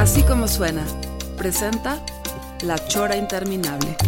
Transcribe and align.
Así 0.00 0.22
como 0.22 0.48
suena, 0.48 0.82
presenta 1.36 2.02
La 2.62 2.78
Chora 2.88 3.16
Interminable. 3.16 3.98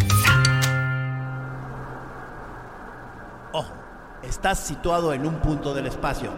Ojo, 3.51 3.75
estás 4.23 4.57
situado 4.57 5.13
en 5.13 5.23
un 5.27 5.39
punto 5.39 5.71
del 5.71 5.85
espacio. 5.85 6.33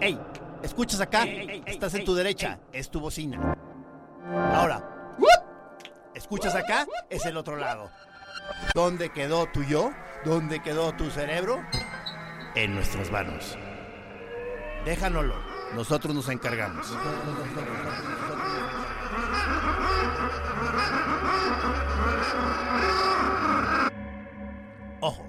¡Ey! 0.00 0.18
¿Escuchas 0.60 1.00
acá? 1.00 1.22
estás 1.24 1.94
en 1.94 2.04
tu 2.04 2.16
derecha, 2.16 2.58
es 2.72 2.90
tu 2.90 2.98
bocina. 2.98 3.56
Ahora, 4.52 4.82
¿escuchas 6.12 6.56
acá? 6.56 6.84
Es 7.08 7.24
el 7.26 7.36
otro 7.36 7.56
lado. 7.56 7.92
¿Dónde 8.74 9.12
quedó 9.12 9.46
tu 9.52 9.62
yo? 9.62 9.92
¿Dónde 10.24 10.60
quedó 10.60 10.92
tu 10.94 11.10
cerebro? 11.10 11.64
En 12.56 12.74
nuestras 12.74 13.08
manos. 13.12 13.56
Déjanoslo, 14.84 15.53
nosotros 15.74 16.14
nos 16.14 16.28
encargamos. 16.28 16.86
Ojo. 25.00 25.24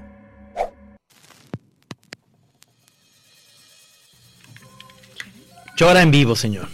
Chora 5.76 6.02
en 6.02 6.12
vivo, 6.12 6.36
señor. 6.36 6.68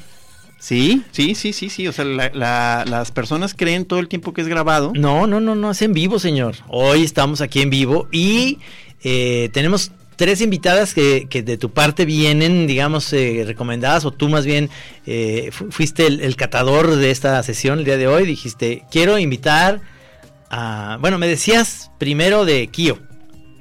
Sí, 0.60 1.04
sí, 1.12 1.34
sí, 1.34 1.54
sí, 1.54 1.70
sí. 1.70 1.88
O 1.88 1.92
sea, 1.92 2.06
la- 2.06 2.30
la- 2.34 2.86
las 2.88 3.12
personas 3.12 3.56
creen 3.56 3.86
todo 3.86 4.00
el 4.00 4.08
tiempo 4.08 4.32
que 4.32 4.42
es 4.42 4.48
grabado. 4.48 4.92
No, 4.96 5.26
no, 5.26 5.40
no, 5.40 5.56
no, 5.56 5.72
es 5.72 5.82
en 5.82 5.94
vivo, 5.94 6.20
señor. 6.20 6.56
Hoy 6.68 7.04
estamos 7.04 7.42
aquí 7.42 7.62
en 7.62 7.72
vivo 7.72 8.08
y 8.12 8.60
eh, 9.04 9.50
tenemos 9.54 9.92
tres 10.22 10.40
invitadas 10.42 10.94
que, 10.94 11.26
que 11.28 11.42
de 11.42 11.58
tu 11.58 11.72
parte 11.72 12.06
vienen, 12.06 12.68
digamos, 12.68 13.12
eh, 13.12 13.44
recomendadas, 13.44 14.06
o 14.06 14.12
tú 14.12 14.30
más 14.30 14.46
bien 14.46 14.70
eh, 15.08 15.50
fu- 15.52 15.72
fuiste 15.72 16.06
el, 16.06 16.22
el 16.22 16.36
catador 16.36 16.96
de 16.96 17.10
esta 17.10 17.42
sesión 17.42 17.80
el 17.80 17.86
día 17.86 17.98
de 17.98 18.06
hoy. 18.08 18.28
Dijiste, 18.28 18.84
quiero 18.92 19.18
invitar 19.18 19.82
a. 20.52 21.00
Bueno, 21.02 21.18
me 21.18 21.28
decías 21.28 21.90
primero 21.98 22.46
de 22.46 22.68
Kio. 22.68 23.00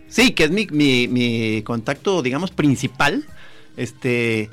Sí, 0.09 0.33
que 0.33 0.45
es 0.45 0.51
mi, 0.51 0.67
mi, 0.71 1.09
mi 1.09 1.63
contacto, 1.63 2.21
digamos, 2.21 2.51
principal. 2.51 3.25
Este. 3.79 4.51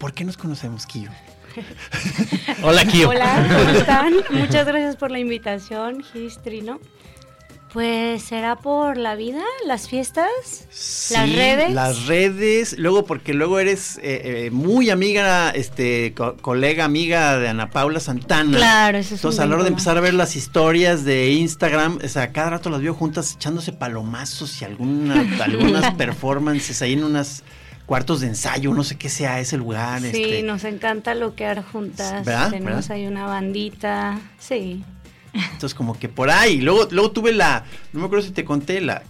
¿Por 0.00 0.12
qué 0.14 0.24
nos 0.24 0.36
conocemos, 0.36 0.84
Kio? 0.84 1.10
Hola, 2.64 2.84
Kio. 2.86 3.10
Hola, 3.10 3.46
¿cómo 3.56 3.78
están? 3.78 4.14
Muchas 4.32 4.66
gracias 4.66 4.96
por 4.96 5.12
la 5.12 5.20
invitación, 5.20 6.02
Gistrino. 6.02 6.80
Pues 7.72 8.22
será 8.24 8.56
por 8.56 8.96
la 8.96 9.14
vida, 9.14 9.42
las 9.64 9.88
fiestas, 9.88 10.26
las 11.10 11.32
redes. 11.32 11.70
Las 11.72 12.06
redes, 12.06 12.76
luego 12.78 13.04
porque 13.06 13.32
luego 13.32 13.60
eres 13.60 13.98
eh, 13.98 14.46
eh, 14.46 14.50
muy 14.50 14.90
amiga, 14.90 15.50
este, 15.50 16.12
co- 16.14 16.36
colega, 16.38 16.84
amiga 16.84 17.38
de 17.38 17.46
Ana 17.48 17.70
Paula 17.70 18.00
Santana. 18.00 18.56
Claro, 18.56 18.98
eso 18.98 19.14
es 19.14 19.20
Entonces 19.20 19.40
a 19.40 19.46
la 19.46 19.54
hora 19.54 19.62
de 19.62 19.68
empezar 19.70 19.96
a 19.96 20.00
ver 20.00 20.14
las 20.14 20.34
historias 20.34 21.04
de 21.04 21.30
Instagram, 21.30 22.00
o 22.04 22.08
sea, 22.08 22.32
cada 22.32 22.50
rato 22.50 22.70
las 22.70 22.82
veo 22.82 22.92
juntas 22.92 23.34
echándose 23.36 23.72
palomazos 23.72 24.60
y 24.60 24.64
alguna, 24.64 25.24
algunas 25.44 25.94
performances 25.94 26.82
ahí 26.82 26.94
en 26.94 27.04
unos 27.04 27.44
cuartos 27.86 28.20
de 28.20 28.28
ensayo, 28.28 28.74
no 28.74 28.82
sé 28.82 28.96
qué 28.98 29.08
sea 29.08 29.38
ese 29.38 29.56
lugar. 29.56 30.00
Sí, 30.00 30.06
este. 30.08 30.42
nos 30.42 30.64
encanta 30.64 31.14
loquear 31.14 31.62
juntas. 31.64 32.24
¿Verdad? 32.24 32.50
Tenemos 32.50 32.74
¿Verdad? 32.88 32.92
ahí 32.92 33.06
una 33.06 33.26
bandita. 33.26 34.18
Sí. 34.40 34.82
Entonces 35.32 35.74
como 35.74 35.98
que 35.98 36.08
por 36.08 36.30
ahí. 36.30 36.60
Luego, 36.60 36.88
luego 36.90 37.10
tuve 37.10 37.32
la, 37.32 37.64
no 37.92 38.00
me 38.00 38.06
acuerdo 38.06 38.24
si 38.26 38.32
te 38.32 38.44
conté, 38.44 38.80
la 38.80 39.02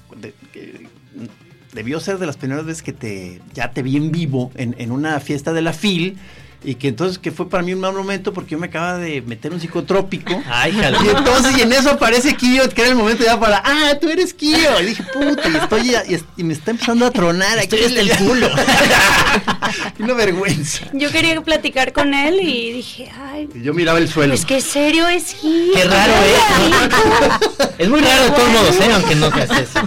debió 1.72 2.00
ser 2.00 2.18
de 2.18 2.26
las 2.26 2.36
primeras 2.36 2.64
veces 2.64 2.82
que 2.82 2.92
te 2.92 3.40
ya 3.54 3.70
te 3.70 3.82
vi 3.82 3.96
en 3.96 4.10
vivo 4.10 4.50
en, 4.56 4.74
en 4.78 4.90
una 4.90 5.20
fiesta 5.20 5.52
de 5.52 5.62
la 5.62 5.72
FIL. 5.72 6.18
Y 6.62 6.74
que 6.74 6.88
entonces 6.88 7.18
que 7.18 7.30
fue 7.30 7.48
para 7.48 7.62
mí 7.62 7.72
un 7.72 7.80
mal 7.80 7.94
momento 7.94 8.34
porque 8.34 8.50
yo 8.50 8.58
me 8.58 8.66
acaba 8.66 8.98
de 8.98 9.22
meter 9.22 9.50
un 9.52 9.60
psicotrópico. 9.60 10.42
Ay, 10.50 10.72
jale. 10.72 10.98
Y 11.04 11.08
entonces, 11.08 11.56
y 11.56 11.62
en 11.62 11.72
eso 11.72 11.90
aparece 11.90 12.34
Kio, 12.36 12.68
que 12.68 12.82
era 12.82 12.90
el 12.90 12.96
momento 12.96 13.24
ya 13.24 13.40
para, 13.40 13.62
ah, 13.64 13.92
tú 14.00 14.10
eres 14.10 14.34
Kio. 14.34 14.80
Y 14.82 14.86
dije, 14.86 15.02
puta, 15.12 15.48
y 15.48 15.56
estoy 15.56 15.84
ya- 15.90 16.04
y, 16.06 16.14
es- 16.14 16.24
y 16.36 16.44
me 16.44 16.52
está 16.52 16.72
empezando 16.72 17.06
a 17.06 17.10
tronar 17.10 17.58
aquí. 17.58 17.76
Estoy 17.76 17.84
hasta 17.84 18.00
el 18.00 18.10
culo. 18.26 18.50
Una 20.00 20.14
vergüenza. 20.14 20.86
Yo 20.92 21.10
quería 21.10 21.40
platicar 21.40 21.92
con 21.92 22.12
él 22.14 22.40
y 22.42 22.72
dije, 22.72 23.10
ay, 23.32 23.48
Y 23.54 23.62
yo 23.62 23.72
miraba 23.74 23.98
el 23.98 24.08
suelo. 24.08 24.32
pues 24.32 24.44
qué 24.44 24.60
serio 24.60 25.06
es 25.08 25.34
Gil. 25.34 25.70
Qué 25.74 25.84
raro 25.84 26.12
es. 26.12 27.68
Es 27.78 27.88
muy 27.88 28.00
raro 28.00 28.24
de 28.24 28.30
todos 28.30 28.48
modos, 28.50 28.76
¿eh? 28.80 28.90
Aunque 28.92 29.14
no 29.14 29.30
creas 29.30 29.50
eso. 29.50 29.80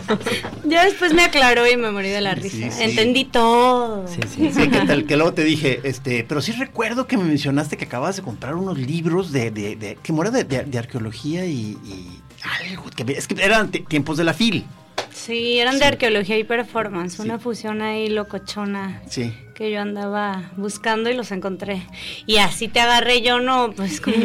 Ya 0.66 0.86
después 0.86 1.14
me 1.14 1.24
aclaró 1.24 1.70
y 1.70 1.78
me 1.78 1.92
morí 1.92 2.10
de 2.10 2.22
la 2.22 2.34
risa. 2.36 2.56
sí, 2.58 2.70
sí. 2.72 2.84
Entendí 2.84 3.26
todo. 3.26 4.08
Sí, 4.08 4.20
sí. 4.36 4.52
Sí, 4.54 4.70
que 4.70 4.80
tal, 4.82 5.06
que 5.06 5.16
luego 5.18 5.34
te 5.34 5.44
dije, 5.44 5.82
este, 5.84 6.24
pero 6.28 6.42
sí 6.42 6.54
recuerdo 6.66 7.08
que 7.08 7.18
me 7.18 7.24
mencionaste 7.26 7.78
que 7.78 7.86
acabas 7.86 8.16
de 8.16 8.22
comprar 8.22 8.56
unos 8.56 8.78
libros 8.78 9.32
de, 9.32 9.52
de, 9.52 9.76
de 9.76 9.98
que 10.02 10.14
mora 10.14 10.32
de, 10.32 10.44
de- 10.44 10.64
de 10.64 10.78
arqueología 10.78 11.46
y, 11.46 11.78
y 11.84 12.22
algo, 12.70 12.86
que 12.96 13.04
es 13.14 13.28
que 13.28 13.42
eran 13.44 13.70
ti- 13.72 13.82
tiempos 13.88 14.18
de 14.18 14.24
la 14.24 14.34
FIL. 14.34 14.66
Sí, 15.14 15.60
eran 15.60 15.78
de 15.78 15.86
arqueología 15.86 16.38
y 16.38 16.44
performance, 16.44 17.20
una 17.20 17.38
fusión 17.38 17.82
ahí 17.82 18.10
locochona 18.10 19.02
Sí. 19.08 19.32
que 19.54 19.72
yo 19.72 19.80
andaba 19.80 20.52
buscando 20.58 21.10
y 21.10 21.14
los 21.14 21.32
encontré. 21.32 21.84
Y 22.26 22.38
así 22.38 22.68
te 22.68 22.80
agarré 22.80 23.22
yo, 23.22 23.40
no, 23.40 23.72
pues 23.76 24.02
como... 24.02 24.16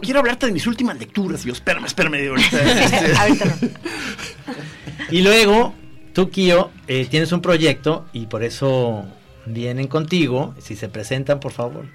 Quiero 0.00 0.20
hablarte 0.20 0.46
de 0.46 0.52
mis 0.52 0.66
últimas 0.66 0.98
lecturas. 0.98 1.44
Yo, 1.44 1.52
espérame, 1.52 1.84
espérame. 1.84 2.16
digo, 2.22 2.34
ahorita, 2.34 2.62
este, 3.26 3.44
no. 3.44 3.54
Y 5.10 5.20
luego, 5.22 5.74
tú, 6.14 6.30
Kio, 6.30 6.70
eh, 6.88 7.06
tienes 7.10 7.30
un 7.32 7.42
proyecto 7.42 8.06
y 8.14 8.26
por 8.26 8.42
eso 8.42 9.04
vienen 9.46 9.86
contigo. 9.88 10.54
Si 10.60 10.76
se 10.76 10.88
presentan, 10.88 11.40
por 11.40 11.52
favor. 11.52 11.86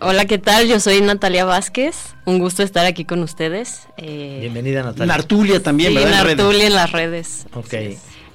Hola, 0.00 0.26
¿qué 0.26 0.38
tal? 0.38 0.68
Yo 0.68 0.78
soy 0.78 1.00
Natalia 1.00 1.44
Vázquez. 1.44 2.14
Un 2.24 2.38
gusto 2.38 2.62
estar 2.62 2.86
aquí 2.86 3.04
con 3.04 3.20
ustedes. 3.22 3.88
Eh, 3.96 4.38
Bienvenida, 4.40 4.82
Natalia. 4.82 5.06
Nartulia 5.06 5.62
también, 5.62 5.90
sí, 5.92 5.98
¿verdad? 5.98 6.24
Nartulia 6.24 6.66
en 6.66 6.74
las 6.74 6.92
redes. 6.92 7.46
Ok. 7.54 7.74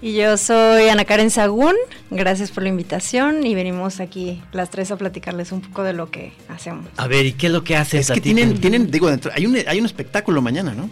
Y 0.01 0.15
yo 0.15 0.35
soy 0.35 0.89
Ana 0.89 1.05
Karen 1.05 1.29
Sagún, 1.29 1.75
gracias 2.11 2.51
por 2.51 2.63
la 2.63 2.67
invitación 2.67 3.47
y 3.47 3.55
venimos 3.55 4.01
aquí 4.01 4.43
las 4.51 4.69
tres 4.69 4.91
a 4.91 4.97
platicarles 4.97 5.53
un 5.53 5.61
poco 5.61 5.83
de 5.83 5.93
lo 5.93 6.11
que 6.11 6.33
hacemos. 6.49 6.87
A 6.97 7.07
ver, 7.07 7.25
¿y 7.25 7.31
qué 7.31 7.47
es 7.47 7.53
lo 7.53 7.63
que 7.63 7.77
haces? 7.77 8.09
Es 8.09 8.13
que 8.13 8.19
tienen, 8.19 8.59
tienen, 8.59 8.91
digo, 8.91 9.09
dentro, 9.09 9.31
hay 9.33 9.45
un, 9.45 9.57
hay 9.65 9.79
un 9.79 9.85
espectáculo 9.85 10.41
mañana, 10.41 10.73
¿no? 10.73 10.89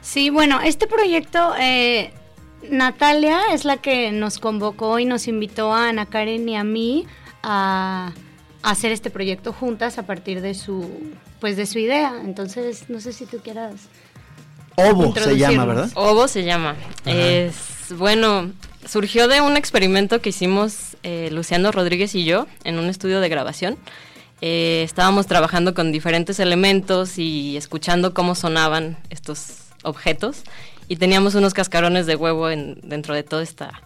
Sí, 0.00 0.30
bueno, 0.30 0.60
este 0.60 0.86
proyecto, 0.86 1.54
eh, 1.58 2.12
Natalia 2.70 3.40
es 3.52 3.64
la 3.64 3.76
que 3.78 4.10
nos 4.12 4.38
convocó 4.38 4.98
y 4.98 5.04
nos 5.04 5.28
invitó 5.28 5.72
a 5.72 5.88
Ana 5.88 6.06
Karen 6.06 6.48
y 6.48 6.56
a 6.56 6.64
mí 6.64 7.06
a, 7.42 8.12
hacer 8.62 8.90
este 8.90 9.10
proyecto 9.10 9.52
juntas 9.52 9.98
a 9.98 10.04
partir 10.04 10.40
de 10.40 10.54
su, 10.54 10.90
pues 11.40 11.56
de 11.56 11.66
su 11.66 11.78
idea. 11.78 12.20
Entonces, 12.24 12.88
no 12.88 13.00
sé 13.00 13.12
si 13.12 13.26
tú 13.26 13.38
quieras. 13.38 13.74
Ovo 14.76 15.14
se 15.14 15.36
llama. 15.36 15.64
¿verdad? 15.64 15.90
Ovo 15.94 16.28
se 16.28 16.44
llama. 16.44 16.74
Es, 17.04 17.54
bueno, 17.96 18.50
surgió 18.86 19.28
de 19.28 19.40
un 19.40 19.56
experimento 19.56 20.20
que 20.20 20.30
hicimos 20.30 20.96
eh, 21.02 21.28
Luciano 21.30 21.70
Rodríguez 21.72 22.14
y 22.14 22.24
yo 22.24 22.46
en 22.64 22.78
un 22.78 22.86
estudio 22.86 23.20
de 23.20 23.28
grabación. 23.28 23.78
Eh, 24.42 24.82
estábamos 24.84 25.26
trabajando 25.26 25.72
con 25.72 25.92
diferentes 25.92 26.40
elementos 26.40 27.18
y 27.18 27.56
escuchando 27.56 28.12
cómo 28.12 28.34
sonaban 28.34 28.98
estos 29.08 29.58
objetos 29.82 30.42
y 30.88 30.96
teníamos 30.96 31.34
unos 31.34 31.54
cascarones 31.54 32.06
de 32.06 32.16
huevo 32.16 32.50
en- 32.50 32.78
dentro 32.82 33.14
de 33.14 33.22
toda 33.22 33.42
esta 33.42 33.82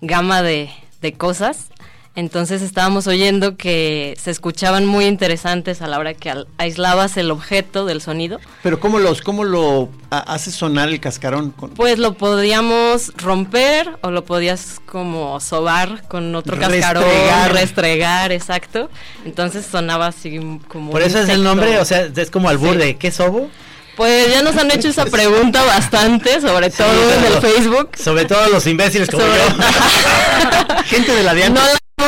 gama 0.00 0.42
de, 0.42 0.70
de 1.00 1.12
cosas. 1.14 1.68
Entonces 2.14 2.60
estábamos 2.60 3.06
oyendo 3.06 3.56
que 3.56 4.14
se 4.20 4.30
escuchaban 4.30 4.84
muy 4.84 5.06
interesantes 5.06 5.80
a 5.80 5.86
la 5.86 5.98
hora 5.98 6.12
que 6.12 6.28
al- 6.28 6.46
aislabas 6.58 7.16
el 7.16 7.30
objeto 7.30 7.86
del 7.86 8.02
sonido. 8.02 8.38
Pero 8.62 8.78
¿cómo, 8.80 8.98
los, 8.98 9.22
cómo 9.22 9.44
lo 9.44 9.88
ha- 10.10 10.18
hace 10.18 10.50
sonar 10.50 10.90
el 10.90 11.00
cascarón? 11.00 11.52
Pues 11.74 11.98
lo 11.98 12.12
podíamos 12.12 13.14
romper 13.16 13.96
o 14.02 14.10
lo 14.10 14.26
podías 14.26 14.78
como 14.84 15.40
sobar 15.40 16.06
con 16.08 16.34
otro 16.34 16.58
cascarón, 16.58 17.02
Restregar. 17.02 17.52
restregar, 17.54 18.32
exacto. 18.32 18.90
Entonces 19.24 19.64
sonaba 19.64 20.08
así 20.08 20.38
como 20.68 20.90
Por 20.90 21.00
eso 21.00 21.18
es 21.18 21.30
el 21.30 21.42
nombre, 21.42 21.78
o 21.80 21.84
sea, 21.86 22.02
es 22.14 22.30
como 22.30 22.50
albur 22.50 22.76
de 22.76 22.98
¿qué 22.98 23.08
es 23.08 23.18
ovo? 23.20 23.48
Pues 23.96 24.32
ya 24.32 24.42
nos 24.42 24.56
han 24.56 24.70
hecho 24.70 24.88
esa 24.88 25.04
pregunta 25.04 25.62
bastante, 25.64 26.40
sobre 26.40 26.70
todo 26.70 26.88
en 27.12 27.24
el 27.24 27.40
Facebook. 27.40 27.90
Sobre 28.02 28.24
todo 28.24 28.48
los 28.48 28.66
imbéciles 28.66 29.08
como 29.10 29.22
Sobre- 29.22 29.38
yo. 29.38 30.82
Gente 30.86 31.12
de 31.14 31.22
la 31.22 31.34
de 31.34 31.50
No 31.50 31.60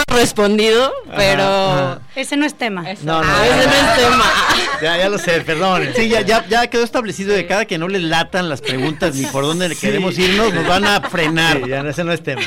respondido, 0.07 0.93
pero... 1.17 1.43
ajá. 1.43 2.01
Ese 2.15 2.37
no 2.37 2.47
es 2.47 2.55
tema. 2.55 2.85
No, 3.03 3.23
no, 3.23 3.29
Ah, 3.29 3.45
ya, 3.47 3.59
ese 3.59 3.67
no 3.67 3.73
es 3.75 3.97
tema. 3.97 4.25
ya, 4.83 4.97
ya 4.99 5.09
lo 5.09 5.19
sé, 5.19 5.41
perdón. 5.41 5.89
Sí, 5.97 6.09
ya, 6.09 6.21
ya, 6.21 6.47
ya 6.47 6.67
quedó 6.69 6.85
establecido 6.85 7.35
de 7.35 7.47
cada 7.47 7.65
que 7.65 7.79
no 7.79 7.89
les 7.89 8.03
latan 8.03 8.49
las 8.49 8.61
preguntas 8.61 9.15
ni 9.17 9.27
por 9.27 9.45
dónde 9.45 9.75
queremos 9.75 10.19
irnos, 10.19 10.55
nos 10.55 10.67
van 10.67 10.85
a 10.85 11.01
frenar. 11.01 11.61
Sí, 11.63 11.69
ya 11.69 11.81
ese 11.81 12.05
no 12.05 12.13
es 12.13 12.23
tema. 12.23 12.43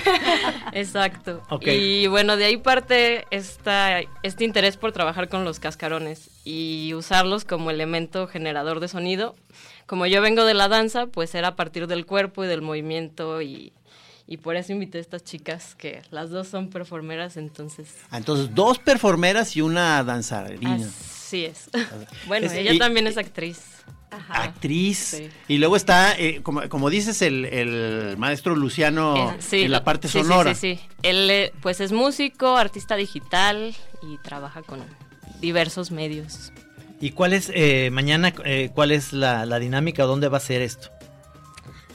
Exacto. 0.72 1.44
Ok. 1.50 1.68
Y 1.68 2.08
bueno, 2.08 2.38
de 2.38 2.46
ahí 2.46 2.58
parte 2.58 3.26
esta, 3.32 4.00
este 4.24 4.46
interés 4.46 4.78
por 4.78 4.92
trabajar 4.92 5.28
con 5.28 5.44
los 5.44 5.60
cascarones 5.60 6.30
y 6.46 6.94
usarlos 6.94 7.46
como 7.46 7.72
elemento 7.72 8.28
generador 8.28 8.80
de 8.80 8.88
sonido. 8.88 9.36
Como 9.86 10.06
yo 10.06 10.22
vengo 10.22 10.46
de 10.46 10.54
la 10.54 10.68
danza, 10.68 11.08
pues 11.08 11.34
era 11.34 11.50
a 11.50 11.56
partir 11.56 11.88
del 11.88 12.06
cuerpo 12.06 12.44
y 12.44 12.48
del 12.48 12.62
movimiento 12.62 13.42
y, 13.42 13.72
y 14.28 14.38
por 14.38 14.56
eso 14.58 14.74
invité 14.74 14.98
a 14.98 15.02
estas 15.02 15.24
chicas 15.24 15.74
que 15.76 16.02
las 16.12 16.30
dos 16.30 16.48
son 16.48 16.70
performeras, 16.70 17.38
entonces... 17.38 17.88
Ah, 18.12 18.18
Entonces, 18.18 18.54
dos 18.54 18.78
performeras 18.80 19.56
y 19.56 19.62
una 19.62 20.04
danzarina. 20.04 20.76
Así 20.76 21.46
es. 21.46 21.70
bueno, 22.28 22.48
Es- 22.48 22.54
ella 22.54 22.74
y- 22.74 22.80
también 22.80 23.08
es 23.08 23.18
actriz. 23.18 23.60
Ajá. 24.10 24.44
Actriz. 24.44 24.98
Sí. 25.18 25.30
Y 25.50 25.58
luego 25.58 25.76
está, 25.76 26.18
eh, 26.18 26.42
como, 26.42 26.68
como 26.70 26.90
dices, 26.90 27.22
el, 27.22 27.44
el 27.46 28.16
maestro 28.18 28.56
Luciano 28.56 29.32
Eh, 29.32 29.36
sí, 29.40 29.64
en 29.64 29.72
la 29.72 29.84
parte 29.84 30.08
sí, 30.08 30.20
sí, 30.20 30.24
sonora. 30.24 30.56
Sí, 30.56 30.76
sí, 30.78 30.88
Él 31.04 31.30
eh, 31.30 31.54
pues 31.62 31.82
es 31.82 31.92
músico, 31.92 32.56
artista 32.56 32.96
digital 32.96 33.76
y 34.02 34.18
trabaja 34.20 34.62
con 34.62 34.80
diversos 35.42 35.92
medios. 35.92 36.54
¿Y 37.02 37.12
cuál 37.12 37.34
es, 37.34 37.52
eh, 37.54 37.90
mañana, 37.92 38.34
eh, 38.46 38.72
cuál 38.74 38.92
es 38.92 39.12
la, 39.14 39.46
la 39.46 39.60
dinámica? 39.60 40.04
¿Dónde 40.04 40.30
va 40.30 40.38
a 40.38 40.42
ser 40.42 40.62
esto? 40.62 40.90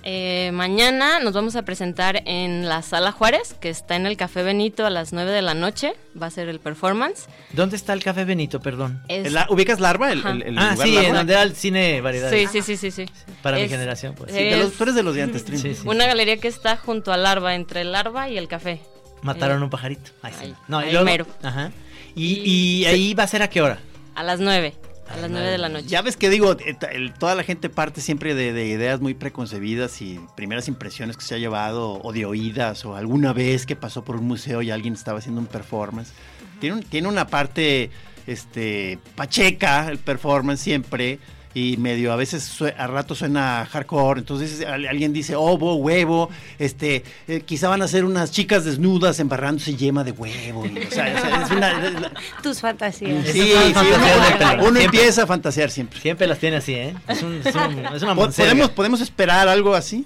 Eh, 0.04 0.50
mañana 0.52 1.20
nos 1.20 1.32
vamos 1.32 1.54
a 1.54 1.62
presentar 1.62 2.22
en 2.26 2.68
la 2.68 2.82
Sala 2.82 3.12
Juárez, 3.12 3.54
que 3.60 3.68
está 3.70 3.94
en 3.94 4.06
el 4.06 4.16
Café 4.16 4.42
Benito 4.42 4.84
a 4.84 4.90
las 4.90 5.12
9 5.12 5.30
de 5.30 5.42
la 5.42 5.54
noche. 5.54 5.94
Va 6.20 6.26
a 6.26 6.30
ser 6.30 6.48
el 6.48 6.58
performance. 6.58 7.26
¿Dónde 7.52 7.76
está 7.76 7.92
el 7.92 8.02
Café 8.02 8.24
Benito, 8.24 8.60
perdón? 8.60 9.00
Es- 9.08 9.30
¿La- 9.32 9.46
¿Ubicas 9.48 9.78
Larva? 9.80 10.10
El, 10.12 10.18
Ajá. 10.20 10.30
el- 10.32 10.42
el 10.42 10.58
ah, 10.58 10.72
lugar 10.72 10.86
sí, 10.88 10.94
Larva? 10.94 11.08
en 11.08 11.14
donde 11.14 11.32
era 11.34 11.42
el 11.42 11.54
cine 11.54 12.00
variedades. 12.00 12.50
Sí, 12.50 12.62
sí, 12.62 12.76
sí, 12.76 12.90
sí, 12.90 13.06
sí. 13.06 13.12
Para 13.42 13.58
mi 13.58 13.68
generación, 13.68 14.14
pues. 14.16 14.32
Sí, 14.32 14.42
de 14.42 14.56
los- 14.56 14.72
tú 14.72 14.82
eres 14.82 14.94
de 14.96 15.02
los 15.04 15.14
de 15.14 15.22
antes, 15.22 15.44
Trim. 15.44 15.60
Sí, 15.60 15.74
sí. 15.74 15.82
Una 15.86 16.06
galería 16.06 16.36
que 16.38 16.48
está 16.48 16.76
junto 16.76 17.12
al 17.12 17.22
Larva, 17.22 17.54
entre 17.54 17.82
el 17.82 17.92
Larva 17.92 18.28
y 18.28 18.38
el 18.38 18.48
café. 18.48 18.80
Mataron 19.22 19.60
Eh, 19.60 19.64
un 19.64 19.70
pajarito. 19.70 20.10
Ay, 20.22 20.32
sí. 20.36 20.44
ahí, 20.46 20.54
No, 20.66 20.80
y 20.82 20.86
ahí 20.86 20.92
luego-. 20.92 21.26
Ajá. 21.44 21.70
Y, 22.16 22.40
y 22.44 22.84
ahí 22.86 23.14
va 23.14 23.22
a 23.22 23.28
ser 23.28 23.42
a 23.42 23.48
qué 23.48 23.62
hora? 23.62 23.78
A 24.16 24.22
las 24.24 24.40
9. 24.40 24.74
A 25.10 25.16
las 25.16 25.30
9 25.30 25.46
de 25.48 25.58
la 25.58 25.68
noche. 25.68 25.86
Ya 25.88 26.00
ves 26.02 26.16
que 26.16 26.30
digo, 26.30 26.52
eh, 26.58 26.76
toda 27.18 27.34
la 27.34 27.42
gente 27.42 27.68
parte 27.68 28.00
siempre 28.00 28.34
de, 28.34 28.52
de 28.52 28.66
ideas 28.66 29.00
muy 29.00 29.14
preconcebidas 29.14 30.00
y 30.00 30.18
primeras 30.36 30.68
impresiones 30.68 31.16
que 31.16 31.24
se 31.24 31.34
ha 31.34 31.38
llevado 31.38 32.00
o 32.02 32.12
de 32.12 32.24
oídas 32.24 32.84
o 32.84 32.96
alguna 32.96 33.32
vez 33.32 33.66
que 33.66 33.76
pasó 33.76 34.04
por 34.04 34.16
un 34.16 34.26
museo 34.26 34.62
y 34.62 34.70
alguien 34.70 34.94
estaba 34.94 35.18
haciendo 35.18 35.40
un 35.40 35.46
performance. 35.48 36.12
Tiene, 36.60 36.76
un- 36.76 36.82
tiene 36.82 37.08
una 37.08 37.26
parte 37.26 37.90
este, 38.26 38.98
pacheca 39.16 39.88
el 39.88 39.98
performance 39.98 40.60
siempre 40.60 41.18
y 41.54 41.76
medio 41.76 42.12
a 42.12 42.16
veces 42.16 42.60
a 42.78 42.86
rato 42.86 43.14
suena 43.14 43.66
hardcore, 43.70 44.20
entonces 44.20 44.64
al- 44.64 44.86
alguien 44.86 45.12
dice 45.12 45.34
ovo, 45.36 45.74
huevo, 45.76 46.30
este, 46.58 47.04
eh, 47.28 47.42
quizá 47.44 47.68
van 47.68 47.82
a 47.82 47.88
ser 47.88 48.04
unas 48.04 48.30
chicas 48.30 48.64
desnudas 48.64 49.20
embarrándose 49.20 49.74
yema 49.76 50.02
de 50.04 50.12
huevo. 50.12 50.64
y, 50.66 50.78
o 50.78 50.90
sea, 50.90 51.14
o 51.16 51.20
sea, 51.20 51.42
es 51.42 51.50
una- 51.50 52.12
Tus 52.42 52.60
fantasías. 52.60 53.26
Sí, 53.26 53.32
sí, 53.42 53.72
fantasías 53.74 54.66
uno, 54.66 54.80
empieza 54.80 55.24
a 55.24 55.26
fantasear 55.26 55.70
siempre. 55.70 56.00
Siempre 56.00 56.26
las 56.26 56.38
tiene 56.38 56.56
así, 56.56 56.74
¿eh? 56.74 56.94
Es, 57.08 57.22
un, 57.22 57.40
es, 57.44 57.54
un- 57.54 57.86
es 57.94 58.02
una. 58.02 58.14
¿Podemos, 58.32 58.70
¿Podemos 58.70 59.00
esperar 59.00 59.48
algo 59.48 59.74
así? 59.74 60.04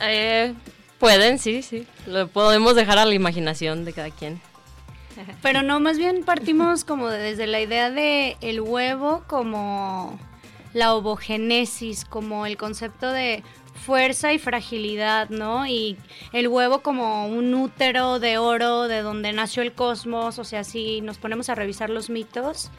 Eh, 0.00 0.54
pueden, 0.98 1.38
sí, 1.38 1.62
sí. 1.62 1.86
Lo 2.06 2.28
podemos 2.28 2.74
dejar 2.74 2.98
a 2.98 3.04
la 3.04 3.14
imaginación 3.14 3.84
de 3.84 3.92
cada 3.92 4.10
quien. 4.10 4.40
Pero 5.42 5.62
no, 5.62 5.80
más 5.80 5.98
bien 5.98 6.24
partimos 6.24 6.84
como 6.84 7.08
de- 7.10 7.18
desde 7.18 7.46
la 7.46 7.60
idea 7.60 7.90
de 7.90 8.36
el 8.40 8.60
huevo 8.60 9.22
como 9.26 10.18
la 10.72 10.94
ovogénesis, 10.94 12.04
como 12.04 12.46
el 12.46 12.56
concepto 12.56 13.10
de 13.10 13.42
fuerza 13.74 14.32
y 14.32 14.38
fragilidad, 14.38 15.28
¿no? 15.30 15.66
Y 15.66 15.96
el 16.32 16.48
huevo 16.48 16.82
como 16.82 17.26
un 17.26 17.54
útero 17.54 18.18
de 18.18 18.38
oro 18.38 18.88
de 18.88 19.02
donde 19.02 19.32
nació 19.32 19.62
el 19.62 19.72
cosmos, 19.72 20.38
o 20.38 20.44
sea, 20.44 20.64
si 20.64 21.00
nos 21.00 21.18
ponemos 21.18 21.48
a 21.48 21.54
revisar 21.54 21.90
los 21.90 22.10
mitos 22.10 22.70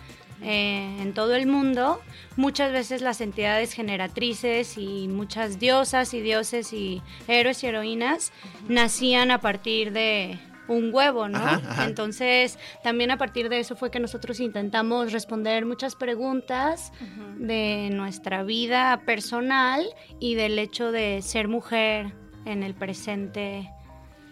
eh, 0.43 0.97
en 1.01 1.13
todo 1.13 1.35
el 1.35 1.47
mundo, 1.47 2.01
muchas 2.35 2.71
veces 2.71 3.01
las 3.01 3.21
entidades 3.21 3.73
generatrices 3.73 4.77
y 4.77 5.07
muchas 5.07 5.59
diosas 5.59 6.13
y 6.13 6.21
dioses 6.21 6.73
y 6.73 7.01
héroes 7.27 7.63
y 7.63 7.67
heroínas 7.67 8.31
nacían 8.67 9.31
a 9.31 9.39
partir 9.39 9.91
de 9.91 10.39
un 10.73 10.93
huevo, 10.93 11.27
¿no? 11.27 11.37
Ajá, 11.37 11.61
ajá. 11.67 11.85
Entonces, 11.85 12.57
también 12.83 13.11
a 13.11 13.17
partir 13.17 13.49
de 13.49 13.59
eso 13.59 13.75
fue 13.75 13.91
que 13.91 13.99
nosotros 13.99 14.39
intentamos 14.39 15.11
responder 15.11 15.65
muchas 15.65 15.95
preguntas 15.95 16.91
de 17.37 17.89
nuestra 17.91 18.43
vida 18.43 19.01
personal 19.05 19.85
y 20.19 20.35
del 20.35 20.57
hecho 20.59 20.91
de 20.91 21.21
ser 21.21 21.47
mujer 21.47 22.13
en 22.45 22.63
el 22.63 22.73
presente 22.73 23.69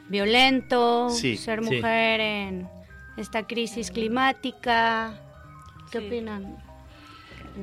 violento, 0.09 1.09
Sí, 1.09 1.38
ser 1.38 1.63
sí. 1.63 1.75
mujer 1.75 2.19
en 2.19 2.69
esta 3.18 3.45
crisis 3.45 3.91
climática. 3.91 5.13
¿Qué 5.91 6.00
opinan? 6.00 6.57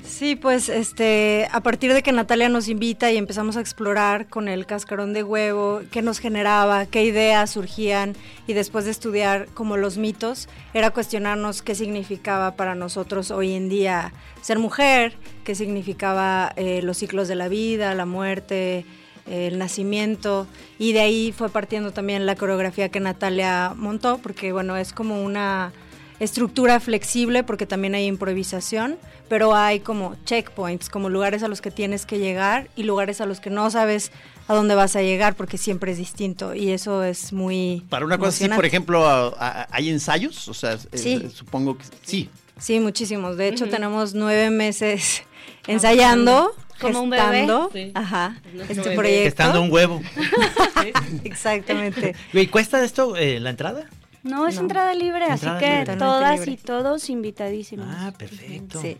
Sí, 0.05 0.37
pues 0.37 0.69
este, 0.69 1.49
a 1.53 1.61
partir 1.61 1.93
de 1.93 2.03
que 2.03 2.13
Natalia 2.13 2.49
nos 2.49 2.69
invita 2.69 3.11
y 3.11 3.17
empezamos 3.17 3.57
a 3.57 3.61
explorar 3.61 4.29
con 4.29 4.49
el 4.49 4.67
cascarón 4.67 5.13
de 5.13 5.23
huevo, 5.23 5.81
qué 5.91 6.03
nos 6.03 6.19
generaba, 6.19 6.87
qué 6.87 7.03
ideas 7.05 7.51
surgían 7.51 8.15
y 8.47 8.53
después 8.53 8.85
de 8.85 8.91
estudiar 8.91 9.47
como 9.55 9.77
los 9.77 9.97
mitos, 9.97 10.49
era 10.75 10.91
cuestionarnos 10.91 11.63
qué 11.63 11.75
significaba 11.75 12.57
para 12.57 12.75
nosotros 12.75 13.31
hoy 13.31 13.55
en 13.55 13.69
día 13.69 14.13
ser 14.43 14.59
mujer, 14.59 15.15
qué 15.45 15.55
significaba 15.55 16.53
eh, 16.57 16.83
los 16.83 16.99
ciclos 16.99 17.27
de 17.27 17.37
la 17.37 17.49
vida, 17.49 17.95
la 17.95 18.07
muerte, 18.07 18.85
el 19.27 19.59
nacimiento 19.59 20.47
y 20.79 20.93
de 20.93 21.01
ahí 21.01 21.33
fue 21.33 21.49
partiendo 21.49 21.93
también 21.93 22.27
la 22.27 22.37
coreografía 22.37 22.91
que 22.91 23.01
Natalia 23.01 23.73
montó, 23.75 24.19
porque 24.19 24.53
bueno, 24.53 24.77
es 24.77 24.93
como 24.93 25.23
una 25.23 25.73
estructura 26.21 26.81
flexible 26.81 27.43
porque 27.45 27.67
también 27.67 27.95
hay 27.95 28.07
improvisación, 28.07 28.97
pero 29.29 29.55
hay 29.55 29.81
como 29.81 30.17
checkpoints, 30.25 30.89
como 30.89 31.09
lugares 31.09 31.43
a 31.43 31.49
los 31.49 31.61
que 31.61 31.71
tienes 31.71 32.07
que 32.07 32.19
llegar 32.19 32.69
y 32.77 32.85
lugares 32.85 33.21
a 33.21 33.27
los 33.27 33.41
que 33.41 33.51
no 33.51 33.71
sabes 33.71 34.13
a 34.49 34.55
dónde 34.55 34.75
vas 34.75 34.95
a 34.97 35.03
llegar 35.03 35.35
porque 35.35 35.59
siempre 35.59 35.93
es 35.93 35.99
distinto 35.99 36.55
y 36.55 36.71
eso 36.71 37.03
es 37.03 37.33
muy 37.33 37.85
Para 37.89 38.05
una 38.07 38.17
cosa 38.19 38.29
así, 38.45 38.49
por 38.49 38.65
ejemplo, 38.65 39.07
a- 39.07 39.35
a- 39.39 39.69
¿hay 39.71 39.91
ensayos? 39.91 40.49
O 40.49 40.55
sea, 40.55 40.79
eh, 40.93 41.29
supongo 41.35 41.77
que 41.77 41.85
sí. 42.05 42.31
Sí, 42.59 42.81
muchísimos. 42.81 43.37
De 43.37 43.49
hecho, 43.49 43.69
tenemos 43.69 44.15
nueve 44.15 44.49
meses 44.51 45.23
ensayando, 45.67 46.55
Como 46.81 47.03
un 47.03 47.11
bebé. 47.11 47.23
gestando, 47.41 47.71
Sí. 47.73 47.91
ajá, 47.95 48.41
nuestro 48.55 48.63
este 48.77 48.83
bebé. 48.85 48.97
proyecto. 48.97 49.25
Gestando 49.25 49.63
un 49.63 49.71
huevo. 49.73 50.01
Exactamente. 51.25 52.15
¿Y 52.33 52.47
cuesta 52.47 52.83
esto 52.85 53.17
eh, 53.17 53.41
la 53.41 53.51
entrada? 53.51 53.87
No, 54.27 54.47
es 54.49 54.57
No. 54.57 54.63
entrada 54.63 54.95
libre, 54.95 55.27
Entrada 55.27 55.57
así 55.57 55.65
que 55.65 55.79
libre. 55.81 55.97
Todas 55.97 56.39
libre. 56.41 56.53
y 56.53 56.57
todos 56.57 57.11
invitadísimos. 57.11 57.87
Ah, 57.91 58.13
perfecto. 58.17 58.81
Sí. 58.81 58.97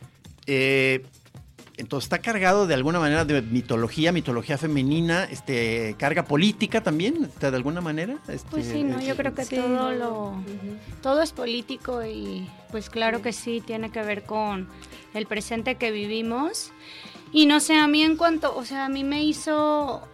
Eh, 0.47 1.05
entonces 1.79 2.07
está 2.07 2.21
cargado 2.21 2.67
de 2.67 2.73
alguna 2.73 2.99
manera 2.99 3.27
de 3.27 3.43
mitología, 3.43 4.11
mitología 4.11 4.57
femenina, 4.57 5.25
este, 5.25 5.95
carga 5.99 6.25
política 6.25 6.83
también, 6.83 7.29
de 7.39 7.47
alguna 7.49 7.83
manera. 7.83 8.17
Este, 8.29 8.49
Pues 8.51 8.67
sí, 8.67 8.83
no, 8.83 8.99
yo 9.03 9.15
creo 9.15 9.35
que 9.35 9.45
Sí. 9.45 9.57
todo 9.57 9.93
lo 9.93 10.35
todo 11.03 11.21
es 11.21 11.33
político 11.33 12.03
y 12.05 12.49
pues 12.71 12.89
claro 12.89 13.21
que 13.21 13.33
sí 13.35 13.61
tiene 13.61 13.91
que 13.91 14.01
ver 14.03 14.23
con 14.25 14.69
el 15.13 15.27
presente 15.27 15.75
que 15.75 15.91
vivimos. 15.91 16.73
Y 17.33 17.45
no 17.45 17.61
sé, 17.61 17.75
a 17.75 17.89
mí 17.89 18.03
en 18.03 18.17
cuanto, 18.17 18.57
o 18.57 18.65
sea, 18.65 18.87
a 18.87 18.89
mí 18.89 19.05
me 19.05 19.23
hizo 19.23 20.01
eh, 20.01 20.07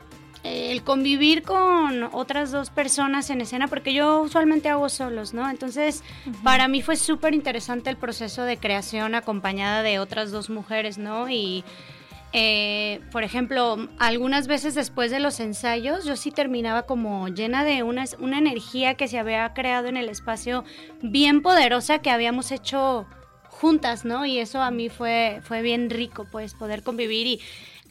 el 0.42 0.82
convivir 0.82 1.42
con 1.42 2.04
otras 2.12 2.50
dos 2.50 2.70
personas 2.70 3.30
en 3.30 3.40
escena, 3.40 3.68
porque 3.68 3.92
yo 3.92 4.20
usualmente 4.22 4.68
hago 4.68 4.88
solos, 4.88 5.34
¿no? 5.34 5.48
Entonces, 5.48 6.02
para 6.42 6.68
mí 6.68 6.82
fue 6.82 6.96
súper 6.96 7.34
interesante 7.34 7.90
el 7.90 7.96
proceso 7.96 8.42
de 8.42 8.56
creación 8.56 9.14
acompañada 9.14 9.82
de 9.82 9.98
otras 9.98 10.30
dos 10.32 10.50
mujeres, 10.50 10.98
¿no? 10.98 11.28
Y 11.28 11.64
eh, 12.32 13.00
por 13.12 13.24
ejemplo, 13.24 13.88
algunas 13.98 14.46
veces 14.46 14.74
después 14.74 15.10
de 15.10 15.20
los 15.20 15.38
ensayos, 15.38 16.04
yo 16.04 16.16
sí 16.16 16.30
terminaba 16.30 16.82
como 16.82 17.28
llena 17.28 17.62
de 17.62 17.82
una, 17.82 18.04
una 18.18 18.38
energía 18.38 18.94
que 18.94 19.06
se 19.06 19.18
había 19.18 19.52
creado 19.52 19.88
en 19.88 19.98
el 19.98 20.08
espacio 20.08 20.64
bien 21.02 21.42
poderosa 21.42 21.98
que 21.98 22.10
habíamos 22.10 22.50
hecho 22.50 23.06
juntas, 23.48 24.06
¿no? 24.06 24.24
Y 24.24 24.38
eso 24.38 24.62
a 24.62 24.70
mí 24.70 24.88
fue, 24.88 25.40
fue 25.42 25.60
bien 25.60 25.90
rico, 25.90 26.26
pues, 26.30 26.54
poder 26.54 26.82
convivir 26.82 27.26
y 27.26 27.40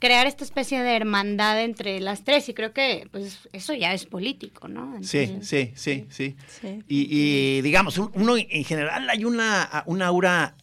crear 0.01 0.27
esta 0.27 0.43
especie 0.43 0.81
de 0.81 0.96
hermandad 0.98 1.62
entre 1.62 2.01
las 2.01 2.24
tres. 2.25 2.50
Y 2.50 2.53
creo 2.53 2.74
que, 2.74 3.08
pues, 3.12 3.48
eso 3.53 3.74
ya 3.74 3.93
es 3.93 4.05
político, 4.05 4.67
¿no? 4.67 4.98
Sí, 5.03 5.20
Entonces- 5.20 5.48
sí, 5.48 5.72
sí, 5.75 6.05
sí. 6.10 6.36
Sí. 6.60 6.84
Y, 6.89 7.08
y, 7.58 7.62
digamos, 7.62 7.98
un- 7.98 8.12
uno 8.15 8.36
en 8.36 8.65
general 8.65 9.10
hay 9.10 9.24
una, 9.24 9.84
una 9.86 10.08
aura 10.08 10.55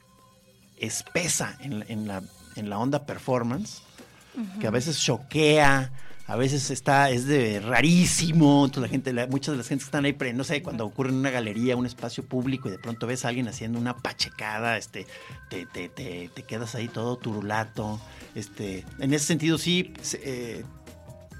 espesa 0.78 1.57
en 1.61 1.78
la, 1.80 1.87
en 1.88 2.07
la, 2.09 2.23
en 2.57 2.71
la 2.71 2.78
onda 2.78 3.07
performance 3.07 3.83
que 4.61 4.68
a 4.68 4.71
veces 4.71 5.00
choquea, 5.02 5.90
a 6.29 6.37
veces 6.37 6.71
está, 6.71 7.11
es 7.11 7.27
de 7.27 7.59
rarísimo, 7.59 8.65
entonces 8.67 8.83
la 8.83 8.89
gente, 8.89 9.13
la- 9.15 9.27
muchas 9.27 9.53
de 9.55 9.59
las 9.59 9.67
gentes 9.69 9.87
que 9.87 9.89
están 9.89 10.05
ahí, 10.05 10.13
pre- 10.13 10.35
no 10.35 10.45
sé, 10.45 10.63
cuando 10.63 10.85
ocurre 10.85 11.09
en 11.11 11.17
una 11.17 11.31
galería, 11.31 11.75
un 11.77 11.87
espacio 11.87 12.25
público 12.25 12.69
y 12.69 12.73
de 12.73 12.79
pronto 12.79 13.07
ves 13.07 13.25
a 13.25 13.29
alguien 13.29 13.49
haciendo 13.49 13.79
una 13.79 13.97
pachecada, 13.97 14.77
este, 14.77 15.07
te, 15.49 15.65
te, 15.67 15.89
te, 15.89 16.31
te 16.35 16.43
quedas 16.43 16.75
ahí 16.75 16.87
todo 16.89 17.17
turulato, 17.17 17.99
este, 18.35 18.85
en 19.01 19.15
ese 19.15 19.25
sentido 19.27 19.57
sí, 19.59 19.95
eh, 20.23 20.65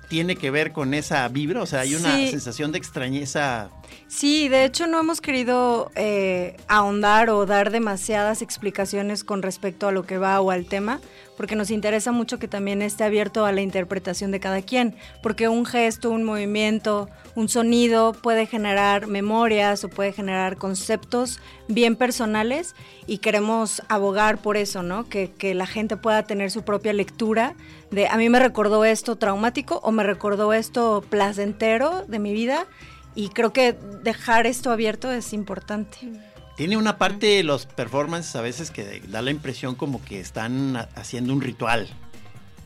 tiene 0.09 0.37
que 0.37 0.51
ver 0.51 0.73
con 0.73 0.95
esa 0.95 1.29
vibra, 1.29 1.61
o 1.61 1.67
sea, 1.67 1.81
hay 1.81 1.95
una 1.95 2.17
Sí. 2.17 2.29
sensación 2.31 2.73
de 2.73 2.79
extrañeza. 2.79 3.69
Sí, 4.07 4.49
de 4.49 4.65
hecho 4.65 4.87
no 4.87 4.99
hemos 5.01 5.21
querido 5.21 5.91
eh, 5.97 6.57
ahondar 6.67 7.29
o 7.29 7.45
dar 7.45 7.71
demasiadas 7.71 8.41
explicaciones 8.41 9.23
con 9.23 9.43
respecto 9.43 9.87
a 9.87 9.93
lo 9.93 10.05
que 10.07 10.17
va 10.17 10.41
o 10.41 10.51
al 10.51 10.65
tema, 10.65 10.99
porque 11.39 11.55
nos 11.55 11.71
interesa 11.71 12.11
mucho 12.11 12.41
que 12.41 12.49
también 12.49 12.83
esté 12.83 13.05
abierto 13.05 13.47
a 13.47 13.53
la 13.53 13.61
interpretación 13.61 14.33
de 14.33 14.41
cada 14.41 14.61
quien, 14.61 14.97
porque 15.23 15.47
un 15.47 15.65
gesto, 15.65 16.11
un 16.11 16.25
movimiento, 16.25 17.09
un 17.37 17.49
sonido 17.49 18.13
puede 18.13 18.45
generar 18.45 19.07
memorias 19.07 19.85
o 19.85 19.89
puede 19.89 20.13
generar 20.13 20.57
conceptos 20.57 21.39
bien 21.69 21.95
personales 21.95 22.75
y 23.07 23.19
queremos 23.19 23.83
abogar 23.89 24.39
por 24.39 24.57
eso, 24.57 24.83
¿no? 24.83 25.09
Que, 25.09 25.31
que 25.31 25.55
la 25.55 25.67
gente 25.67 25.97
pueda 25.97 26.25
tener 26.25 26.51
su 26.51 26.65
propia 26.65 26.93
lectura 26.93 27.55
de 27.93 28.09
a 28.09 28.17
mí 28.17 28.29
me 28.29 28.41
recordó 28.41 28.85
esto 28.85 29.15
traumático 29.15 29.79
o 29.85 29.93
me 29.93 30.03
recordó 30.03 30.53
esto 30.53 31.05
placentero 31.09 32.05
de 32.09 32.19
mi 32.19 32.33
vida 32.33 32.67
y 33.15 33.29
creo 33.29 33.53
que 33.53 33.77
dejar 34.03 34.49
esto 34.49 34.73
abierto 34.73 35.13
es 35.13 35.33
importante. 35.33 35.99
Tiene 36.59 36.77
una 36.77 36.99
parte, 36.99 37.43
los 37.45 37.65
performances 37.65 38.37
a 38.37 38.43
veces 38.43 38.71
que 38.71 39.01
da 39.09 39.23
la 39.23 39.31
impresión 39.31 39.75
como 39.77 40.05
que 40.05 40.21
están 40.21 40.77
ha- 40.77 40.89
haciendo 40.97 41.33
un 41.33 41.41
ritual. 41.41 41.89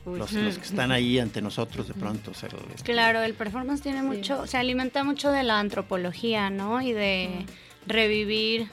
Los, 0.05 0.33
los 0.33 0.59
que 0.59 0.65
están 0.65 0.91
ahí 0.91 1.21
ante 1.21 1.41
nosotros 1.41 1.87
de 1.87 1.95
pronto. 1.95 2.33
o 2.33 2.35
sea, 2.35 2.49
este, 2.75 2.91
Claro, 2.93 3.23
el 3.23 3.35
performance 3.35 3.83
tiene 3.83 4.03
mucho, 4.03 4.49
se 4.49 4.57
alimenta 4.57 5.05
mucho 5.05 5.31
de 5.31 5.45
la 5.45 5.61
antropología, 5.61 6.51
¿no? 6.51 6.83
Y 6.83 6.93
de 6.93 7.47
revivir 7.87 8.69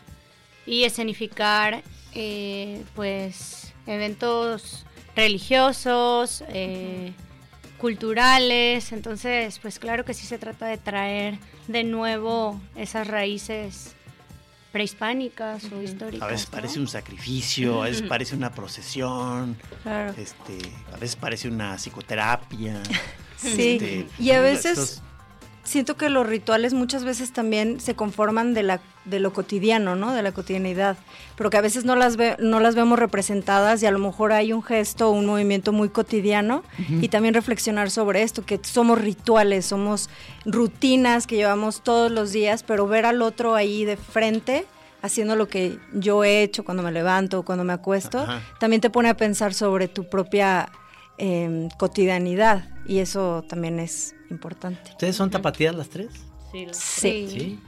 y 0.65 0.85
escenificar, 0.85 1.83
eh, 2.15 2.81
pues, 2.95 3.73
eventos 3.85 4.85
religiosos, 5.15 6.43
eh, 6.47 7.11
culturales. 7.77 8.91
Entonces, 8.91 9.59
pues 9.59 9.79
claro 9.79 10.05
que 10.05 10.13
sí 10.13 10.25
se 10.25 10.37
trata 10.39 10.65
de 10.65 10.77
traer 10.77 11.37
de 11.67 11.83
nuevo 11.83 12.59
esas 12.75 13.05
raíces 13.07 13.95
prehispánicas 14.71 15.63
o 15.71 15.81
históricas. 15.81 16.21
A 16.27 16.31
veces 16.31 16.47
¿no? 16.49 16.51
parece 16.55 16.79
un 16.79 16.87
sacrificio, 16.87 17.81
a 17.83 17.85
veces 17.85 18.01
parece 18.07 18.35
una 18.35 18.51
procesión, 18.51 19.57
Claro. 19.83 20.13
este, 20.17 20.57
a 20.93 20.97
veces 20.97 21.15
parece 21.15 21.47
una 21.47 21.77
psicoterapia. 21.77 22.81
Sí, 23.39 23.77
este, 23.81 24.07
y 24.19 24.31
a 24.31 24.45
estos- 24.49 24.75
veces 24.75 25.03
siento 25.69 25.95
que 25.95 26.09
los 26.09 26.27
rituales 26.27 26.73
muchas 26.73 27.03
veces 27.03 27.31
también 27.31 27.79
se 27.79 27.95
conforman 27.95 28.53
de 28.53 28.63
la 28.63 28.81
de 29.05 29.19
lo 29.19 29.33
cotidiano, 29.33 29.95
¿no? 29.95 30.13
De 30.13 30.21
la 30.21 30.31
cotidianidad, 30.31 30.97
pero 31.35 31.49
que 31.49 31.57
a 31.57 31.61
veces 31.61 31.85
no 31.85 31.95
las 31.95 32.15
ve, 32.15 32.35
no 32.39 32.59
las 32.59 32.75
vemos 32.75 32.99
representadas 32.99 33.81
y 33.81 33.85
a 33.85 33.91
lo 33.91 33.99
mejor 33.99 34.33
hay 34.33 34.53
un 34.53 34.61
gesto 34.61 35.09
o 35.09 35.11
un 35.11 35.25
movimiento 35.25 35.71
muy 35.71 35.89
cotidiano 35.89 36.63
y 37.01 37.07
también 37.07 37.33
reflexionar 37.33 37.89
sobre 37.89 38.21
esto, 38.21 38.45
que 38.45 38.59
somos 38.61 38.99
rituales, 38.99 39.65
somos 39.65 40.09
rutinas 40.45 41.27
que 41.27 41.37
llevamos 41.37 41.81
todos 41.81 42.11
los 42.11 42.31
días, 42.31 42.63
pero 42.63 42.87
ver 42.87 43.05
al 43.05 43.21
otro 43.21 43.55
ahí 43.55 43.85
de 43.85 43.97
frente 43.97 44.65
haciendo 45.01 45.35
lo 45.35 45.47
que 45.47 45.79
yo 45.93 46.23
he 46.23 46.43
hecho 46.43 46.63
cuando 46.63 46.83
me 46.83 46.91
levanto 46.91 47.39
o 47.39 47.43
cuando 47.43 47.63
me 47.63 47.73
acuesto, 47.73 48.19
Ajá. 48.19 48.41
también 48.59 48.81
te 48.81 48.89
pone 48.89 49.09
a 49.09 49.15
pensar 49.15 49.53
sobre 49.53 49.87
tu 49.87 50.09
propia 50.09 50.69
eh, 51.19 51.69
cotidianidad 51.77 52.67
y 52.87 52.99
eso 52.99 53.43
también 53.47 53.79
es 53.79 54.15
importante. 54.31 54.89
¿Ustedes 54.91 55.15
son 55.15 55.29
tapatías 55.29 55.75
las 55.75 55.89
tres? 55.89 56.09
Sí. 56.51 56.67
Sí. 56.71 57.27
Sí. 57.29 57.59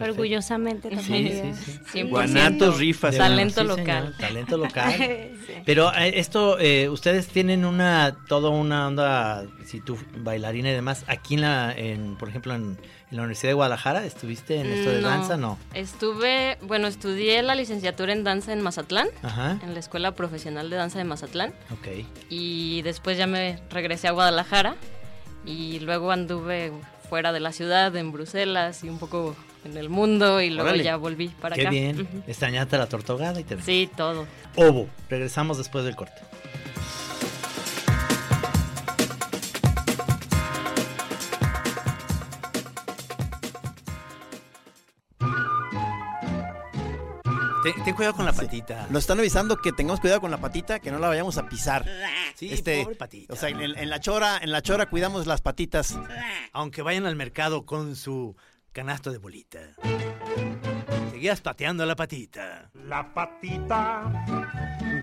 Orgullosamente 0.00 0.90
también. 0.90 1.54
Sí, 1.54 1.64
sí, 1.64 1.80
sí. 1.92 1.98
100%. 2.00 2.08
Guanatos, 2.08 2.78
rifas. 2.78 3.16
Talento 3.16 3.60
Sí, 3.60 3.66
local. 3.68 3.84
señor, 3.86 4.16
talento 4.18 4.56
local. 4.56 4.94
Sí. 5.46 5.52
Pero 5.64 5.92
eh, 5.94 6.18
esto, 6.18 6.58
eh, 6.58 6.88
ustedes 6.88 7.28
tienen 7.28 7.64
una, 7.64 8.16
toda 8.28 8.50
una 8.50 8.86
onda, 8.88 9.44
si 9.64 9.80
tú 9.80 9.98
bailarina 10.18 10.70
y 10.70 10.72
demás, 10.72 11.04
aquí 11.08 11.34
en 11.34 11.40
la, 11.42 11.72
en, 11.76 12.16
por 12.16 12.28
ejemplo, 12.28 12.54
en, 12.54 12.78
en 13.12 13.16
la 13.18 13.22
Universidad 13.24 13.50
de 13.50 13.54
Guadalajara, 13.54 14.04
¿estuviste 14.06 14.56
en 14.58 14.72
esto 14.72 14.90
de 14.90 15.02
No. 15.02 15.08
danza? 15.08 15.36
No. 15.36 15.58
Estuve, 15.74 16.56
bueno, 16.62 16.88
estudié 16.88 17.42
la 17.42 17.54
licenciatura 17.54 18.12
en 18.14 18.24
danza 18.24 18.52
en 18.54 18.62
Mazatlán, 18.62 19.08
Ajá. 19.22 19.58
en 19.62 19.74
la 19.74 19.80
Escuela 19.80 20.12
Profesional 20.12 20.70
de 20.70 20.76
Danza 20.76 20.98
de 20.98 21.04
Mazatlán. 21.04 21.52
Ok. 21.70 22.06
Y 22.30 22.80
después 22.82 23.18
ya 23.18 23.26
me 23.26 23.58
regresé 23.70 24.08
a 24.08 24.12
Guadalajara 24.12 24.76
y 25.44 25.78
luego 25.80 26.10
anduve 26.10 26.72
fuera 27.10 27.32
de 27.32 27.40
la 27.40 27.52
ciudad, 27.52 27.94
en 27.96 28.12
Bruselas 28.12 28.82
y 28.82 28.88
un 28.88 28.98
poco 28.98 29.36
en 29.66 29.76
el 29.76 29.90
mundo 29.90 30.40
y 30.40 30.48
luego 30.48 30.70
Órale. 30.70 30.82
ya 30.82 30.96
volví 30.96 31.28
para 31.28 31.54
Qué 31.54 31.60
acá. 31.62 31.70
bien. 31.70 32.00
Ujú. 32.00 32.22
Extrañaste 32.26 32.78
la 32.78 32.86
tortogada 32.88 33.38
y 33.38 33.44
te 33.44 33.60
Sí, 33.60 33.90
todo. 33.94 34.26
Ovo. 34.56 34.88
Regresamos 35.10 35.58
después 35.58 35.84
del 35.84 35.94
corte. 35.96 36.20
Ten, 47.62 47.84
ten 47.84 47.94
cuidado 47.94 48.14
con 48.16 48.24
la 48.24 48.32
patita. 48.32 48.86
Nos 48.90 49.04
están 49.04 49.18
avisando 49.18 49.56
que 49.56 49.72
tengamos 49.72 50.00
cuidado 50.00 50.20
con 50.20 50.30
la 50.30 50.38
patita, 50.38 50.80
que 50.80 50.90
no 50.90 50.98
la 50.98 51.08
vayamos 51.08 51.38
a 51.38 51.48
pisar. 51.48 51.86
Sí, 52.34 52.52
Este, 52.52 52.82
pobre 52.84 52.96
patita. 52.96 53.32
O 53.32 53.36
sea, 53.36 53.50
en, 53.50 53.60
en 53.60 53.88
la 53.90 54.00
chora, 54.00 54.38
en 54.38 54.50
la 54.50 54.62
chora 54.62 54.86
cuidamos 54.86 55.26
las 55.26 55.40
patitas. 55.40 55.96
Aunque 56.52 56.82
vayan 56.82 57.06
al 57.06 57.14
mercado 57.16 57.64
con 57.64 57.94
su 57.96 58.36
canasto 58.72 59.12
de 59.12 59.18
bolita. 59.18 59.60
Seguías 61.10 61.40
pateando 61.40 61.86
la 61.86 61.94
patita. 61.94 62.70
La 62.74 63.12
patita, 63.14 64.10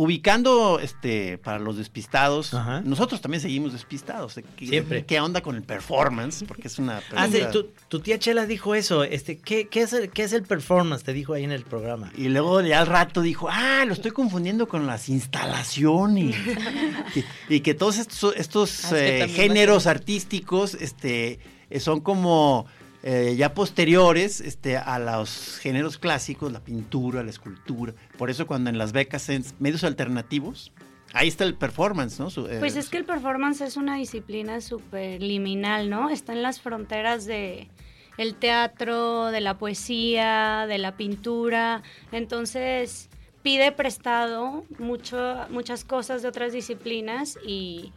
Ubicando 0.00 0.78
este 0.80 1.38
para 1.38 1.58
los 1.58 1.76
despistados, 1.76 2.52
nosotros 2.84 3.20
también 3.20 3.40
seguimos 3.40 3.72
despistados. 3.72 4.36
de 4.36 4.44
¿Qué, 4.44 4.68
Siempre. 4.68 5.04
¿Qué 5.04 5.18
onda 5.18 5.40
con 5.40 5.56
el 5.56 5.64
performance? 5.64 6.44
Porque 6.46 6.68
es 6.68 6.78
una 6.78 6.98
Ah, 7.16 7.26
sí, 7.26 7.32
pregunta- 7.32 7.50
tu, 7.50 7.66
tu 7.88 7.98
tía 7.98 8.16
Chela 8.16 8.46
dijo 8.46 8.76
eso. 8.76 9.02
Este, 9.02 9.38
¿qué, 9.38 9.66
qué 9.66 9.80
es 9.82 9.92
el, 9.92 10.10
¿Qué 10.10 10.22
es 10.22 10.32
el 10.32 10.44
performance? 10.44 11.02
Te 11.02 11.12
dijo 11.12 11.32
ahí 11.34 11.42
en 11.42 11.50
el 11.50 11.64
programa. 11.64 12.12
Y 12.16 12.28
luego 12.28 12.60
ya 12.60 12.78
al 12.78 12.86
rato 12.86 13.22
dijo, 13.22 13.48
ah, 13.50 13.82
lo 13.88 13.92
estoy 13.92 14.12
confundiendo 14.12 14.68
con 14.68 14.86
las 14.86 15.08
instalaciones. 15.08 16.36
y, 17.48 17.56
y 17.56 17.60
que 17.60 17.74
todos 17.74 17.98
estos, 17.98 18.36
estos 18.36 18.92
Ah, 18.92 18.98
eh, 18.98 19.28
géneros 19.34 19.88
artísticos 19.88 20.74
este, 20.74 21.40
eh, 21.70 21.80
son 21.80 22.00
como 22.02 22.66
eh, 23.02 23.34
ya 23.36 23.54
posteriores 23.54 24.40
este, 24.40 24.76
a 24.76 24.98
los 24.98 25.58
géneros 25.58 25.98
clásicos, 25.98 26.52
la 26.52 26.60
pintura, 26.60 27.22
la 27.22 27.30
escultura. 27.30 27.94
Por 28.16 28.30
eso 28.30 28.46
cuando 28.46 28.70
en 28.70 28.78
las 28.78 28.92
becas 28.92 29.28
en 29.28 29.44
medios 29.60 29.84
alternativos, 29.84 30.72
ahí 31.12 31.28
está 31.28 31.44
el 31.44 31.54
performance, 31.54 32.18
¿no? 32.18 32.28
Eh, 32.48 32.56
Pues 32.58 32.76
es 32.76 32.88
que 32.88 32.96
el 32.96 33.04
performance 33.04 33.60
es 33.60 33.76
una 33.76 33.96
disciplina 33.96 34.60
súper 34.60 35.22
liminal, 35.22 35.90
¿no? 35.90 36.10
Está 36.10 36.32
en 36.32 36.42
las 36.42 36.60
fronteras 36.60 37.24
de 37.24 37.68
el 38.16 38.34
teatro, 38.34 39.26
de 39.26 39.40
la 39.40 39.58
poesía, 39.58 40.66
de 40.68 40.78
la 40.78 40.96
pintura. 40.96 41.82
Entonces 42.10 43.08
pide 43.42 43.70
prestado 43.70 44.64
mucho, 44.78 45.46
muchas 45.50 45.84
cosas 45.84 46.22
de 46.22 46.28
otras 46.28 46.52
disciplinas 46.52 47.38
y 47.46 47.92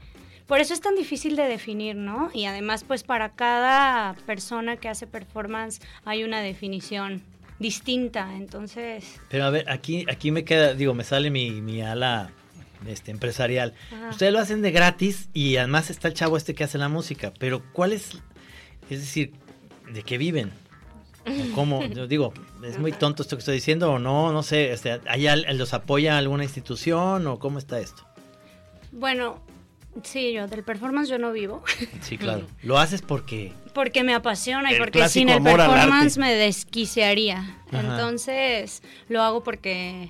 por 0.51 0.60
eso 0.60 0.74
es 0.74 0.81
tan 0.81 0.96
difícil 0.96 1.38
de 1.38 1.43
definir, 1.43 1.96
¿no? 1.96 2.29
Y 2.34 2.43
además, 2.43 2.84
pues 2.86 3.03
para 3.03 3.29
cada 3.29 4.15
persona 4.25 4.75
que 4.75 4.89
hace 4.89 5.08
performance 5.08 5.79
hay 6.03 6.25
una 6.25 6.41
definición 6.41 7.22
distinta. 7.60 8.36
Entonces, 8.36 9.05
Pero 9.29 9.46
a 9.46 9.50
ver, 9.50 9.70
aquí, 9.72 10.05
aquí 10.12 10.29
me 10.31 10.43
queda, 10.43 10.74
digo, 10.74 10.93
me 10.93 11.05
sale 11.05 11.29
mi, 11.29 11.62
mi 11.62 11.81
ala 11.81 12.31
este, 12.86 13.12
empresarial. 13.12 13.74
Ajá. 13.93 14.10
Ustedes 14.10 14.34
lo 14.34 14.39
hacen 14.39 14.62
de 14.62 14.72
gratis 14.72 15.29
y 15.34 15.55
además 15.55 15.89
está 15.89 16.10
el 16.10 16.15
chavo 16.15 16.36
este 16.36 16.53
que 16.53 16.65
hace 16.65 16.77
la 16.77 16.89
música. 16.89 17.31
Pero 17.39 17.63
¿cuál 17.72 17.93
es? 17.93 18.10
Es 18.89 19.00
decir, 19.00 19.31
¿de 19.89 20.03
qué 20.03 20.17
viven? 20.17 20.51
¿O 21.25 21.55
¿Cómo? 21.55 21.81
Yo 21.96 22.08
digo, 22.08 22.34
¿es 22.62 22.77
muy 22.77 22.91
tonto 22.91 23.24
esto 23.24 23.38
que 23.38 23.39
estoy 23.39 23.55
diciendo 23.55 23.89
o 23.93 24.00
no? 24.00 24.34
No 24.34 24.43
sé, 24.43 24.74
este, 24.74 25.00
¿hay 25.08 25.27
al- 25.27 25.46
¿los 25.58 25.74
apoya 25.74 26.17
alguna 26.17 26.43
institución 26.43 27.25
o 27.27 27.39
cómo 27.39 27.58
está 27.58 27.79
esto? 27.79 28.05
bueno, 28.91 29.39
sí, 30.03 30.33
yo 30.33 30.48
del 30.48 30.63
performance 30.63 31.10
yo 31.10 31.17
no 31.17 31.31
vivo. 31.31 31.63
Sí, 32.01 32.17
claro. 32.17 32.48
Lo 32.63 32.77
haces 32.79 33.01
porque... 33.01 33.53
Porque 33.74 34.03
me 34.03 34.13
apasiona 34.13 34.74
y 34.74 34.77
porque 34.77 35.07
sin 35.07 35.29
el 35.29 35.41
performance 35.41 36.17
me 36.17 36.33
desquiciaría. 36.33 37.38
Ajá. 37.71 37.79
Entonces 37.79 38.81
lo 39.07 39.21
hago 39.21 39.43
porque 39.43 40.10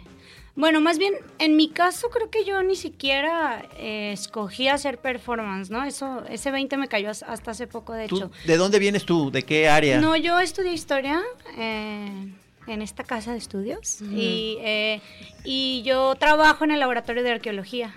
Bueno, 0.56 0.82
más 0.82 0.98
bien, 0.98 1.14
en 1.40 1.56
mi 1.56 1.70
caso 1.70 2.10
creo 2.10 2.30
que 2.30 2.44
yo 2.44 2.62
ni 2.64 2.76
siquiera 2.76 3.64
eh, 3.78 4.12
escogí 4.14 4.68
hacer 4.68 4.98
performance, 4.98 5.70
¿no? 5.70 5.84
Eso, 5.84 6.24
ese 6.30 6.50
20 6.52 6.76
me 6.78 6.88
cayó 6.88 7.10
hasta 7.12 7.52
hace 7.52 7.68
poco, 7.68 7.94
de 7.94 8.08
¿Tú- 8.08 8.18
hecho. 8.18 8.32
¿De 8.46 8.58
dónde 8.58 8.80
vienes 8.80 9.06
tú? 9.06 9.30
¿De 9.32 9.44
qué 9.44 9.70
área? 9.70 10.00
No, 10.02 10.16
yo 10.16 10.40
estudié 10.40 10.74
historia 10.74 11.22
eh, 11.58 12.28
en 12.68 12.82
esta 12.82 13.04
casa 13.04 13.32
de 13.32 13.38
estudios 13.38 14.02
y, 14.02 14.58
eh, 14.62 15.02
y 15.44 15.84
yo 15.84 16.16
trabajo 16.16 16.64
en 16.64 16.72
el 16.72 16.80
laboratorio 16.80 17.22
de 17.24 17.32
arqueología. 17.32 17.94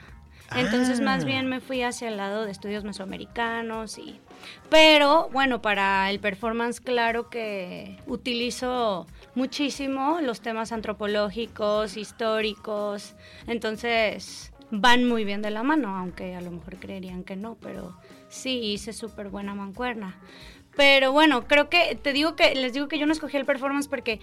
Entonces 0.55 1.01
Ah. 1.01 1.05
más 1.05 1.25
bien 1.25 1.47
me 1.49 1.61
fui 1.61 1.83
hacia 1.83 2.09
el 2.09 2.17
lado 2.17 2.45
de 2.45 2.53
estudios 2.53 2.85
mesoamericanos 2.85 3.99
y... 3.99 4.21
Pero 4.69 5.29
bueno, 5.33 5.63
para 5.63 6.11
el 6.11 6.21
performance 6.21 6.81
claro 6.81 7.31
que 7.31 7.99
utilizo 8.07 9.07
muchísimo 9.35 10.19
los 10.21 10.41
temas 10.41 10.71
antropológicos, 10.73 11.97
históricos, 11.97 13.15
entonces 13.47 14.53
van 14.71 15.09
muy 15.09 15.25
bien 15.25 15.43
de 15.43 15.51
la 15.51 15.63
mano, 15.63 15.97
aunque 15.97 16.35
a 16.35 16.41
lo 16.41 16.51
mejor 16.51 16.77
creerían 16.77 17.25
que 17.25 17.37
no, 17.37 17.57
pero 17.61 17.97
sí 18.29 18.73
hice 18.73 18.93
súper 18.93 19.29
buena 19.29 19.55
mancuerna. 19.55 20.19
Pero 20.77 21.13
bueno, 21.13 21.47
creo 21.47 21.69
que 21.69 21.95
te 22.01 22.13
digo 22.13 22.35
que 22.35 22.55
les 22.55 22.73
digo 22.73 22.89
que 22.89 22.99
yo 22.99 23.07
no 23.07 23.13
escogí 23.13 23.37
el 23.37 23.45
performance 23.45 23.89
porque 23.89 24.21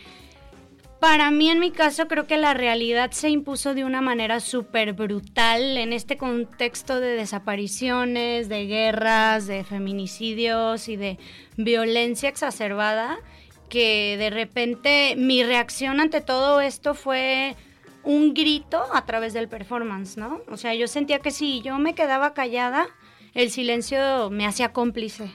para 1.02 1.32
mí 1.32 1.50
en 1.50 1.60
mi 1.60 1.72
caso 1.72 2.08
creo 2.08 2.28
que 2.28 2.38
la 2.38 2.54
realidad 2.54 3.10
se 3.10 3.28
impuso 3.28 3.74
de 3.74 3.84
una 3.84 4.02
manera 4.02 4.40
súper 4.40 4.94
brutal 4.94 5.78
en 5.78 5.94
este 5.94 6.16
contexto 6.16 7.00
de 7.00 7.16
desapariciones, 7.16 8.50
de 8.50 8.68
guerras, 8.68 9.48
de 9.48 9.64
feminicidios 9.64 10.88
y 10.88 10.98
de 10.98 11.18
violencia 11.58 12.30
exacerbada 12.30 13.18
que 13.68 14.16
de 14.20 14.30
repente 14.30 15.16
mi 15.18 15.44
reacción 15.44 16.00
ante 16.00 16.22
todo 16.22 16.62
esto 16.62 16.94
fue 16.94 17.56
un 18.04 18.36
grito 18.36 18.84
a 18.94 19.04
través 19.08 19.34
del 19.34 19.48
performance, 19.48 20.18
¿no? 20.18 20.42
O 20.50 20.58
sea, 20.58 20.76
yo 20.76 20.88
sentía 20.88 21.18
que 21.18 21.32
si 21.32 21.64
yo 21.64 21.80
me 21.80 21.96
quedaba 21.96 22.36
callada, 22.36 22.86
el 23.34 23.50
silencio 23.50 24.30
me 24.30 24.46
hacía 24.46 24.72
cómplice. 24.72 25.32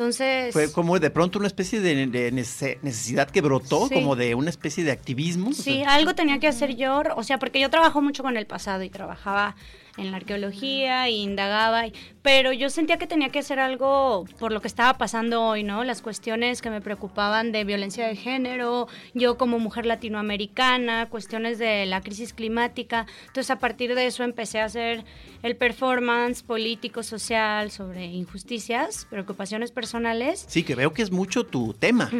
Entonces... 0.00 0.54
Fue 0.54 0.72
como 0.72 0.98
de 0.98 1.10
pronto 1.10 1.38
una 1.38 1.46
especie 1.46 1.78
de, 1.80 2.06
de 2.06 2.32
nece- 2.32 2.78
necesidad 2.80 3.28
que 3.28 3.42
brotó, 3.42 3.86
Sí. 3.86 3.92
como 3.94 4.16
de 4.16 4.34
una 4.34 4.48
especie 4.48 4.82
de 4.82 4.92
activismo. 4.92 5.50
o 5.50 5.52
Sí, 5.52 5.80
sea, 5.82 5.92
algo 5.94 6.14
tenía 6.14 6.38
que 6.38 6.46
hacer 6.48 6.74
yo, 6.74 7.02
o 7.16 7.22
sea, 7.22 7.38
porque 7.38 7.60
yo 7.60 7.68
trabajo 7.68 8.00
mucho 8.00 8.22
con 8.22 8.38
el 8.38 8.46
pasado 8.46 8.82
y 8.82 8.88
trabajaba 8.88 9.56
en 9.96 10.10
la 10.10 10.18
arqueología 10.18 11.08
y 11.08 11.16
indagaba, 11.22 11.86
y- 11.86 11.92
pero 12.22 12.52
yo 12.52 12.70
sentía 12.70 12.98
que 12.98 13.06
tenía 13.06 13.30
que 13.30 13.38
hacer 13.40 13.58
algo 13.58 14.24
por 14.38 14.52
lo 14.52 14.60
que 14.60 14.68
estaba 14.68 14.98
pasando 14.98 15.42
hoy, 15.42 15.62
¿no? 15.62 15.84
Las 15.84 16.02
cuestiones 16.02 16.60
que 16.62 16.70
me 16.70 16.80
preocupaban 16.80 17.52
de 17.52 17.64
violencia 17.64 18.06
de 18.06 18.16
género, 18.16 18.88
yo 19.14 19.36
como 19.38 19.58
mujer 19.58 19.86
latinoamericana, 19.86 21.06
cuestiones 21.08 21.58
de 21.58 21.86
la 21.86 22.00
crisis 22.02 22.32
climática. 22.32 23.06
Entonces, 23.28 23.50
a 23.50 23.58
partir 23.58 23.94
de 23.94 24.06
eso 24.06 24.22
empecé 24.22 24.60
a 24.60 24.66
hacer 24.66 25.04
el 25.42 25.56
performance 25.56 26.42
político, 26.42 27.02
social 27.02 27.70
sobre 27.70 28.04
injusticias, 28.06 29.06
preocupaciones 29.10 29.72
personales 29.72 30.44
Sí, 30.48 30.62
que 30.62 30.74
veo 30.74 30.92
que 30.92 31.02
es 31.02 31.10
mucho 31.10 31.44
tu 31.44 31.72
tema. 31.74 32.10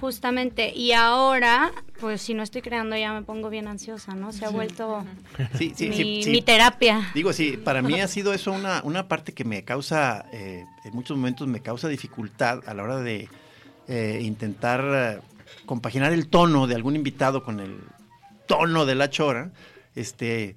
Justamente. 0.00 0.72
Y 0.74 0.92
ahora, 0.92 1.72
pues 2.00 2.20
si 2.22 2.34
no 2.34 2.42
estoy 2.42 2.62
creando 2.62 2.96
ya 2.96 3.12
me 3.12 3.22
pongo 3.22 3.50
bien 3.50 3.68
ansiosa, 3.68 4.14
¿no? 4.14 4.32
Se 4.32 4.44
ha 4.44 4.50
vuelto 4.50 5.04
Sí, 5.58 5.72
sí, 5.76 5.88
mi, 5.88 5.96
sí, 5.96 6.20
sí. 6.24 6.30
mi 6.30 6.42
terapia. 6.42 7.10
Digo, 7.14 7.32
sí, 7.32 7.56
para 7.56 7.82
mí 7.82 8.00
ha 8.00 8.08
sido 8.08 8.32
eso 8.32 8.52
una, 8.52 8.80
una 8.84 9.08
parte 9.08 9.32
que 9.32 9.44
me 9.44 9.64
causa, 9.64 10.26
eh, 10.32 10.64
en 10.84 10.92
muchos 10.94 11.16
momentos 11.16 11.48
me 11.48 11.60
causa 11.60 11.88
dificultad 11.88 12.60
a 12.66 12.74
la 12.74 12.82
hora 12.82 12.98
de 12.98 13.28
eh, 13.88 14.20
intentar 14.22 14.84
eh, 14.84 15.20
compaginar 15.64 16.12
el 16.12 16.28
tono 16.28 16.66
de 16.66 16.74
algún 16.74 16.96
invitado 16.96 17.42
con 17.42 17.60
el 17.60 17.78
tono 18.46 18.86
de 18.86 18.94
la 18.94 19.10
chora. 19.10 19.52
Este, 19.94 20.56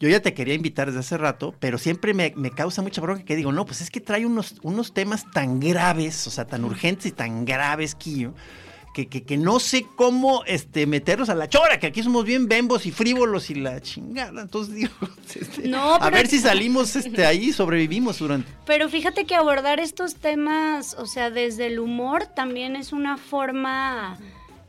yo 0.00 0.08
ya 0.08 0.20
te 0.20 0.32
quería 0.32 0.54
invitar 0.54 0.86
desde 0.86 1.00
hace 1.00 1.18
rato, 1.18 1.54
pero 1.58 1.76
siempre 1.76 2.14
me, 2.14 2.32
me 2.36 2.50
causa 2.52 2.82
mucha 2.82 3.00
bronca 3.00 3.24
que 3.24 3.36
digo, 3.36 3.50
no, 3.52 3.66
pues 3.66 3.80
es 3.80 3.90
que 3.90 4.00
trae 4.00 4.24
unos, 4.24 4.54
unos 4.62 4.94
temas 4.94 5.28
tan 5.32 5.58
graves, 5.58 6.26
o 6.26 6.30
sea, 6.30 6.46
tan 6.46 6.64
urgentes 6.64 7.06
y 7.06 7.10
tan 7.10 7.44
graves, 7.44 7.94
Quillo, 7.96 8.32
que, 8.98 9.06
que, 9.06 9.22
que 9.22 9.36
no 9.36 9.60
sé 9.60 9.86
cómo 9.94 10.42
este, 10.44 10.84
meterlos 10.84 11.28
a 11.28 11.36
la 11.36 11.48
chora, 11.48 11.78
que 11.78 11.86
aquí 11.86 12.02
somos 12.02 12.24
bien 12.24 12.48
bembos 12.48 12.84
y 12.84 12.90
frívolos 12.90 13.48
y 13.48 13.54
la 13.54 13.80
chingada. 13.80 14.42
Entonces 14.42 14.74
digo, 14.74 14.92
este, 15.40 15.68
No, 15.68 15.94
a 15.94 16.10
ver 16.10 16.26
si 16.26 16.40
salimos 16.40 16.96
este, 16.96 17.24
ahí, 17.24 17.52
sobrevivimos 17.52 18.18
durante... 18.18 18.50
Pero 18.66 18.88
fíjate 18.88 19.24
que 19.24 19.36
abordar 19.36 19.78
estos 19.78 20.16
temas, 20.16 20.96
o 20.98 21.06
sea, 21.06 21.30
desde 21.30 21.66
el 21.66 21.78
humor 21.78 22.26
también 22.26 22.74
es 22.74 22.92
una 22.92 23.18
forma 23.18 24.18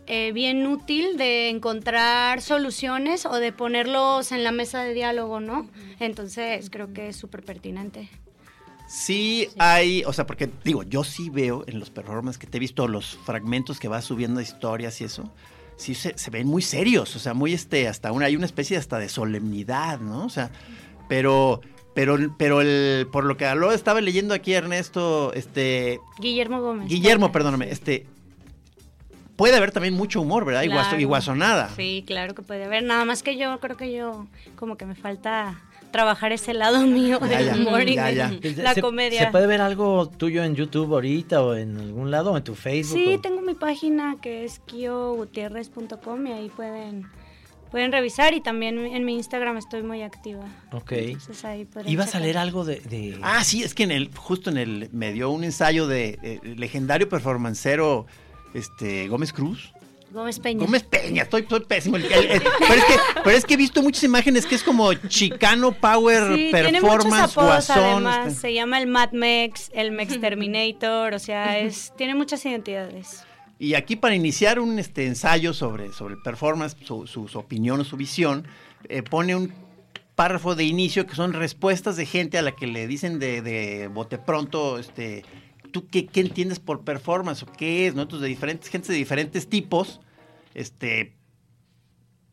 eh, 0.06 0.32
bien 0.32 0.68
útil 0.68 1.18
de 1.18 1.50
encontrar 1.50 2.44
soluciones 2.44 3.26
o 3.26 3.34
de 3.38 3.52
ponerlos 3.52 4.32
en 4.32 4.44
la 4.44 4.52
mesa 4.52 4.84
de 4.84 4.94
diálogo, 4.94 5.40
¿no? 5.40 5.68
Entonces 6.00 6.70
creo 6.70 6.94
que 6.94 7.08
es 7.08 7.16
súper 7.16 7.44
pertinente. 7.44 8.10
Sí, 8.90 9.48
hay, 9.60 10.04
o 10.08 10.14
sea, 10.14 10.26
porque 10.26 10.50
digo, 10.64 10.82
yo 10.82 11.04
sí 11.04 11.30
veo 11.30 11.64
en 11.68 11.80
los 11.80 11.92
performances 11.92 12.40
que 12.40 12.48
te 12.48 12.58
he 12.58 12.60
visto, 12.60 12.88
los 12.88 13.20
fragmentos 13.24 13.80
que 13.80 13.88
vas 13.88 14.04
subiendo 14.04 14.40
de 14.40 14.44
historias 14.46 15.00
y 15.00 15.04
eso, 15.04 15.32
sí 15.76 15.94
se, 15.94 16.18
se 16.18 16.32
ven 16.32 16.48
muy 16.48 16.64
serios, 16.64 17.16
o 17.16 17.20
sea, 17.20 17.36
muy 17.36 17.54
este, 17.54 17.88
hasta 17.88 18.12
una, 18.12 18.26
hay 18.26 18.36
una 18.36 18.48
especie 18.48 18.78
hasta 18.78 18.98
de 18.98 19.08
solemnidad, 19.08 20.00
¿no? 20.00 20.26
O 20.26 20.30
sea, 20.30 20.50
pero, 21.08 21.62
pero, 21.94 22.18
pero 22.40 22.62
el, 22.62 23.06
por 23.12 23.26
lo 23.26 23.38
que 23.38 23.46
estaba 23.76 24.02
leyendo 24.02 24.34
aquí 24.34 24.54
Ernesto, 24.54 25.34
este, 25.36 26.00
Guillermo 26.18 26.60
Gómez. 26.60 26.90
Guillermo, 26.90 27.32
perdóname, 27.32 27.70
este, 27.70 28.08
puede 29.36 29.56
haber 29.56 29.72
también 29.72 29.94
mucho 29.94 30.20
humor, 30.20 30.46
¿verdad? 30.46 30.64
Y, 30.98 31.04
guasonada. 31.04 31.70
Sí, 31.76 32.04
claro 32.08 32.34
que 32.34 32.42
puede 32.42 32.66
haber. 32.66 32.82
Nada 32.82 33.06
más 33.06 33.22
que 33.22 33.38
yo 33.38 33.60
creo 33.60 33.78
que 33.78 33.94
yo 33.94 34.26
como 34.56 34.78
que 34.78 34.86
me 34.86 34.96
falta 34.96 35.62
trabajar 35.92 36.32
ese 36.32 36.54
lado 36.54 36.86
mío 36.88 37.20
Ya, 37.22 37.28
del 37.38 37.46
ya, 37.48 37.56
humor 37.56 37.88
y 37.88 37.96
ya, 37.96 38.06
de 38.08 38.16
ya. 38.16 38.32
la 38.64 38.74
¿Se- 38.74 38.82
comedia. 38.82 39.26
¿Se 39.26 39.32
puede 39.32 39.48
ver 39.48 39.62
algo 39.62 40.08
tuyo 40.10 40.44
en 40.44 40.56
YouTube 40.56 40.94
ahorita 40.94 41.42
o 41.44 41.56
en 41.56 41.78
algún 41.78 42.12
lado, 42.12 42.32
o 42.34 42.38
en 42.38 42.44
tu 42.44 42.56
Facebook? 42.56 42.98
Sí, 42.98 43.16
o- 43.16 43.20
tengo 43.22 43.42
mi 43.42 43.54
página 43.56 44.18
que 44.22 44.44
es 44.46 44.60
kiogutierrez.com 44.66 46.28
y 46.28 46.32
ahí 46.32 46.50
pueden 46.50 47.08
pueden 47.72 47.92
revisar 47.92 48.34
y 48.34 48.42
también 48.42 48.80
en 48.80 49.06
mi 49.06 49.14
Instagram 49.14 49.58
estoy 49.58 49.84
muy 49.84 50.02
activa. 50.02 50.44
Ok. 50.72 50.92
Entonces 50.94 51.46
ahí 51.46 51.68
¿Ibas 51.86 52.16
a 52.16 52.20
leer 52.20 52.40
algo 52.40 52.66
de...? 52.66 52.78
de- 52.80 53.20
Ah, 53.22 53.44
sí, 53.44 53.62
es 53.62 53.76
que 53.76 53.84
en 53.84 53.92
el, 53.92 54.10
justo 54.16 54.50
en 54.50 54.58
el, 54.58 54.90
me 54.92 55.14
dio 55.14 55.30
un 55.30 55.44
ensayo 55.44 55.86
de 55.86 56.18
eh, 56.24 56.40
legendario 56.56 57.08
performancero, 57.08 58.08
este, 58.56 59.08
Gómez 59.08 59.34
Cruz. 59.34 59.72
Gómez 60.12 60.40
Peña. 60.40 60.66
Gómez 60.66 60.84
Peña, 60.84 61.24
estoy, 61.24 61.42
estoy 61.42 61.60
pésimo. 61.62 61.98
Pero, 61.98 62.10
es 62.74 62.84
que, 62.86 62.96
pero 63.24 63.38
es 63.38 63.46
que 63.46 63.54
he 63.54 63.58
visto 63.58 63.82
muchas 63.84 64.04
imágenes 64.04 64.46
que 64.46 64.56
es 64.56 64.64
como 64.64 64.94
Chicano 64.94 65.72
Power 65.72 66.36
Sí, 66.36 66.50
tiene 66.52 66.82
muchos 66.82 66.96
Performance 67.06 67.32
apodos 67.32 67.68
Guasón. 67.68 67.84
además. 68.08 68.28
este. 68.30 68.40
Se 68.42 68.54
llama 68.54 68.80
el 68.80 68.88
Mad 68.88 69.12
Mex, 69.12 69.70
el 69.74 69.92
Mex 69.92 70.20
Terminator, 70.20 71.14
o 71.14 71.20
sea, 71.20 71.60
es 71.60 71.94
tiene 71.98 72.16
muchas 72.16 72.44
identidades. 72.46 73.24
Y 73.60 73.74
aquí 73.76 73.96
para 73.98 74.16
iniciar 74.16 74.60
un 74.60 74.80
este, 74.80 75.06
ensayo 75.06 75.54
sobre, 75.54 75.92
sobre 75.94 76.16
el 76.16 76.22
performance, 76.22 76.76
su, 76.84 77.06
su- 77.08 77.28
su 77.28 77.38
opinión 77.40 77.80
o 77.82 77.84
su 77.84 77.98
visión, 77.98 78.48
eh, 78.88 79.04
pone 79.04 79.36
un 79.36 79.54
párrafo 80.16 80.56
de 80.56 80.64
inicio 80.64 81.06
que 81.06 81.16
son 81.16 81.34
respuestas 81.34 81.98
de 81.98 82.06
gente 82.06 82.38
a 82.38 82.42
la 82.42 82.54
que 82.54 82.68
le 82.68 82.88
dicen 82.88 83.20
de, 83.20 83.42
de 83.42 83.88
bote 83.90 84.18
pronto, 84.18 84.80
este, 84.80 85.24
¿tú 85.72 85.88
qué, 85.88 86.06
qué 86.06 86.22
entiendes 86.22 86.60
por 86.60 86.82
performance 86.82 87.44
o 87.44 87.46
qué 87.46 87.88
es? 87.88 87.96
¿no? 87.96 88.04
Entonces, 88.04 88.24
de 88.24 88.30
diferentes 88.30 88.70
gentes 88.70 88.90
de 88.90 88.96
diferentes 88.96 89.48
tipos, 89.48 90.00
este, 90.54 91.14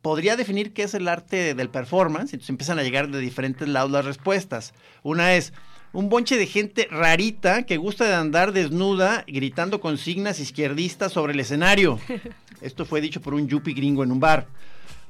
podría 0.03 0.37
definir 0.37 0.73
qué 0.73 0.85
es 0.85 0.95
el 0.95 1.09
arte 1.09 1.55
del 1.55 1.69
performance, 1.69 2.33
entonces 2.33 2.51
empiezan 2.51 2.79
a 2.79 2.83
llegar 2.83 3.11
de 3.11 3.19
diferentes 3.19 3.67
lados 3.67 3.91
las 3.91 4.05
respuestas. 4.05 4.73
Una 5.03 5.35
es 5.35 5.53
un 5.93 6.09
bonche 6.09 6.37
de 6.37 6.47
gente 6.47 6.89
rarita 6.91 7.65
que 7.65 7.77
gusta 7.77 8.05
de 8.05 8.15
andar 8.15 8.53
desnuda 8.53 9.25
gritando 9.27 9.81
consignas 9.81 10.41
izquierdistas 10.41 11.13
sobre 11.13 11.33
el 11.33 11.41
escenario. 11.41 11.99
Esto 12.61 12.85
fue 12.85 13.01
dicho 13.01 13.21
por 13.21 13.35
un 13.35 13.49
yuppie 13.49 13.75
gringo 13.75 14.05
en 14.05 14.13
un 14.13 14.21
bar. 14.21 14.47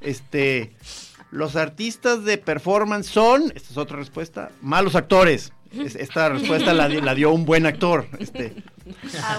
Este, 0.01 0.71
los 1.29 1.55
artistas 1.55 2.23
de 2.23 2.37
performance 2.37 3.07
son, 3.07 3.51
esta 3.53 3.71
es 3.71 3.77
otra 3.77 3.97
respuesta, 3.97 4.51
malos 4.61 4.95
actores. 4.95 5.51
Es- 5.71 5.95
Esta 5.95 6.29
respuesta 6.29 6.73
la, 6.73 6.87
di- 6.87 7.01
la 7.01 7.13
dio 7.15 7.31
un 7.31 7.45
buen 7.45 7.65
actor. 7.65 8.07
Este, 8.19 8.53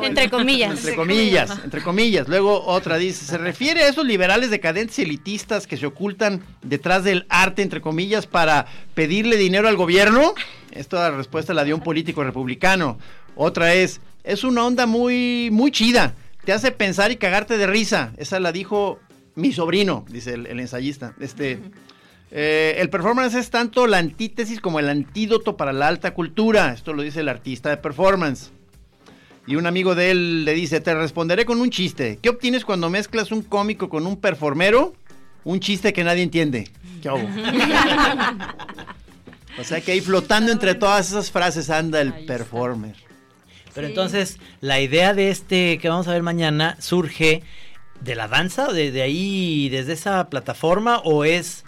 Entre 0.03 0.29
comillas. 0.31 0.79
entre 0.79 0.95
comillas, 0.95 1.51
entre 1.65 1.83
comillas. 1.83 2.29
Luego 2.29 2.65
otra 2.67 2.97
dice, 2.99 3.25
se 3.25 3.39
refiere 3.39 3.83
a 3.83 3.89
esos 3.89 4.05
liberales 4.07 4.51
decadentes 4.51 4.99
y 4.99 5.03
elitistas 5.03 5.67
que 5.67 5.77
se 5.77 5.87
ocultan 5.87 6.43
detrás 6.63 7.05
del 7.05 7.27
arte, 7.29 7.63
entre 7.63 7.81
comillas, 7.81 8.27
para 8.27 8.67
pedirle 8.95 9.37
dinero 9.37 9.69
al 9.69 9.77
gobierno. 9.77 10.35
Esta 10.73 11.11
respuesta 11.11 11.55
la 11.55 11.65
dio 11.65 11.75
un 11.75 11.83
político 11.83 12.23
republicano. 12.25 12.99
Otra 13.37 13.75
es, 13.75 14.01
es 14.25 14.45
una 14.45 14.65
onda 14.67 14.87
muy, 14.87 15.49
muy 15.51 15.71
chida. 15.71 16.15
Te 16.45 16.53
hace 16.53 16.71
pensar 16.73 17.11
y 17.11 17.17
cagarte 17.17 17.57
de 17.59 17.67
risa. 17.67 18.13
Esa 18.17 18.41
la 18.41 18.53
dijo 18.53 19.01
mi 19.35 19.53
sobrino, 19.53 20.05
dice 20.11 20.35
el, 20.35 20.47
el 20.47 20.61
ensayista. 20.61 21.15
Este, 21.21 21.59
eh, 22.31 22.77
el 22.79 22.91
performance 22.91 23.35
es 23.35 23.51
tanto 23.51 23.87
la 23.87 23.99
antítesis 23.99 24.61
como 24.61 24.79
el 24.79 24.89
antídoto 24.89 25.57
para 25.57 25.73
la 25.73 25.89
alta 25.89 26.15
cultura. 26.15 26.73
Esto 26.73 26.93
lo 26.93 27.03
dice 27.03 27.21
el 27.21 27.29
artista 27.29 27.71
de 27.71 27.77
performance. 27.79 28.51
Y 29.47 29.57
un 29.57 29.67
amigo 29.67 29.95
de 29.95 30.11
él 30.11 30.45
le 30.45 30.53
dice, 30.53 30.81
te 30.81 30.95
responderé 30.95 31.47
con 31.47 31.61
un 31.61 31.71
chiste. 31.71 32.19
¿Qué 32.21 32.29
obtienes 32.29 32.67
cuando 32.67 32.91
mezclas 32.91 33.33
un 33.33 33.43
cómico 33.43 33.89
con 33.89 34.07
un 34.07 34.19
performero? 34.19 34.95
Un 35.45 35.61
chiste 35.61 35.95
que 35.95 36.05
nadie 36.05 36.23
entiende. 36.23 36.69
¿Qué 37.01 37.09
o 39.59 39.65
sea 39.65 39.81
que 39.81 39.93
ahí 39.93 40.01
flotando 40.03 40.53
entre 40.53 40.75
todas 40.75 41.09
esas 41.09 41.31
frases 41.31 41.71
anda 41.71 42.01
el 42.01 42.13
performer. 42.27 42.95
Pero 43.75 43.87
entonces, 43.87 44.39
la 44.61 44.81
idea 44.81 45.15
de 45.15 45.31
este 45.31 45.79
que 45.79 45.89
vamos 45.89 46.09
a 46.09 46.13
ver 46.13 46.23
mañana 46.23 46.77
surge 46.81 47.43
de 48.01 48.15
la 48.15 48.29
danza, 48.29 48.73
de, 48.73 48.93
de 48.93 49.03
ahí, 49.03 49.69
desde 49.69 49.95
esa 49.95 50.29
plataforma, 50.29 50.99
o 50.99 51.25
es, 51.25 51.65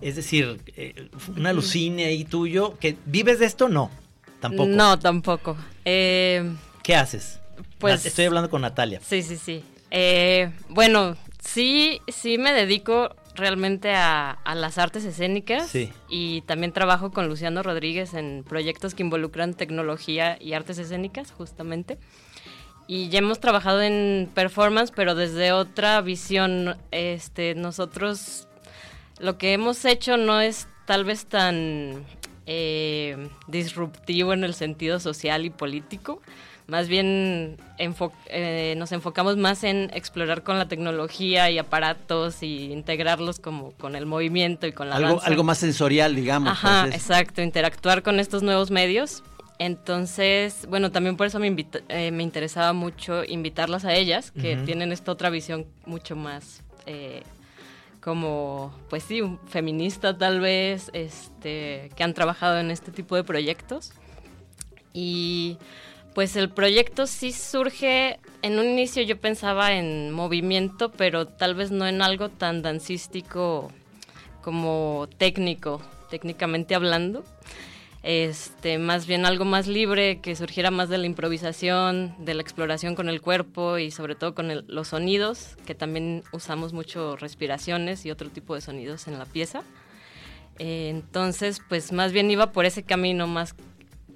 es 0.00 0.16
decir, 0.16 0.60
eh, 0.76 1.08
un 1.36 1.46
alucine 1.46 2.04
ahí 2.06 2.24
tuyo, 2.24 2.78
que 2.78 2.96
vives 3.06 3.38
de 3.38 3.46
esto, 3.46 3.68
no, 3.68 3.90
tampoco. 4.40 4.68
No, 4.68 4.98
tampoco. 4.98 5.56
Eh, 5.84 6.50
¿Qué 6.82 6.94
haces? 6.96 7.40
Pues- 7.78 8.06
Estoy 8.06 8.24
hablando 8.26 8.50
con 8.50 8.62
Natalia. 8.62 9.00
Sí, 9.04 9.22
sí, 9.22 9.36
sí. 9.36 9.64
Eh, 9.90 10.50
bueno, 10.68 11.16
sí, 11.42 12.00
sí 12.08 12.38
me 12.38 12.52
dedico 12.52 13.14
realmente 13.34 13.92
a, 13.94 14.30
a 14.30 14.54
las 14.54 14.76
artes 14.78 15.04
escénicas 15.04 15.68
Sí. 15.68 15.90
y 16.08 16.42
también 16.42 16.72
trabajo 16.72 17.12
con 17.12 17.28
Luciano 17.28 17.62
Rodríguez 17.62 18.14
en 18.14 18.44
proyectos 18.46 18.94
que 18.94 19.02
involucran 19.02 19.54
tecnología 19.54 20.36
y 20.40 20.52
artes 20.52 20.78
escénicas, 20.78 21.30
justamente. 21.32 21.98
Y 22.88 23.08
ya 23.08 23.20
hemos 23.20 23.40
trabajado 23.40 23.80
en 23.80 24.28
performance, 24.34 24.92
pero 24.94 25.14
desde 25.14 25.52
otra 25.52 26.00
visión. 26.02 26.76
Este, 26.90 27.54
nosotros 27.54 28.48
lo 29.22 29.38
que 29.38 29.52
hemos 29.54 29.84
hecho 29.86 30.16
no 30.18 30.40
es 30.40 30.66
tal 30.84 31.04
vez 31.04 31.24
tan 31.26 32.04
eh, 32.46 33.28
disruptivo 33.46 34.32
en 34.32 34.44
el 34.44 34.52
sentido 34.52 35.00
social 35.00 35.46
y 35.46 35.50
político. 35.50 36.20
Más 36.66 36.88
bien 36.88 37.56
enfo- 37.78 38.12
eh, 38.28 38.74
nos 38.76 38.92
enfocamos 38.92 39.36
más 39.36 39.62
en 39.64 39.90
explorar 39.94 40.42
con 40.42 40.58
la 40.58 40.66
tecnología 40.68 41.50
y 41.50 41.58
aparatos 41.58 42.42
y 42.42 42.72
integrarlos 42.72 43.38
como 43.40 43.72
con 43.72 43.94
el 43.96 44.06
movimiento 44.06 44.66
y 44.66 44.72
con 44.72 44.88
la 44.90 44.96
Algo, 44.96 45.08
danza. 45.10 45.26
algo 45.26 45.44
más 45.44 45.58
sensorial, 45.58 46.14
digamos. 46.14 46.50
Ajá, 46.50 46.86
exacto, 46.92 47.42
interactuar 47.42 48.02
con 48.02 48.18
estos 48.20 48.42
nuevos 48.42 48.70
medios. 48.70 49.22
Entonces, 49.58 50.66
bueno, 50.68 50.90
también 50.90 51.16
por 51.16 51.26
eso 51.28 51.38
me, 51.38 51.46
invita- 51.46 51.80
eh, 51.88 52.10
me 52.10 52.22
interesaba 52.24 52.72
mucho 52.72 53.22
invitarlas 53.24 53.84
a 53.84 53.94
ellas, 53.94 54.32
que 54.32 54.56
tienen 54.56 54.92
esta 54.92 55.12
otra 55.12 55.30
visión 55.30 55.66
mucho 55.86 56.16
más 56.16 56.62
eh, 56.86 57.22
como, 58.02 58.74
pues 58.90 59.04
sí, 59.04 59.22
feminista 59.46 60.18
tal 60.18 60.40
vez, 60.40 60.90
este, 60.92 61.90
que 61.94 62.02
han 62.02 62.14
trabajado 62.14 62.58
en 62.58 62.70
este 62.70 62.90
tipo 62.90 63.14
de 63.14 63.22
proyectos. 63.22 63.92
Y 64.92 65.58
pues 66.14 66.36
el 66.36 66.50
proyecto 66.50 67.06
sí 67.06 67.32
surge, 67.32 68.18
en 68.42 68.58
un 68.58 68.66
inicio 68.66 69.02
yo 69.02 69.18
pensaba 69.18 69.72
en 69.72 70.10
movimiento, 70.10 70.90
pero 70.90 71.26
tal 71.26 71.54
vez 71.54 71.70
no 71.70 71.86
en 71.86 72.02
algo 72.02 72.28
tan 72.28 72.60
dancístico 72.60 73.70
como 74.42 75.08
técnico, 75.16 75.80
técnicamente 76.10 76.74
hablando. 76.74 77.24
Este, 78.02 78.78
más 78.78 79.06
bien 79.06 79.24
algo 79.26 79.44
más 79.44 79.68
libre, 79.68 80.20
que 80.20 80.34
surgiera 80.34 80.72
más 80.72 80.88
de 80.88 80.98
la 80.98 81.06
improvisación, 81.06 82.14
de 82.18 82.34
la 82.34 82.42
exploración 82.42 82.96
con 82.96 83.08
el 83.08 83.20
cuerpo 83.20 83.78
y 83.78 83.92
sobre 83.92 84.16
todo 84.16 84.34
con 84.34 84.50
el- 84.50 84.64
los 84.66 84.88
sonidos, 84.88 85.56
que 85.66 85.76
también 85.76 86.24
usamos 86.32 86.72
mucho 86.72 87.14
respiraciones 87.16 88.04
y 88.04 88.10
otro 88.10 88.28
tipo 88.28 88.56
de 88.56 88.60
sonidos 88.60 89.06
en 89.06 89.18
la 89.20 89.24
pieza. 89.24 89.62
Eh, 90.58 90.88
entonces, 90.90 91.62
pues 91.68 91.92
más 91.92 92.12
bien 92.12 92.30
iba 92.30 92.50
por 92.50 92.64
ese 92.64 92.82
camino, 92.82 93.26
más 93.28 93.54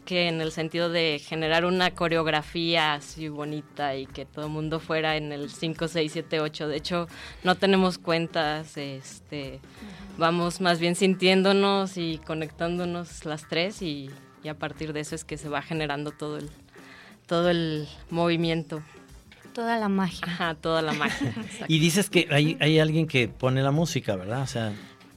que 0.04 0.28
en 0.28 0.40
el 0.40 0.52
sentido 0.52 0.88
de 0.88 1.20
generar 1.24 1.64
una 1.64 1.92
coreografía 1.92 2.94
así 2.94 3.28
bonita 3.28 3.96
y 3.96 4.06
que 4.06 4.24
todo 4.24 4.46
el 4.46 4.52
mundo 4.52 4.78
fuera 4.78 5.16
en 5.16 5.32
el 5.32 5.50
5, 5.50 5.88
6, 5.88 6.12
7, 6.12 6.40
8. 6.40 6.68
De 6.68 6.76
hecho, 6.76 7.08
no 7.42 7.56
tenemos 7.56 7.98
cuentas, 7.98 8.76
este, 8.76 9.58
vamos 10.18 10.60
más 10.60 10.78
bien 10.80 10.94
sintiéndonos 10.94 11.96
y 11.96 12.18
conectándonos 12.26 13.24
las 13.24 13.48
tres 13.48 13.82
y, 13.82 14.10
y 14.42 14.48
a 14.48 14.54
partir 14.54 14.92
de 14.92 15.00
eso 15.00 15.14
es 15.14 15.24
que 15.24 15.36
se 15.38 15.48
va 15.48 15.62
generando 15.62 16.10
todo 16.12 16.38
el, 16.38 16.50
todo 17.26 17.50
el 17.50 17.88
movimiento. 18.10 18.82
Toda 19.52 19.78
la 19.78 19.88
magia. 19.88 20.20
Ajá, 20.26 20.54
toda 20.54 20.82
la 20.82 20.92
magia. 20.92 21.34
Y 21.68 21.78
dices 21.78 22.10
que 22.10 22.28
hay, 22.30 22.56
hay 22.60 22.78
alguien 22.78 23.06
que 23.06 23.26
pone 23.28 23.62
la 23.62 23.70
música, 23.70 24.14
¿verdad? 24.16 24.42
O 24.42 24.46
sea, 24.46 24.72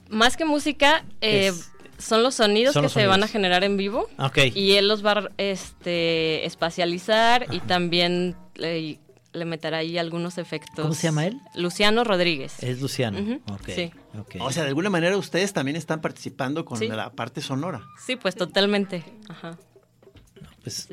Más 0.08 0.36
que 0.36 0.44
música, 0.46 1.04
eh, 1.20 1.48
Es- 1.48 1.70
son 1.98 2.22
los 2.22 2.36
sonidos 2.36 2.72
son 2.72 2.80
que 2.80 2.84
los 2.86 2.92
se 2.94 3.06
van 3.06 3.22
a 3.22 3.28
generar 3.28 3.62
en 3.64 3.76
vivo. 3.76 4.08
ok. 4.18 4.38
Y 4.54 4.72
él 4.76 4.88
los 4.88 5.04
va 5.04 5.12
a 5.12 5.28
este, 5.36 6.46
espacializar 6.46 7.46
y 7.50 7.60
también 7.60 8.34
le, 8.54 8.98
le 9.32 9.44
meterá 9.44 9.78
ahí 9.78 9.96
algunos 9.98 10.38
efectos. 10.38 10.82
¿Cómo 10.82 10.94
se 10.94 11.04
llama 11.06 11.26
él? 11.26 11.40
Luciano 11.54 12.02
Rodríguez. 12.04 12.62
Es 12.62 12.80
Luciano. 12.80 13.20
Ujú, 13.20 13.40
ok, 13.52 13.68
sí. 13.74 13.90
O 14.40 14.50
sea, 14.50 14.62
de 14.64 14.68
alguna 14.70 14.90
manera 14.90 15.16
ustedes 15.16 15.52
también 15.52 15.76
están 15.76 16.00
participando 16.00 16.64
con 16.64 16.78
Sí. 16.78 16.88
la 16.88 17.10
parte 17.12 17.40
sonora. 17.40 17.82
Sí, 18.04 18.16
pues 18.16 18.34
totalmente. 18.34 19.04
Ajá. 19.28 19.56
Pues, 20.62 20.88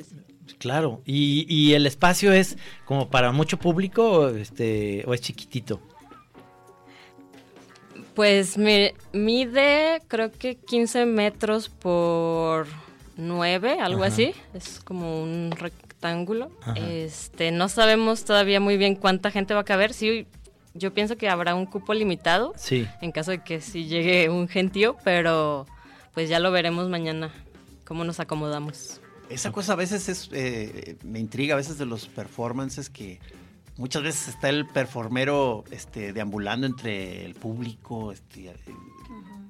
claro. 0.59 1.01
¿Y, 1.05 1.45
y 1.53 1.73
el 1.73 1.85
espacio 1.87 2.31
es 2.31 2.57
como 2.85 3.09
para 3.09 3.31
mucho 3.31 3.57
público 3.57 4.03
o, 4.11 4.29
este, 4.29 5.03
o 5.07 5.13
es 5.13 5.21
chiquitito? 5.21 5.81
Pues 8.15 8.57
me, 8.57 8.95
mide 9.13 10.01
creo 10.07 10.31
que 10.31 10.55
15 10.57 11.05
metros 11.05 11.69
por 11.69 12.67
9, 13.15 13.77
algo 13.79 14.03
Ajá. 14.03 14.13
así. 14.13 14.33
Es 14.53 14.79
como 14.79 15.21
un 15.21 15.51
rectángulo. 15.97 16.51
Ajá. 16.61 16.73
Este, 16.77 17.51
no 17.51 17.69
sabemos 17.69 18.23
todavía 18.23 18.59
muy 18.59 18.77
bien 18.77 18.95
cuánta 18.95 19.31
gente 19.31 19.53
va 19.53 19.61
a 19.61 19.65
caber. 19.65 19.93
Sí, 19.93 20.27
yo 20.73 20.93
pienso 20.93 21.17
que 21.17 21.29
habrá 21.29 21.55
un 21.55 21.65
cupo 21.65 21.93
limitado. 21.93 22.53
Sí. 22.55 22.87
en 23.01 23.11
caso 23.11 23.31
de 23.31 23.43
que 23.43 23.61
sí 23.61 23.85
llegue 23.85 24.29
un 24.29 24.47
gentío, 24.47 24.95
pero 25.03 25.65
pues 26.13 26.29
ya 26.29 26.39
lo 26.39 26.51
veremos 26.51 26.89
mañana, 26.89 27.31
cómo 27.85 28.03
nos 28.03 28.19
acomodamos. 28.19 29.01
Esa 29.29 29.51
cosa 29.51 29.73
a 29.73 29.75
veces 29.75 30.07
es, 30.07 30.29
eh, 30.31 30.97
me 31.03 31.19
intriga 31.19 31.55
a 31.55 31.57
veces 31.57 31.77
de 31.77 31.85
los 31.85 32.07
performances 32.07 32.89
que 32.89 33.19
muchas 33.77 34.03
veces 34.03 34.27
está 34.29 34.49
el 34.49 34.65
performero 34.67 35.63
este, 35.71 36.13
deambulando 36.13 36.67
entre 36.67 37.25
el 37.25 37.35
público, 37.35 38.11
este, 38.11 38.49
eh, 38.49 38.55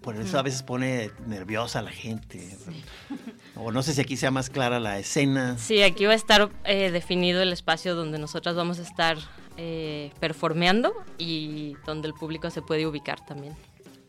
por 0.01 0.15
eso 0.15 0.39
a 0.39 0.41
veces 0.41 0.63
pone 0.63 1.11
nerviosa 1.25 1.79
a 1.79 1.81
la 1.81 1.91
gente. 1.91 2.55
O 3.59 3.71
no 3.71 3.81
sé 3.81 3.95
si 3.95 4.01
aquí 4.01 4.17
sea 4.17 4.29
más 4.29 4.51
clara 4.51 4.79
la 4.79 4.99
escena. 4.99 5.57
Sí, 5.57 5.81
aquí 5.81 6.05
va 6.05 6.11
a 6.11 6.15
estar 6.15 6.51
eh, 6.63 6.91
definido 6.91 7.41
el 7.41 7.51
espacio 7.51 7.95
donde 7.95 8.19
nosotras 8.19 8.55
vamos 8.55 8.77
a 8.77 8.83
estar 8.83 9.17
eh, 9.57 10.11
performeando 10.19 10.93
y 11.17 11.75
donde 11.83 12.07
el 12.07 12.13
público 12.13 12.51
se 12.51 12.61
puede 12.61 12.85
ubicar 12.85 13.25
también. 13.25 13.55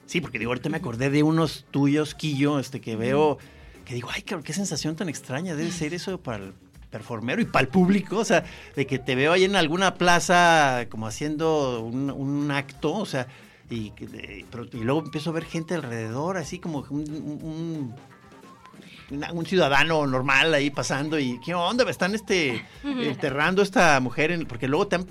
Sí, 0.05 0.21
porque 0.21 0.39
digo, 0.39 0.51
ahorita 0.51 0.69
me 0.69 0.77
acordé 0.77 1.09
de 1.09 1.23
unos 1.23 1.65
tuyos, 1.71 2.15
Quillo, 2.15 2.59
este, 2.59 2.83
que 2.83 2.95
veo, 2.95 3.39
que 3.87 3.95
digo, 3.95 4.11
ay, 4.13 4.21
qué 4.21 4.53
sensación 4.53 4.97
tan 4.97 5.09
extraña 5.09 5.55
debe 5.55 5.71
ser 5.71 5.95
eso 5.95 6.21
para 6.21 6.45
el 6.45 6.53
performero 6.91 7.41
y 7.41 7.45
para 7.45 7.65
el 7.65 7.69
público, 7.69 8.19
o 8.19 8.25
sea, 8.25 8.45
de 8.75 8.87
que 8.87 8.99
te 8.99 9.15
veo 9.15 9.33
ahí 9.33 9.45
en 9.45 9.57
alguna 9.57 9.95
plaza 9.95 10.87
como 10.89 11.07
haciendo 11.07 11.81
un, 11.81 12.11
un 12.11 12.51
acto, 12.51 12.95
o 12.95 13.07
sea, 13.07 13.27
y, 13.71 13.93
luego 14.73 15.01
empiezo 15.05 15.31
a 15.31 15.35
ver 15.35 15.45
gente 15.45 15.75
alrededor, 15.75 16.39
así 16.39 16.59
como 16.59 16.87
un, 16.91 17.95
ciudadano 19.47 20.07
normal 20.07 20.55
ahí 20.55 20.71
pasando 20.71 21.19
y 21.19 21.39
qué 21.41 21.55
onda, 21.55 21.89
están 21.91 22.15
este 22.15 22.65
enterrando 22.83 23.63
a 23.63 23.65
esta 23.65 24.01
mujer, 24.01 24.31
en- 24.31 24.47
porque 24.47 24.69
luego 24.69 24.87
te 24.87 24.97
han 24.97 25.07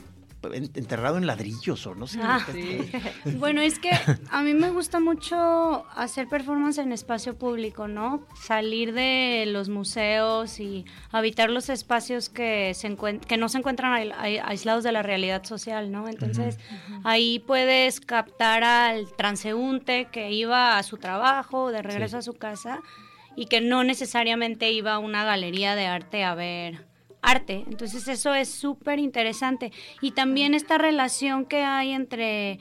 enterrado 0.53 1.17
en 1.17 1.25
ladrillos 1.27 1.85
o 1.87 1.95
no 1.95 2.07
sé. 2.07 2.19
Ah, 2.21 2.39
Bueno, 3.37 3.61
es 3.61 3.79
que 3.79 3.91
a 4.29 4.41
mí 4.43 4.53
me 4.53 4.69
gusta 4.71 4.99
mucho 4.99 5.85
hacer 5.95 6.27
performance 6.27 6.77
en 6.77 6.91
espacio 6.91 7.37
público, 7.37 7.87
¿no? 7.87 8.25
Salir 8.41 8.93
de 8.93 9.45
los 9.47 9.69
museos 9.69 10.59
y 10.59 10.85
habitar 11.11 11.49
los 11.49 11.69
espacios 11.69 12.29
que, 12.29 12.73
se 12.73 12.89
encuent- 12.89 13.25
que 13.25 13.37
no 13.37 13.49
se 13.49 13.57
encuentran 13.57 13.93
ai- 13.93 14.11
ai- 14.17 14.37
aislados 14.43 14.83
de 14.83 14.91
la 14.91 15.03
realidad 15.03 15.43
social, 15.43 15.91
¿no? 15.91 16.07
Entonces, 16.07 16.57
ahí 17.03 17.39
puedes 17.39 17.99
captar 17.99 18.63
al 18.63 19.11
transeúnte 19.17 20.05
que 20.11 20.31
iba 20.31 20.77
a 20.77 20.83
su 20.83 20.97
trabajo, 20.97 21.71
de 21.71 21.81
regreso 21.81 22.17
a 22.17 22.21
su 22.21 22.33
casa, 22.33 22.81
y 23.35 23.45
que 23.47 23.61
no 23.61 23.83
necesariamente 23.83 24.71
iba 24.71 24.93
a 24.93 24.99
una 24.99 25.23
galería 25.23 25.75
de 25.75 25.85
arte 25.87 26.23
a 26.23 26.33
ver 26.35 26.85
arte. 27.27 27.63
Entonces 27.67 28.07
eso 28.07 28.33
es 28.33 28.49
súper 28.49 28.99
interesante. 28.99 29.71
Y 30.01 30.11
también 30.11 30.53
esta 30.53 30.77
relación 30.77 31.45
que 31.45 31.63
hay 31.63 31.91
entre 31.91 32.59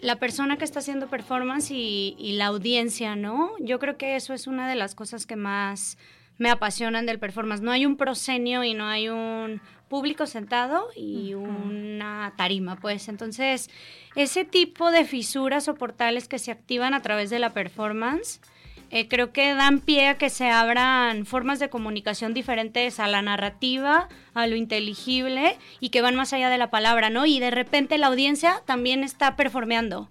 la 0.00 0.16
persona 0.16 0.56
que 0.56 0.64
está 0.64 0.78
haciendo 0.78 1.08
performance 1.08 1.70
y, 1.72 2.14
y 2.18 2.32
la 2.32 2.46
audiencia, 2.46 3.16
¿no? 3.16 3.50
Yo 3.58 3.78
creo 3.78 3.96
que 3.96 4.16
eso 4.16 4.32
es 4.32 4.46
una 4.46 4.68
de 4.68 4.76
las 4.76 4.94
cosas 4.94 5.26
que 5.26 5.36
más 5.36 5.98
me 6.38 6.50
apasionan 6.50 7.04
del 7.04 7.18
performance. 7.18 7.60
No 7.60 7.72
hay 7.72 7.84
un 7.84 7.96
proscenio 7.96 8.62
y 8.62 8.74
no 8.74 8.86
hay 8.86 9.08
un 9.08 9.60
público 9.88 10.26
sentado 10.26 10.88
y 10.94 11.34
una 11.34 12.32
tarima, 12.36 12.76
pues. 12.76 13.08
Entonces, 13.08 13.68
ese 14.14 14.44
tipo 14.44 14.90
de 14.90 15.04
fisuras 15.04 15.68
o 15.68 15.74
portales 15.74 16.28
que 16.28 16.38
se 16.38 16.52
activan 16.52 16.94
a 16.94 17.02
través 17.02 17.30
de 17.30 17.40
la 17.40 17.52
performance, 17.52 18.40
eh, 18.90 19.08
creo 19.08 19.32
que 19.32 19.54
dan 19.54 19.80
pie 19.80 20.08
a 20.08 20.18
que 20.18 20.30
se 20.30 20.48
abran 20.50 21.26
formas 21.26 21.58
de 21.58 21.68
comunicación 21.68 22.32
diferentes 22.32 23.00
a 23.00 23.06
la 23.06 23.20
narrativa, 23.20 24.08
a 24.34 24.46
lo 24.46 24.56
inteligible 24.56 25.56
y 25.80 25.90
que 25.90 26.00
van 26.00 26.14
más 26.14 26.32
allá 26.32 26.48
de 26.48 26.58
la 26.58 26.70
palabra, 26.70 27.10
¿no? 27.10 27.26
Y 27.26 27.38
de 27.38 27.50
repente 27.50 27.98
la 27.98 28.06
audiencia 28.06 28.62
también 28.64 29.04
está 29.04 29.36
performeando. 29.36 30.08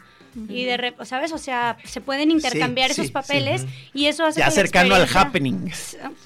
y 0.50 0.66
de 0.66 0.94
¿sabes? 1.06 1.32
O 1.32 1.40
sea, 1.40 1.78
se 1.84 2.00
pueden 2.00 2.30
intercambiar 2.30 2.90
sí, 2.90 2.94
esos 2.94 3.08
sí. 3.08 3.12
papeles 3.12 3.66
y 3.96 4.06
eso 4.06 4.24
hace 4.24 4.40
Ya 4.40 4.46
que 4.46 4.52
la 4.52 4.56
cercano 4.56 4.94
al 4.94 5.08
happening. 5.12 5.72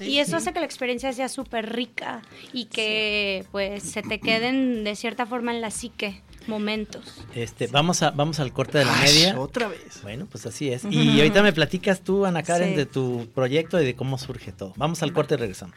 y 0.00 0.18
eso 0.18 0.36
hace 0.36 0.52
que 0.52 0.60
la 0.60 0.66
experiencia 0.66 1.14
sea 1.14 1.30
súper 1.30 1.72
rica 1.72 2.20
y 2.52 2.66
que 2.66 3.46
pues 3.50 3.82
se 3.82 4.02
te 4.02 4.20
queden 4.20 4.84
de 4.84 4.96
cierta 4.96 5.24
forma 5.24 5.52
en 5.54 5.62
la 5.62 5.70
psique 5.70 6.20
momentos. 6.48 7.02
Este, 7.34 7.66
vamos 7.66 8.02
a, 8.02 8.10
vamos 8.10 8.40
al 8.40 8.52
corte 8.52 8.78
de 8.78 8.84
la 8.84 8.98
Ay, 9.00 9.12
media. 9.14 9.40
Otra 9.40 9.68
vez. 9.68 10.00
Bueno, 10.02 10.26
pues 10.30 10.46
así 10.46 10.70
es. 10.70 10.84
Y 10.90 11.18
ahorita 11.18 11.42
me 11.42 11.52
platicas 11.52 12.00
tú, 12.00 12.24
Ana 12.26 12.42
Karen, 12.42 12.70
Sí. 12.70 12.76
de 12.76 12.86
tu 12.86 13.28
proyecto 13.34 13.80
y 13.80 13.84
de 13.84 13.94
cómo 13.94 14.18
surge 14.18 14.52
todo. 14.52 14.72
Vamos 14.76 15.02
al 15.02 15.12
corte 15.12 15.34
y 15.34 15.38
regresamos. 15.38 15.74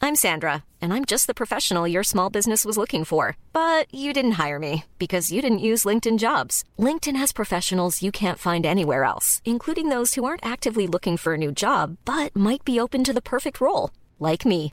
I'm 0.00 0.14
Sandra, 0.14 0.64
and 0.80 0.92
I'm 0.94 1.04
just 1.04 1.26
the 1.26 1.34
professional 1.34 1.86
your 1.88 2.04
small 2.04 2.30
business 2.30 2.64
was 2.64 2.78
looking 2.78 3.04
for. 3.04 3.36
But 3.52 3.92
you 3.92 4.12
didn't 4.12 4.38
hire 4.38 4.58
me 4.58 4.84
because 4.98 5.32
you 5.32 5.42
didn't 5.42 5.58
use 5.58 5.84
LinkedIn 5.84 6.18
jobs. 6.18 6.62
LinkedIn 6.78 7.16
has 7.16 7.32
professionals 7.32 8.00
you 8.02 8.10
can't 8.12 8.38
find 8.38 8.64
anywhere 8.64 9.04
else, 9.04 9.42
including 9.44 9.88
those 9.88 10.14
who 10.14 10.24
aren't 10.24 10.46
actively 10.46 10.86
looking 10.86 11.16
for 11.16 11.34
a 11.34 11.38
new 11.38 11.52
job 11.52 11.96
but 12.04 12.34
might 12.34 12.64
be 12.64 12.80
open 12.80 13.02
to 13.04 13.12
the 13.12 13.20
perfect 13.20 13.60
role, 13.60 13.90
like 14.18 14.46
me. 14.46 14.72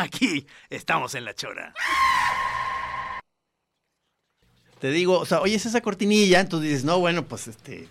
Aquí 0.00 0.46
estamos 0.70 1.14
en 1.14 1.24
la 1.24 1.34
chora. 1.34 1.74
Te 4.80 4.90
digo, 4.90 5.18
o 5.18 5.26
sea, 5.26 5.40
oyes 5.40 5.66
esa 5.66 5.82
cortinilla, 5.82 6.40
entonces 6.40 6.70
dices, 6.70 6.84
no, 6.84 6.98
bueno, 6.98 7.26
pues 7.26 7.48
este 7.48 7.86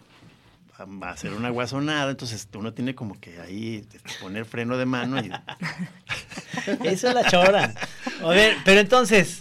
va 1.04 1.10
a 1.12 1.18
ser 1.18 1.34
una 1.34 1.50
guasonada, 1.50 2.10
entonces 2.10 2.48
uno 2.56 2.74
tiene 2.74 2.96
como 2.96 3.20
que 3.20 3.40
ahí 3.42 3.86
este, 3.92 4.00
poner 4.22 4.46
freno 4.46 4.78
de 4.78 4.86
mano 4.86 5.20
y 5.22 5.30
Eso 6.88 7.10
es 7.10 7.14
la 7.14 7.30
chora. 7.30 7.76
A 8.24 8.28
ver, 8.30 8.56
pero 8.64 8.80
entonces, 8.80 9.40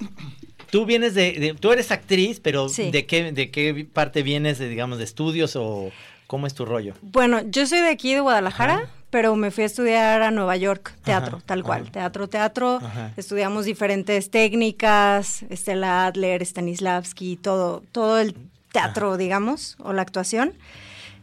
tú 0.70 0.84
vienes 0.84 1.14
de, 1.14 1.32
de- 1.34 1.54
tú 1.54 1.72
eres 1.72 1.90
actriz, 1.92 2.40
pero 2.40 2.68
Sí. 2.68 2.90
¿de 2.90 3.06
qué, 3.06 3.30
de 3.32 3.50
qué 3.52 3.86
parte 3.90 4.22
vienes, 4.24 4.58
de, 4.58 4.68
digamos, 4.68 4.98
de 4.98 5.04
estudios 5.04 5.54
o 5.56 5.90
cómo 6.28 6.46
es 6.46 6.54
tu 6.54 6.64
rollo? 6.64 6.94
Bueno, 7.02 7.40
yo 7.40 7.66
soy 7.66 7.80
de 7.80 7.88
aquí, 7.88 8.14
de 8.14 8.20
Guadalajara, 8.20 8.88
pero 9.10 9.34
me 9.34 9.50
fui 9.50 9.64
a 9.64 9.66
estudiar 9.66 10.22
a 10.22 10.30
Nueva 10.30 10.56
York, 10.56 10.94
teatro, 11.02 11.38
Ajá, 11.38 11.46
tal 11.46 11.64
cual, 11.64 11.82
ajá. 11.82 11.90
teatro, 11.90 12.28
teatro. 12.28 12.78
Estudiamos 13.16 13.64
diferentes 13.64 14.30
técnicas, 14.30 15.42
Estela 15.50 16.06
Adler, 16.06 16.44
Stanislavski, 16.44 17.36
todo, 17.36 17.82
todo 17.90 18.20
el 18.20 18.36
teatro, 18.70 19.16
digamos, 19.16 19.76
o 19.80 19.92
la 19.92 20.02
actuación. 20.02 20.52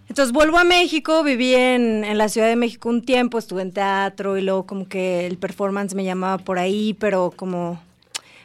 Entonces 0.10 0.34
vuelvo 0.34 0.58
a 0.58 0.64
México, 0.64 1.24
viví 1.24 1.54
en, 1.56 2.04
en 2.04 2.18
la 2.18 2.28
Ciudad 2.28 2.48
de 2.48 2.56
México 2.56 2.90
un 2.90 3.04
tiempo, 3.04 3.38
estuve 3.38 3.62
en 3.62 3.72
teatro 3.72 4.38
y 4.38 4.42
luego 4.42 4.66
como 4.66 4.88
que 4.88 5.26
el 5.28 5.38
performance 5.38 5.96
me 5.96 6.04
llamaba 6.04 6.40
por 6.40 6.60
ahí, 6.60 6.96
pero 7.00 7.32
como 7.36 7.80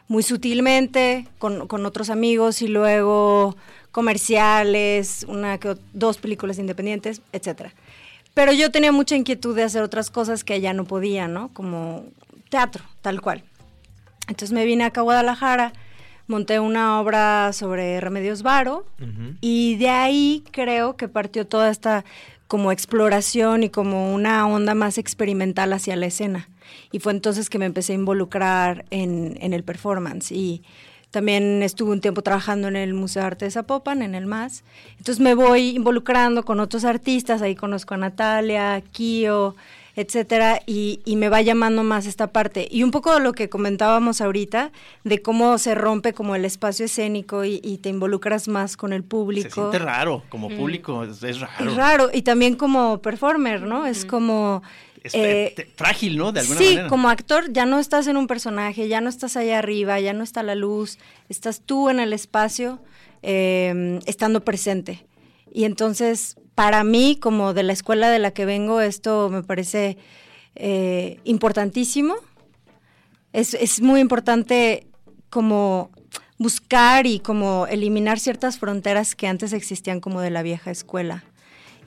muy 0.08 0.22
sutilmente 0.22 1.26
con, 1.38 1.68
con 1.68 1.86
otros 1.86 2.10
amigos 2.10 2.62
y 2.62 2.68
luego 2.68 3.56
comerciales, 3.92 5.24
una 5.28 5.58
que 5.58 5.76
dos 5.92 6.18
películas 6.18 6.58
independientes, 6.58 7.22
etcétera. 7.32 7.72
Pero 8.34 8.52
yo 8.52 8.70
tenía 8.70 8.92
mucha 8.92 9.16
inquietud 9.16 9.56
de 9.56 9.64
hacer 9.64 9.82
otras 9.82 10.10
cosas 10.10 10.44
que 10.44 10.54
allá 10.54 10.72
no 10.72 10.84
podía, 10.84 11.28
¿no? 11.28 11.52
Como 11.52 12.04
teatro, 12.48 12.84
tal 13.02 13.20
cual. 13.20 13.42
Entonces 14.28 14.52
me 14.52 14.64
vine 14.64 14.84
acá 14.84 15.00
a 15.00 15.04
Guadalajara, 15.04 15.72
monté 16.28 16.60
una 16.60 17.00
obra 17.00 17.52
sobre 17.52 18.00
Remedios 18.00 18.42
Varo 18.42 18.86
y 19.40 19.76
de 19.76 19.88
ahí 19.88 20.44
creo 20.52 20.96
que 20.96 21.08
partió 21.08 21.46
toda 21.46 21.70
esta 21.70 22.04
como 22.46 22.72
exploración 22.72 23.64
y 23.64 23.70
como 23.70 24.14
una 24.14 24.46
onda 24.46 24.74
más 24.74 24.98
experimental 24.98 25.72
hacia 25.72 25.96
la 25.96 26.06
escena. 26.06 26.48
Y 26.92 27.00
fue 27.00 27.12
entonces 27.12 27.50
que 27.50 27.58
me 27.58 27.66
empecé 27.66 27.92
a 27.92 27.96
involucrar 27.96 28.84
en, 28.90 29.36
en 29.40 29.52
el 29.52 29.64
performance. 29.64 30.30
Y 30.32 30.62
también 31.10 31.62
estuve 31.62 31.92
un 31.92 32.00
tiempo 32.00 32.22
trabajando 32.22 32.68
en 32.68 32.76
el 32.76 32.94
Museo 32.94 33.22
de 33.22 33.26
Arte 33.26 33.44
de 33.46 33.50
Zapopan, 33.50 34.02
en 34.02 34.14
el 34.14 34.26
MAS. 34.26 34.62
Entonces 34.98 35.20
me 35.20 35.34
voy 35.34 35.70
involucrando 35.70 36.44
con 36.44 36.60
otros 36.60 36.84
artistas, 36.84 37.42
ahí 37.42 37.54
conozco 37.56 37.94
a 37.94 37.96
Natalia, 37.96 38.80
Kio, 38.92 39.56
etcétera, 39.96 40.60
y, 40.66 41.00
y 41.04 41.16
me 41.16 41.28
va 41.28 41.42
llamando 41.42 41.82
más 41.82 42.06
esta 42.06 42.28
parte. 42.28 42.68
Y 42.70 42.84
un 42.84 42.92
poco 42.92 43.12
de 43.12 43.20
lo 43.20 43.32
que 43.32 43.48
comentábamos 43.48 44.20
ahorita, 44.20 44.70
de 45.02 45.20
cómo 45.20 45.58
se 45.58 45.74
rompe 45.74 46.12
como 46.12 46.36
el 46.36 46.44
espacio 46.44 46.86
escénico 46.86 47.44
y, 47.44 47.60
y 47.62 47.78
te 47.78 47.88
involucras 47.88 48.46
más 48.46 48.76
con 48.76 48.92
el 48.92 49.02
público. 49.02 49.48
se 49.48 49.54
siente 49.54 49.78
raro, 49.80 50.22
como 50.28 50.48
público, 50.48 51.02
es, 51.02 51.22
es 51.24 51.40
raro. 51.40 51.70
Es 51.70 51.76
raro, 51.76 52.10
y 52.12 52.22
también 52.22 52.54
como 52.54 52.98
performer, 52.98 53.62
¿no? 53.62 53.86
Es 53.86 54.04
como... 54.04 54.62
Es 55.02 55.14
eh, 55.14 55.52
fe- 55.56 55.64
te- 55.64 55.70
frágil, 55.74 56.16
¿no? 56.16 56.32
De 56.32 56.40
alguna 56.40 56.58
sí, 56.58 56.64
manera. 56.66 56.88
como 56.88 57.08
actor 57.08 57.52
ya 57.52 57.64
no 57.66 57.78
estás 57.78 58.06
en 58.06 58.16
un 58.16 58.26
personaje, 58.26 58.86
ya 58.88 59.00
no 59.00 59.08
estás 59.08 59.36
allá 59.36 59.58
arriba, 59.58 59.98
ya 60.00 60.12
no 60.12 60.22
está 60.22 60.42
la 60.42 60.54
luz, 60.54 60.98
estás 61.28 61.62
tú 61.64 61.88
en 61.88 62.00
el 62.00 62.12
espacio 62.12 62.80
eh, 63.22 63.98
estando 64.06 64.44
presente. 64.44 65.06
Y 65.52 65.64
entonces, 65.64 66.36
para 66.54 66.84
mí, 66.84 67.16
como 67.20 67.54
de 67.54 67.62
la 67.62 67.72
escuela 67.72 68.10
de 68.10 68.18
la 68.18 68.30
que 68.32 68.44
vengo, 68.44 68.80
esto 68.80 69.30
me 69.30 69.42
parece 69.42 69.96
eh, 70.54 71.18
importantísimo. 71.24 72.14
Es, 73.32 73.54
es 73.54 73.80
muy 73.80 74.00
importante 74.00 74.86
como 75.30 75.90
buscar 76.38 77.06
y 77.06 77.20
como 77.20 77.66
eliminar 77.68 78.18
ciertas 78.18 78.58
fronteras 78.58 79.14
que 79.14 79.26
antes 79.28 79.52
existían 79.52 80.00
como 80.00 80.20
de 80.20 80.30
la 80.30 80.42
vieja 80.42 80.70
escuela. 80.70 81.24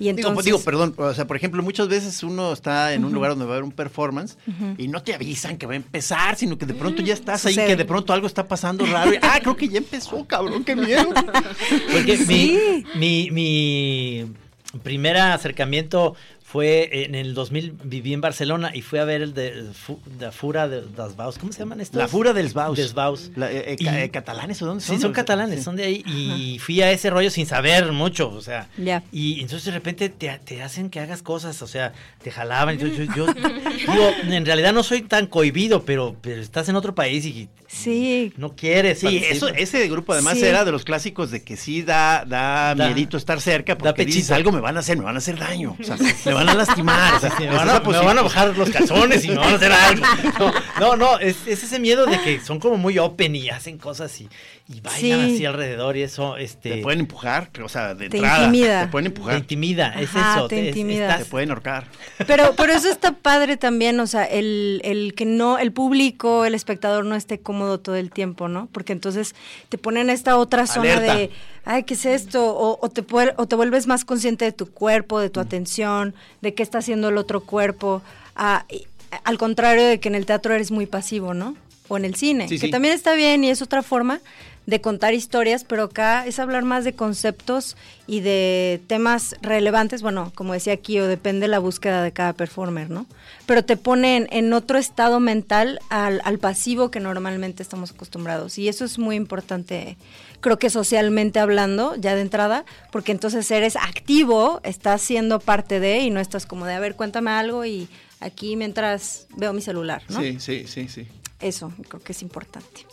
Y 0.09 0.13
Digo, 0.13 0.29
entonces, 0.29 0.45
digo, 0.45 0.59
perdón, 0.61 0.93
o 0.97 1.13
sea, 1.13 1.25
por 1.25 1.37
ejemplo, 1.37 1.63
muchas 1.63 1.87
veces 1.87 2.21
uno 2.23 2.51
está 2.53 2.93
en 2.93 3.05
un 3.05 3.13
lugar 3.13 3.31
donde 3.31 3.45
va 3.45 3.51
a 3.51 3.53
haber 3.55 3.63
un 3.63 3.71
performance 3.71 4.37
y 4.77 4.87
no 4.87 5.01
te 5.03 5.13
avisan 5.13 5.57
que 5.57 5.65
va 5.65 5.73
a 5.73 5.77
empezar, 5.77 6.35
sino 6.35 6.57
que 6.57 6.65
de 6.65 6.73
pronto 6.73 7.01
ya 7.01 7.13
estás 7.13 7.45
ahí, 7.45 7.53
Sucede. 7.53 7.67
que 7.67 7.75
de 7.75 7.85
pronto 7.85 8.13
algo 8.13 8.27
está 8.27 8.47
pasando 8.47 8.85
raro. 8.85 9.13
y, 9.13 9.17
ah, 9.21 9.39
creo 9.41 9.55
que 9.55 9.67
ya 9.69 9.77
empezó, 9.77 10.25
cabrón, 10.25 10.63
qué 10.63 10.75
miedo. 10.75 11.09
Porque 11.93 12.17
Sí. 12.17 12.85
mi, 12.95 13.29
mi, 13.31 14.23
mi 14.23 14.79
primer 14.81 15.17
acercamiento 15.17 16.15
fue 16.53 17.05
en 17.05 17.15
el 17.15 17.33
2000, 17.33 17.77
viví 17.83 18.13
en 18.13 18.21
Barcelona 18.21 18.69
y 18.75 18.83
fui 18.83 18.99
a 18.99 19.05
ver 19.05 19.23
el 19.23 19.33
de 19.33 19.71
Fu- 19.73 19.99
la 20.19 20.31
Fura 20.31 20.67
de 20.67 20.83
das 20.95 21.15
Baus. 21.15 21.39
¿Cómo 21.39 21.51
se 21.51 21.57
llaman 21.57 21.81
estos? 21.81 21.97
La 21.97 22.07
Fura 22.07 22.31
dels 22.31 22.53
Baus. 22.53 22.77
Des 22.77 22.93
Baus. 22.93 23.31
La- 23.35 23.51
eh, 23.51 23.71
eh, 23.71 23.75
Y- 23.79 23.87
eh, 23.87 24.09
¿Catalanes 24.11 24.61
o 24.61 24.67
dónde 24.67 24.83
son? 24.83 24.95
Sí, 24.97 25.01
son 25.01 25.13
catalanes, 25.13 25.57
sí. 25.57 25.63
son 25.65 25.75
de 25.75 25.83
ahí. 25.85 26.03
Y 26.05 26.59
fui 26.59 26.79
a 26.83 26.91
ese 26.91 27.09
rollo 27.09 27.31
sin 27.31 27.47
saber 27.47 27.91
mucho, 27.91 28.29
o 28.29 28.41
sea. 28.41 28.69
Ya. 28.77 29.01
Y 29.11 29.41
entonces 29.41 29.65
de 29.65 29.71
repente 29.71 30.09
te, 30.09 30.29
te 30.45 30.61
hacen 30.61 30.91
que 30.91 30.99
hagas 30.99 31.23
cosas, 31.23 31.59
o 31.63 31.67
sea, 31.67 31.91
te 32.23 32.29
jalaban. 32.29 32.77
Yo, 32.77 32.85
yo, 32.85 33.05
yo- 33.15 33.25
digo, 33.33 34.11
en 34.29 34.45
realidad 34.45 34.73
no 34.73 34.83
soy 34.83 35.01
tan 35.01 35.25
cohibido, 35.25 35.83
pero, 35.85 36.15
pero 36.21 36.39
estás 36.39 36.69
en 36.69 36.75
otro 36.75 36.93
país 36.93 37.25
y 37.25 37.49
Sí, 37.67 38.31
no 38.37 38.55
quieres. 38.55 38.99
Sí, 38.99 39.17
eso, 39.27 39.47
ese 39.47 39.87
grupo 39.87 40.13
además 40.13 40.37
Sí. 40.37 40.45
era 40.45 40.63
de 40.63 40.71
los 40.71 40.83
clásicos 40.85 41.31
de 41.31 41.41
que 41.43 41.57
sí 41.57 41.81
da, 41.81 42.23
da, 42.23 42.75
Da- 42.75 42.85
miedito 42.85 43.17
estar 43.17 43.41
cerca, 43.41 43.73
da 43.73 43.79
porque 43.79 44.05
dices, 44.05 44.21
pechito. 44.27 44.35
algo 44.35 44.51
me 44.51 44.59
van 44.59 44.77
a 44.77 44.81
hacer, 44.81 44.95
me 44.95 45.03
van 45.03 45.15
a 45.15 45.17
hacer 45.17 45.39
daño, 45.39 45.75
o 45.79 45.83
sea, 45.83 45.97
me 46.25 46.33
van 46.33 46.42
a 46.49 46.53
lastimar. 46.55 47.13
o 47.15 47.19
sea, 47.19 47.33
me, 47.39 47.47
van 47.47 47.69
a, 47.69 47.79
me 47.79 47.97
van 48.05 48.17
a 48.17 48.21
bajar 48.21 48.57
los 48.57 48.69
calzones 48.69 49.23
y 49.25 49.29
me 49.29 49.35
van 49.35 49.53
a 49.53 49.55
hacer 49.55 49.71
algo. 49.71 50.05
No, 50.39 50.51
no, 50.79 50.95
no, 50.95 51.19
es, 51.19 51.37
es 51.47 51.63
ese 51.63 51.79
miedo 51.79 52.05
de 52.05 52.19
que 52.21 52.39
son 52.39 52.59
como 52.59 52.77
muy 52.77 52.97
open 52.99 53.35
y 53.35 53.49
hacen 53.49 53.77
cosas 53.77 54.19
y, 54.21 54.29
y 54.67 54.81
bailan 54.81 55.27
Sí. 55.27 55.35
así 55.35 55.45
alrededor 55.45 55.97
y 55.97 56.03
eso, 56.03 56.37
este... 56.37 56.69
Te 56.71 56.77
pueden 56.81 57.01
empujar, 57.01 57.49
o 57.63 57.69
sea, 57.69 57.93
de 57.95 58.09
Te 58.09 58.17
entrada. 58.17 58.45
intimida. 58.45 58.81
Te 58.85 58.87
pueden 58.91 59.05
te 59.11 59.15
empujar. 59.19 59.37
intimida, 59.37 59.93
es 59.99 60.09
Ajá, 60.15 60.35
eso. 60.37 60.47
te 60.47 60.59
es- 60.61 60.67
intimida. 60.67 61.05
estás- 61.09 61.19
Te 61.19 61.25
pueden 61.25 61.49
ahorcar. 61.51 61.85
Pero, 62.27 62.53
pero 62.55 62.73
eso 62.73 62.89
está 62.89 63.13
padre 63.13 63.57
también, 63.57 63.99
o 63.99 64.07
sea, 64.07 64.23
el, 64.25 64.81
el 64.83 65.13
que 65.15 65.25
no, 65.25 65.57
el 65.57 65.71
público, 65.71 66.45
el 66.45 66.55
espectador 66.55 67.05
no 67.05 67.15
esté 67.15 67.39
cómodo 67.39 67.79
todo 67.79 67.95
el 67.95 68.09
tiempo, 68.11 68.47
¿no? 68.47 68.67
Porque 68.71 68.93
entonces 68.93 69.35
te 69.69 69.77
ponen 69.77 70.09
esta 70.09 70.37
otra 70.37 70.65
zona 70.67 70.93
Alerta. 70.93 71.15
de, 71.15 71.31
ay, 71.65 71.83
¿qué 71.83 71.93
es 71.93 72.05
esto? 72.05 72.45
O, 72.55 72.79
o 72.81 72.89
te 72.89 73.05
puer- 73.05 73.33
o 73.37 73.47
te 73.47 73.55
vuelves 73.55 73.87
más 73.87 74.05
consciente 74.05 74.45
de 74.45 74.51
tu 74.51 74.67
cuerpo, 74.71 75.19
de 75.19 75.29
tu 75.29 75.39
atención, 75.39 76.13
de 76.41 76.53
qué 76.53 76.63
está 76.63 76.79
haciendo 76.79 77.09
el 77.09 77.17
otro 77.17 77.41
cuerpo. 77.41 78.01
Al 78.35 79.37
contrario 79.37 79.85
de 79.85 79.99
que 79.99 80.09
en 80.09 80.15
el 80.15 80.25
teatro 80.25 80.53
eres 80.53 80.71
muy 80.71 80.85
pasivo, 80.85 81.33
¿no? 81.33 81.55
O 81.87 81.97
en 81.97 82.05
el 82.05 82.15
cine, 82.15 82.47
Sí, 82.47 82.57
que 82.59 82.67
sí. 82.67 82.71
también 82.71 82.93
está 82.93 83.13
bien 83.13 83.43
y 83.43 83.49
es 83.49 83.61
otra 83.61 83.83
forma, 83.83 84.19
de 84.65 84.79
contar 84.79 85.13
historias, 85.13 85.65
pero 85.65 85.83
acá 85.83 86.25
es 86.25 86.39
hablar 86.39 86.63
más 86.63 86.85
de 86.85 86.93
conceptos 86.93 87.75
y 88.07 88.21
de 88.21 88.79
temas 88.87 89.35
relevantes. 89.41 90.01
Bueno, 90.01 90.31
como 90.35 90.53
decía 90.53 90.71
aquí, 90.71 90.97
o 90.99 91.05
depende 91.07 91.41
de 91.41 91.47
la 91.49 91.59
búsqueda 91.59 92.01
de 92.01 92.13
cada 92.13 92.31
performer, 92.31 92.89
¿no? 92.89 93.05
Pero 93.45 93.65
te 93.65 93.75
pone 93.75 94.15
en, 94.15 94.27
en 94.31 94.53
otro 94.53 94.77
estado 94.77 95.19
mental 95.19 95.79
al, 95.89 96.21
al 96.23 96.39
pasivo 96.39 96.89
que 96.91 97.01
normalmente 97.01 97.61
estamos 97.61 97.91
acostumbrados. 97.91 98.57
Y 98.57 98.69
eso 98.69 98.85
es 98.85 98.97
muy 98.97 99.17
importante, 99.17 99.97
creo 100.43 100.59
que 100.59 100.69
socialmente 100.69 101.39
hablando, 101.39 101.95
ya 101.95 102.13
de 102.13 102.21
entrada, 102.21 102.63
porque 102.91 103.11
entonces 103.11 103.49
eres 103.49 103.75
activo, 103.75 104.61
estás 104.63 105.01
siendo 105.01 105.39
parte 105.39 105.79
de 105.79 106.01
y 106.01 106.11
no 106.11 106.19
estás 106.19 106.45
como 106.45 106.65
de, 106.67 106.73
a 106.75 106.79
ver, 106.79 106.95
cuéntame 106.95 107.31
algo 107.31 107.65
y 107.65 107.87
aquí 108.19 108.55
mientras 108.55 109.25
veo 109.35 109.51
mi 109.53 109.61
celular, 109.61 110.03
¿no? 110.09 110.19
Sí, 110.21 110.37
sí, 110.39 110.65
sí, 110.67 110.87
sí. 110.87 111.07
Eso 111.39 111.73
creo 111.89 112.01
que 112.03 112.11
es 112.11 112.21
importante 112.21 112.85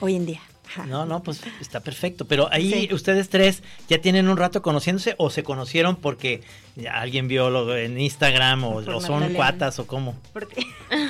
hoy 0.00 0.16
en 0.16 0.26
día. 0.26 0.40
No, 0.88 1.04
no, 1.04 1.22
pues 1.22 1.40
está 1.60 1.80
perfecto. 1.80 2.24
Pero 2.26 2.48
ahí 2.50 2.86
Sí. 2.88 2.94
ustedes 2.94 3.28
tres 3.28 3.62
ya 3.88 4.00
tienen 4.00 4.28
un 4.28 4.36
rato 4.38 4.62
conociéndose 4.62 5.14
o 5.18 5.28
se 5.28 5.42
conocieron 5.42 5.96
porque 5.96 6.42
ya 6.76 7.00
alguien 7.00 7.28
vio 7.28 7.50
lo 7.50 7.76
en 7.76 8.00
Instagram 8.00 8.64
o, 8.64 8.82
son 9.00 9.20
Natalia. 9.20 9.36
cuatas 9.36 9.78
o 9.78 9.86
cómo. 9.86 10.16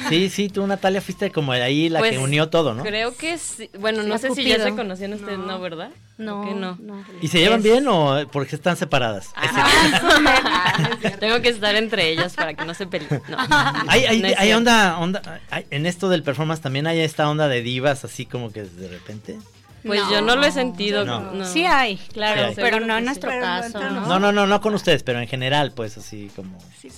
Sí, 0.09 0.31
sí, 0.31 0.48
tú 0.48 0.64
Natalia 0.66 1.01
fuiste 1.01 1.31
como 1.33 1.51
ahí 1.53 1.88
la 1.88 2.01
que 2.03 2.11
Pues, 2.11 2.18
unió 2.20 2.48
todo, 2.51 2.72
¿no? 2.75 2.83
Creo 2.85 3.16
que 3.16 3.37
sí. 3.38 3.68
Bueno, 3.81 4.03
no 4.05 4.16
sé 4.18 4.33
si 4.35 4.44
ya 4.44 4.62
se 4.62 4.75
conocían 4.77 5.12
ustedes, 5.12 5.38
¿no, 5.38 5.59
verdad? 5.59 5.90
No. 6.18 6.77
¿Y 7.20 7.29
se 7.29 7.38
llevan 7.40 7.59
Es- 7.59 7.64
bien 7.64 7.88
o 7.88 8.16
porque 8.31 8.55
están 8.55 8.77
separadas? 8.77 9.31
Tengo 11.20 11.40
que 11.40 11.48
estar 11.48 11.75
entre 11.75 12.11
ellas 12.11 12.35
para 12.35 12.55
que 12.55 12.64
no 12.64 12.75
se 12.75 12.87
peleen. 12.87 13.22
No, 13.29 13.37
Hay, 13.88 14.05
hay, 14.05 14.22
hay 14.37 14.53
onda, 14.53 14.98
onda 14.98 15.40
hay- 15.51 15.66
en 15.70 15.87
esto 15.87 16.09
del 16.09 16.22
performance 16.22 16.61
también 16.61 16.87
hay 16.87 17.01
esta 17.01 17.29
onda 17.29 17.48
de 17.48 17.62
divas 17.62 18.05
así 18.05 18.27
como 18.27 18.53
que 18.53 18.62
de 18.64 18.88
repente. 18.88 19.38
Pues 19.85 20.01
yo 20.11 20.21
no 20.23 20.37
lo 20.37 20.45
he 20.47 20.53
sentido. 20.53 21.05
No. 21.05 21.33
no. 21.33 21.45
Sí 21.45 21.64
hay, 21.66 21.97
claro, 21.97 22.42
Sí 22.42 22.49
hay. 22.49 22.55
pero 22.57 22.81
no 22.81 22.97
en 22.99 23.05
nuestro 23.05 23.31
sí. 23.31 23.38
caso, 23.40 23.81
¿no? 23.81 24.07
No, 24.07 24.18
no, 24.21 24.33
no, 24.33 24.47
no 24.47 24.61
con 24.61 24.75
ustedes, 24.75 25.03
pero 25.03 25.18
en 25.21 25.27
general, 25.29 25.73
pues 25.73 25.99
así 25.99 26.31
como. 26.37 26.59
Sí, 26.81 26.88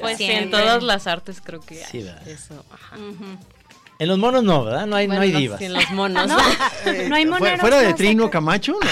Pues 0.00 0.18
sí, 0.18 0.24
en 0.24 0.50
todas 0.50 0.82
las 0.82 1.06
artes 1.06 1.40
creo 1.42 1.60
que 1.60 1.78
hay 1.84 1.90
Sí, 1.90 2.02
¿verdad? 2.02 2.28
eso. 2.28 2.64
Ajá. 2.70 2.96
En 3.98 4.08
los 4.08 4.18
monos 4.18 4.42
no, 4.42 4.64
¿verdad? 4.64 4.86
No 4.86 4.96
hay, 4.96 5.06
Bueno, 5.06 5.20
no 5.20 5.24
hay 5.24 5.32
divas. 5.32 5.60
en 5.60 5.72
los 5.72 5.88
monos. 5.92 6.26
No, 6.26 6.36
no 7.08 7.14
hay 7.14 7.26
moneros. 7.26 7.60
Fuera 7.60 7.78
de 7.78 7.94
Trino 7.94 8.28
Camacho. 8.28 8.74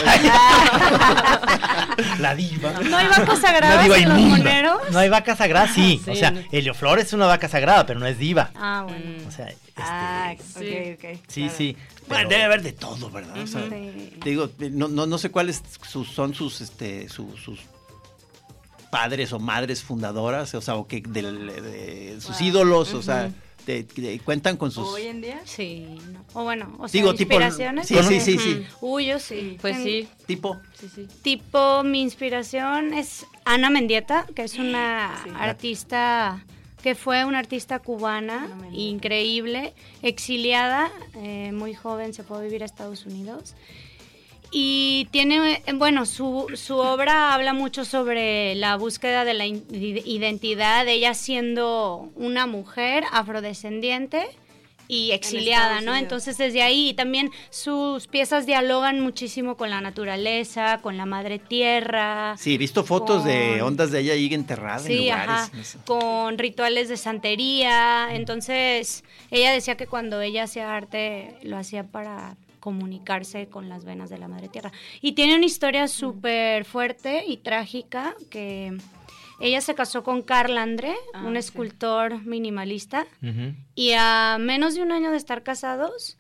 La 2.21 2.35
diva. 2.35 2.73
No 2.89 2.97
hay 2.97 3.07
vacas 3.09 3.41
sagradas 3.41 3.87
en 3.87 4.09
los 4.09 4.19
moneros. 4.21 4.81
No 4.91 4.99
hay 4.99 5.09
vaca 5.09 5.37
sagrada, 5.37 5.69
sí. 5.69 6.01
Sí, 6.05 6.11
o 6.11 6.15
sea. 6.15 6.33
Helio 6.53 6.75
Flores 6.75 7.07
es 7.07 7.13
una 7.13 7.27
vaca 7.27 7.49
sagrada, 7.49 7.87
pero 7.87 8.01
no 8.01 8.07
es 8.07 8.19
diva. 8.19 8.51
Ah, 8.55 8.87
bueno. 8.89 9.27
O 9.27 9.31
sea, 9.31 9.49
este, 9.49 9.73
Ah, 9.77 10.35
Sí. 10.39 10.95
ok, 10.95 11.05
ok. 11.15 11.21
sí, 11.29 11.41
claro. 11.43 11.55
sí. 11.59 11.77
Bueno, 12.09 12.29
debe 12.29 12.43
haber 12.45 12.63
de 12.63 12.73
todo, 12.73 13.11
¿verdad? 13.11 13.39
O 13.39 13.47
sea, 13.47 13.63
Sí. 13.69 14.19
te 14.23 14.31
digo, 14.31 14.51
no, 14.71 14.89
no, 14.89 15.07
no 15.07 15.19
sé 15.19 15.31
cuáles 15.31 15.63
sus, 15.89 16.09
son 16.09 16.35
sus, 16.35 16.61
este, 16.61 17.09
su- 17.09 17.37
sus 17.37 17.61
padres 18.91 19.33
o 19.33 19.39
madres 19.39 19.83
fundadoras, 19.83 20.55
o 20.55 20.61
sea, 20.61 20.75
o 20.75 20.87
que 20.87 21.03
de, 21.07 22.17
sus 22.21 22.39
ídolos, 22.43 22.93
o 22.93 23.03
sea, 23.03 23.31
te- 23.65 23.85
te 23.85 24.19
cuentan 24.21 24.57
con 24.57 24.71
sus... 24.71 24.87
Hoy 24.89 25.03
en 25.07 25.21
día. 25.21 25.41
Sí, 25.45 25.87
no. 26.13 26.25
o 26.35 26.45
bueno, 26.45 26.75
o 26.79 26.89
sea, 26.89 27.01
Digo, 27.01 27.15
tipo- 27.15 27.33
inspiraciones. 27.35 27.87
sí, 27.87 27.97
sí, 28.03 28.21
sí, 28.21 28.39
sí. 28.39 28.67
Uy, 28.81 29.07
yo 29.07 29.19
sí. 29.19 29.57
Pues 29.61 29.77
sí, 29.83 30.09
Tipo, 30.27 30.59
sí, 30.79 30.89
sí. 30.95 31.07
Tipo, 31.23 31.83
mi 31.85 32.01
inspiración 32.03 32.95
es 32.95 33.27
Ana 33.45 33.71
Mendieta, 33.71 34.27
que 34.35 34.43
es 34.45 34.59
una 34.59 35.21
Sí. 35.25 35.31
artista 35.35 36.45
que 36.83 36.97
fue 36.97 37.25
una 37.25 37.39
artista 37.39 37.79
cubana 37.79 38.45
Ana 38.53 38.69
increíble, 38.73 39.73
exiliada, 40.03 40.91
eh, 41.15 41.53
muy 41.53 41.75
joven, 41.75 42.13
se 42.13 42.25
fue 42.25 42.39
a 42.39 42.41
vivir 42.41 42.63
a 42.63 42.67
Estados 42.67 43.07
Unidos. 43.07 43.55
Y 44.55 45.09
tiene, 45.11 45.63
bueno, 45.75 46.05
su, 46.05 46.47
su 46.57 46.77
obra 46.77 47.33
habla 47.33 47.55
mucho 47.55 47.87
sobre 47.87 48.55
la 48.55 48.77
búsqueda 48.77 49.25
de 49.25 49.33
la 49.35 49.47
identidad, 49.47 50.85
de 50.85 50.93
ella 50.93 51.15
siendo 51.15 52.11
una 52.17 52.47
mujer 52.47 53.05
afrodescendiente 53.13 54.27
y 54.89 55.13
exiliada, 55.13 55.81
¿no? 55.81 55.95
Entonces 55.97 56.37
desde 56.37 56.61
ahí 56.63 56.93
también 56.93 57.31
sus 57.49 58.09
piezas 58.09 58.45
dialogan 58.45 59.01
muchísimo 59.01 59.57
con 59.57 59.71
la 59.71 59.81
naturaleza, 59.81 60.81
con 60.83 60.99
la 60.99 61.07
madre 61.07 61.39
tierra. 61.39 62.35
sí, 62.37 62.57
he 62.57 62.59
visto 62.59 62.85
fotos 62.85 63.25
de 63.25 63.63
ondas 63.63 63.91
de 63.91 64.01
ella 64.01 64.13
ahí 64.13 64.35
enterrada 64.35 64.81
en 64.83 64.87
Sí, 64.87 64.99
lugares. 65.05 65.29
ajá, 65.31 65.51
no 65.55 65.65
sé. 65.65 65.79
con 65.87 66.37
rituales 66.37 66.91
de 66.91 66.99
santería. 66.99 68.09
Entonces, 68.15 69.03
ella 69.31 69.51
decía 69.53 69.79
que 69.79 69.87
cuando 69.87 70.21
ella 70.21 70.43
hacía 70.45 70.75
arte, 70.77 71.39
lo 71.43 71.57
hacía 71.57 71.85
para 71.85 72.37
comunicarse 72.63 73.49
con 73.49 73.69
las 73.69 73.85
venas 73.85 74.09
de 74.09 74.19
la 74.19 74.29
madre 74.29 74.49
tierra. 74.49 74.71
Y 75.01 75.13
tiene 75.13 75.35
una 75.35 75.45
historia 75.47 75.89
súper 75.89 76.65
fuerte 76.65 77.25
y 77.27 77.39
trágica 77.39 78.15
que 78.31 78.79
ella 79.41 79.61
se 79.61 79.75
casó 79.75 80.05
con 80.05 80.23
Carl 80.23 80.57
Andre, 80.57 80.95
Ah, 81.13 81.25
un 81.27 81.33
sí. 81.33 81.39
escultor 81.41 82.23
minimalista, 82.25 83.07
y 83.75 83.93
a 83.99 84.37
menos 84.39 84.75
de 84.77 84.83
un 84.83 84.93
año 84.93 85.11
de 85.11 85.17
estar 85.17 85.43
casados, 85.43 86.17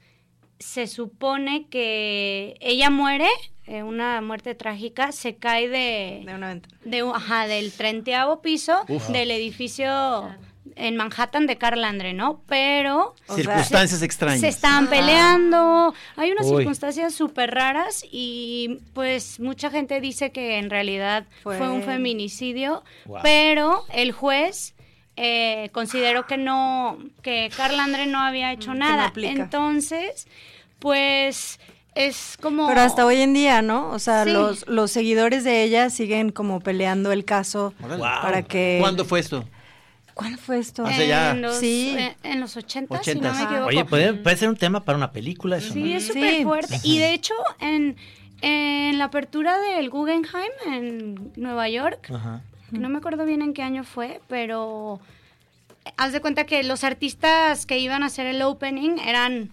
se 0.59 0.89
supone 0.89 1.69
que 1.69 2.57
ella 2.61 2.91
muere, 2.91 3.29
eh, 3.67 3.85
una 3.85 4.21
muerte 4.21 4.57
trágica, 4.57 5.13
se 5.13 5.37
cae 5.37 5.69
de, 5.69 6.23
De 6.27 6.35
una 6.35 6.49
ventana. 6.49 6.77
de, 6.85 7.03
un- 7.05 7.15
ajá, 7.15 7.47
del 7.47 7.71
treintaavo 7.73 8.43
piso 8.43 8.81
Uf. 8.89 9.09
del 9.11 9.31
edificio 9.31 10.35
en 10.77 10.97
Manhattan 10.97 11.47
de 11.47 11.57
Carl 11.59 11.83
Andre, 11.85 12.13
¿no? 12.13 12.41
Pero 12.47 13.15
O 13.27 13.35
sea, 13.35 13.37
Circunstancias 13.37 14.03
extrañas. 14.03 14.41
se 14.41 14.49
estaban 14.49 14.89
peleando, 14.89 15.95
hay 16.17 16.31
unas 16.33 16.47
Uy. 16.47 16.57
circunstancias 16.59 17.15
súper 17.15 17.53
raras 17.55 18.05
y 18.11 18.79
pues 18.95 19.39
mucha 19.41 19.71
gente 19.71 20.01
dice 20.01 20.33
que 20.33 20.59
en 20.59 20.71
realidad 20.71 21.25
fue, 21.43 21.59
Fue- 21.59 21.69
un 21.69 21.83
feminicidio, 21.83 22.83
Wow. 23.07 23.19
pero 23.23 23.85
el 23.93 24.13
juez 24.13 24.75
eh, 25.17 25.69
consideró 25.73 26.27
que 26.27 26.39
no, 26.39 26.99
que 27.23 27.51
Carl 27.57 27.79
Andre 27.79 28.07
no 28.07 28.21
había 28.21 28.51
hecho 28.53 28.71
Mm, 28.71 28.79
no 28.79 28.89
nada. 28.89 29.13
Entonces, 29.17 30.27
pues 30.79 31.61
es 31.95 32.39
como... 32.41 32.67
Pero 32.67 32.81
hasta 32.81 33.05
hoy 33.05 33.21
en 33.21 33.35
día, 33.35 33.61
¿no? 33.63 33.91
O 33.91 33.99
sea, 33.99 34.25
Sí. 34.25 34.31
los, 34.31 34.67
los 34.67 34.91
seguidores 34.91 35.45
de 35.45 35.63
ella 35.63 35.91
siguen 35.91 36.31
como 36.31 36.61
peleando 36.61 37.13
el 37.13 37.25
caso. 37.25 37.75
Wow. 37.81 37.99
para 38.01 38.43
que... 38.43 38.79
¿Cuándo 38.81 39.05
fue 39.05 39.21
esto? 39.21 39.45
¿Cuándo 40.15 40.39
fue 40.39 40.59
esto? 40.59 40.85
Hace 40.85 41.09
ya- 41.09 41.31
En 41.33 41.43
los, 41.43 41.57
Sí. 41.57 41.95
eh, 41.99 42.17
en 42.23 42.41
los 42.41 42.57
80, 42.57 43.03
si 43.03 43.11
no 43.15 43.21
Ochentas. 43.21 43.37
me 43.39 43.45
equivoco. 43.45 43.67
Oye, 43.67 43.85
puede, 43.85 44.13
puede 44.15 44.37
ser 44.37 44.49
un 44.49 44.57
tema 44.57 44.85
para 44.85 44.97
una 44.99 45.11
película 45.13 45.57
eso, 45.57 45.73
Sí, 45.73 45.81
¿no? 45.93 45.97
es 45.97 46.07
súper 46.07 46.35
Sí. 46.37 46.43
fuerte. 46.45 46.81
Y 46.85 46.99
de 46.99 47.15
hecho, 47.15 47.35
en, 47.61 47.97
en 48.43 48.99
la 48.99 49.05
apertura 49.05 49.59
del 49.59 49.89
Guggenheim 49.89 50.51
en 50.67 51.33
Nueva 51.37 51.69
York, 51.69 52.11
Ajá. 52.15 52.43
no 52.71 52.89
me 52.89 52.99
acuerdo 52.99 53.25
bien 53.25 53.41
en 53.43 53.55
qué 53.55 53.63
año 53.63 53.85
fue, 53.85 54.21
pero 54.29 55.01
haz 55.97 56.13
de 56.13 56.21
cuenta 56.21 56.45
que 56.45 56.63
los 56.63 56.85
artistas 56.85 57.67
que 57.67 57.79
iban 57.79 58.03
a 58.03 58.07
hacer 58.07 58.27
el 58.27 58.43
opening 58.43 58.99
eran 58.99 59.51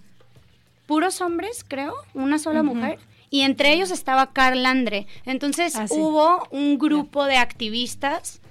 puros 0.87 1.21
hombres, 1.21 1.63
creo, 1.67 1.93
una 2.13 2.37
sola 2.39 2.63
mujer. 2.63 2.99
Y 3.31 3.41
entre 3.41 3.71
ellos 3.73 3.91
estaba 3.91 4.33
Carl 4.33 4.65
Andre. 4.65 5.05
Entonces 5.25 5.75
Ah, 5.75 5.87
sí. 5.87 5.93
hubo 5.95 6.47
un 6.49 6.79
grupo 6.79 7.25
de 7.25 7.37
activistas 7.37 8.41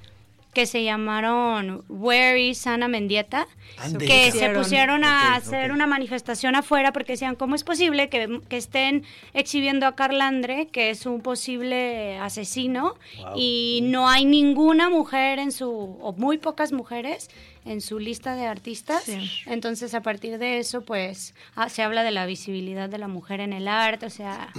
que 0.59 0.67
se 0.67 0.83
llamaron 0.83 1.85
Where 1.89 2.41
is 2.49 2.67
Ana 2.67 2.89
Mendieta, 2.89 3.47
Ande, 3.77 4.05
que 4.07 4.33
se 4.33 4.51
pusieron 4.51 5.05
a 5.05 5.37
hacer 5.37 5.71
una 5.71 5.87
manifestación 5.87 6.57
afuera 6.57 6.93
porque 6.93 7.13
decían, 7.13 7.37
¿cómo 7.37 7.55
es 7.55 7.63
posible 7.63 8.09
que, 8.09 8.41
que 8.49 8.57
estén 8.57 9.05
exhibiendo 9.35 9.87
a 9.87 9.95
Carl 9.95 10.21
Andre, 10.21 10.67
que 10.67 10.91
es 10.91 11.07
un 11.07 11.21
posible 11.21 12.19
asesino, 12.19 12.97
Wow. 13.19 13.35
y 13.37 13.81
no 13.85 14.09
hay 14.09 14.25
ninguna 14.25 14.89
mujer 14.91 15.39
en 15.39 15.53
su, 15.53 15.71
o 15.71 16.13
muy 16.15 16.39
pocas 16.39 16.73
mujeres 16.73 17.31
en 17.65 17.81
su 17.81 18.01
lista 18.01 18.35
de 18.35 18.47
artistas? 18.47 19.05
Sí. 19.05 19.31
Entonces, 19.47 19.95
a 19.95 20.01
partir 20.03 20.39
de 20.39 20.59
eso, 20.59 20.81
pues, 20.81 21.37
ah, 21.55 21.69
se 21.69 21.83
habla 21.85 22.03
de 22.03 22.11
la 22.11 22.27
visibilidad 22.27 22.89
de 22.89 22.99
la 22.99 23.07
mujer 23.07 23.39
en 23.39 23.53
el 23.53 23.69
arte, 23.69 24.07
o 24.07 24.11
sea... 24.11 24.49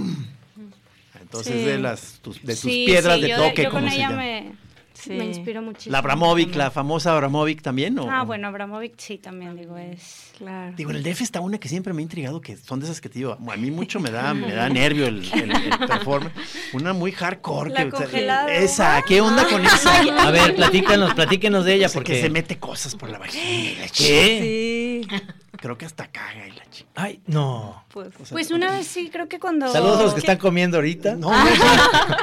Entonces, 1.22 1.54
Sí. 1.54 1.64
de, 1.66 1.78
las, 1.78 2.20
tus, 2.22 2.42
de 2.42 2.54
tus 2.54 2.62
sí, 2.62 2.84
piedras 2.88 3.16
sí, 3.18 3.22
de 3.24 3.30
yo 3.30 3.36
toque, 3.38 3.64
yo 3.64 3.70
como 3.72 3.82
con 3.82 3.90
se 3.90 3.96
ella 3.98 4.10
llama. 4.10 4.22
me, 4.24 4.52
Sí. 5.00 5.12
me 5.12 5.26
inspiro 5.26 5.62
muchísimo. 5.62 5.94
La 5.94 6.00
Abramovic, 6.00 6.48
también. 6.48 6.60
la 6.60 6.72
famosa 6.72 7.14
Abramovic 7.14 7.62
también, 7.62 7.98
¿o? 8.00 8.10
Ah, 8.10 8.24
bueno, 8.24 8.48
Abramovic 8.48 8.94
sí, 8.98 9.18
también 9.18 9.56
digo, 9.56 9.78
es... 9.78 10.32
Claro. 10.38 10.74
Digo, 10.76 10.92
en 10.92 10.98
el 10.98 11.04
DF 11.04 11.22
está 11.22 11.42
una 11.42 11.58
que 11.58 11.70
siempre 11.70 11.94
me 11.94 12.02
ha 12.02 12.04
intrigado, 12.04 12.42
que 12.42 12.58
son 12.58 12.80
de 12.80 12.86
esas 12.86 13.02
que 13.02 13.10
te 13.10 13.20
digo, 13.20 13.38
a 13.48 13.58
mí 13.58 13.72
mucho 13.72 14.00
me 14.00 14.10
da, 14.12 14.34
me 14.34 14.54
da 14.54 14.70
nervio 14.70 15.08
el, 15.08 15.30
el, 15.34 15.52
el 15.52 15.80
performance. 15.80 16.34
Una 16.74 16.94
muy 16.94 17.12
hardcore. 17.12 17.72
La 17.72 17.86
que, 17.86 17.92
congelada. 17.92 18.54
esa, 18.54 19.02
¿qué 19.08 19.22
onda 19.22 19.48
con 19.48 19.66
esa? 19.66 20.00
A 20.28 20.32
ver, 20.32 20.56
platícanos, 20.56 21.14
platíquenos 21.14 21.66
de 21.66 21.74
ella 21.76 21.90
Porque 21.94 22.22
se 22.22 22.30
mete 22.30 22.58
cosas 22.58 22.96
por 22.96 23.10
la 23.10 23.20
vagina. 23.20 23.86
¿Qué? 23.96 25.06
Sí. 25.10 25.18
Creo 25.62 25.78
que 25.78 25.86
hasta 25.86 26.08
caga 26.08 26.48
y 26.48 26.52
la 26.52 26.70
chica. 26.70 26.90
Ay, 26.96 27.22
no. 27.28 27.84
Pues, 27.90 28.08
O 28.20 28.26
sea, 28.26 28.34
Pues 28.36 28.50
una 28.52 28.72
vez 28.72 28.88
sí, 28.88 29.10
creo 29.12 29.28
que 29.28 29.40
cuando... 29.40 29.68
Saludos 29.72 30.00
a 30.00 30.04
los 30.04 30.14
que 30.14 30.20
están 30.22 30.38
comiendo 30.38 30.78
ahorita. 30.78 31.16
No, 31.16 31.32
no. 31.32 31.38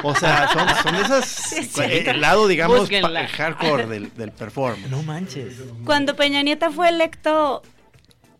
O 0.03 0.15
sea, 0.15 0.49
son, 0.81 0.95
esas. 0.95 1.77
el 1.77 2.19
lado, 2.21 2.47
digamos, 2.47 2.89
pa- 2.89 3.27
hardcore 3.27 3.85
del, 3.85 4.13
del 4.15 4.31
performance. 4.31 4.89
No 4.89 5.03
manches. 5.03 5.55
Cuando 5.85 6.15
Peña 6.15 6.41
Nieta 6.41 6.71
fue 6.71 6.89
electo, 6.89 7.61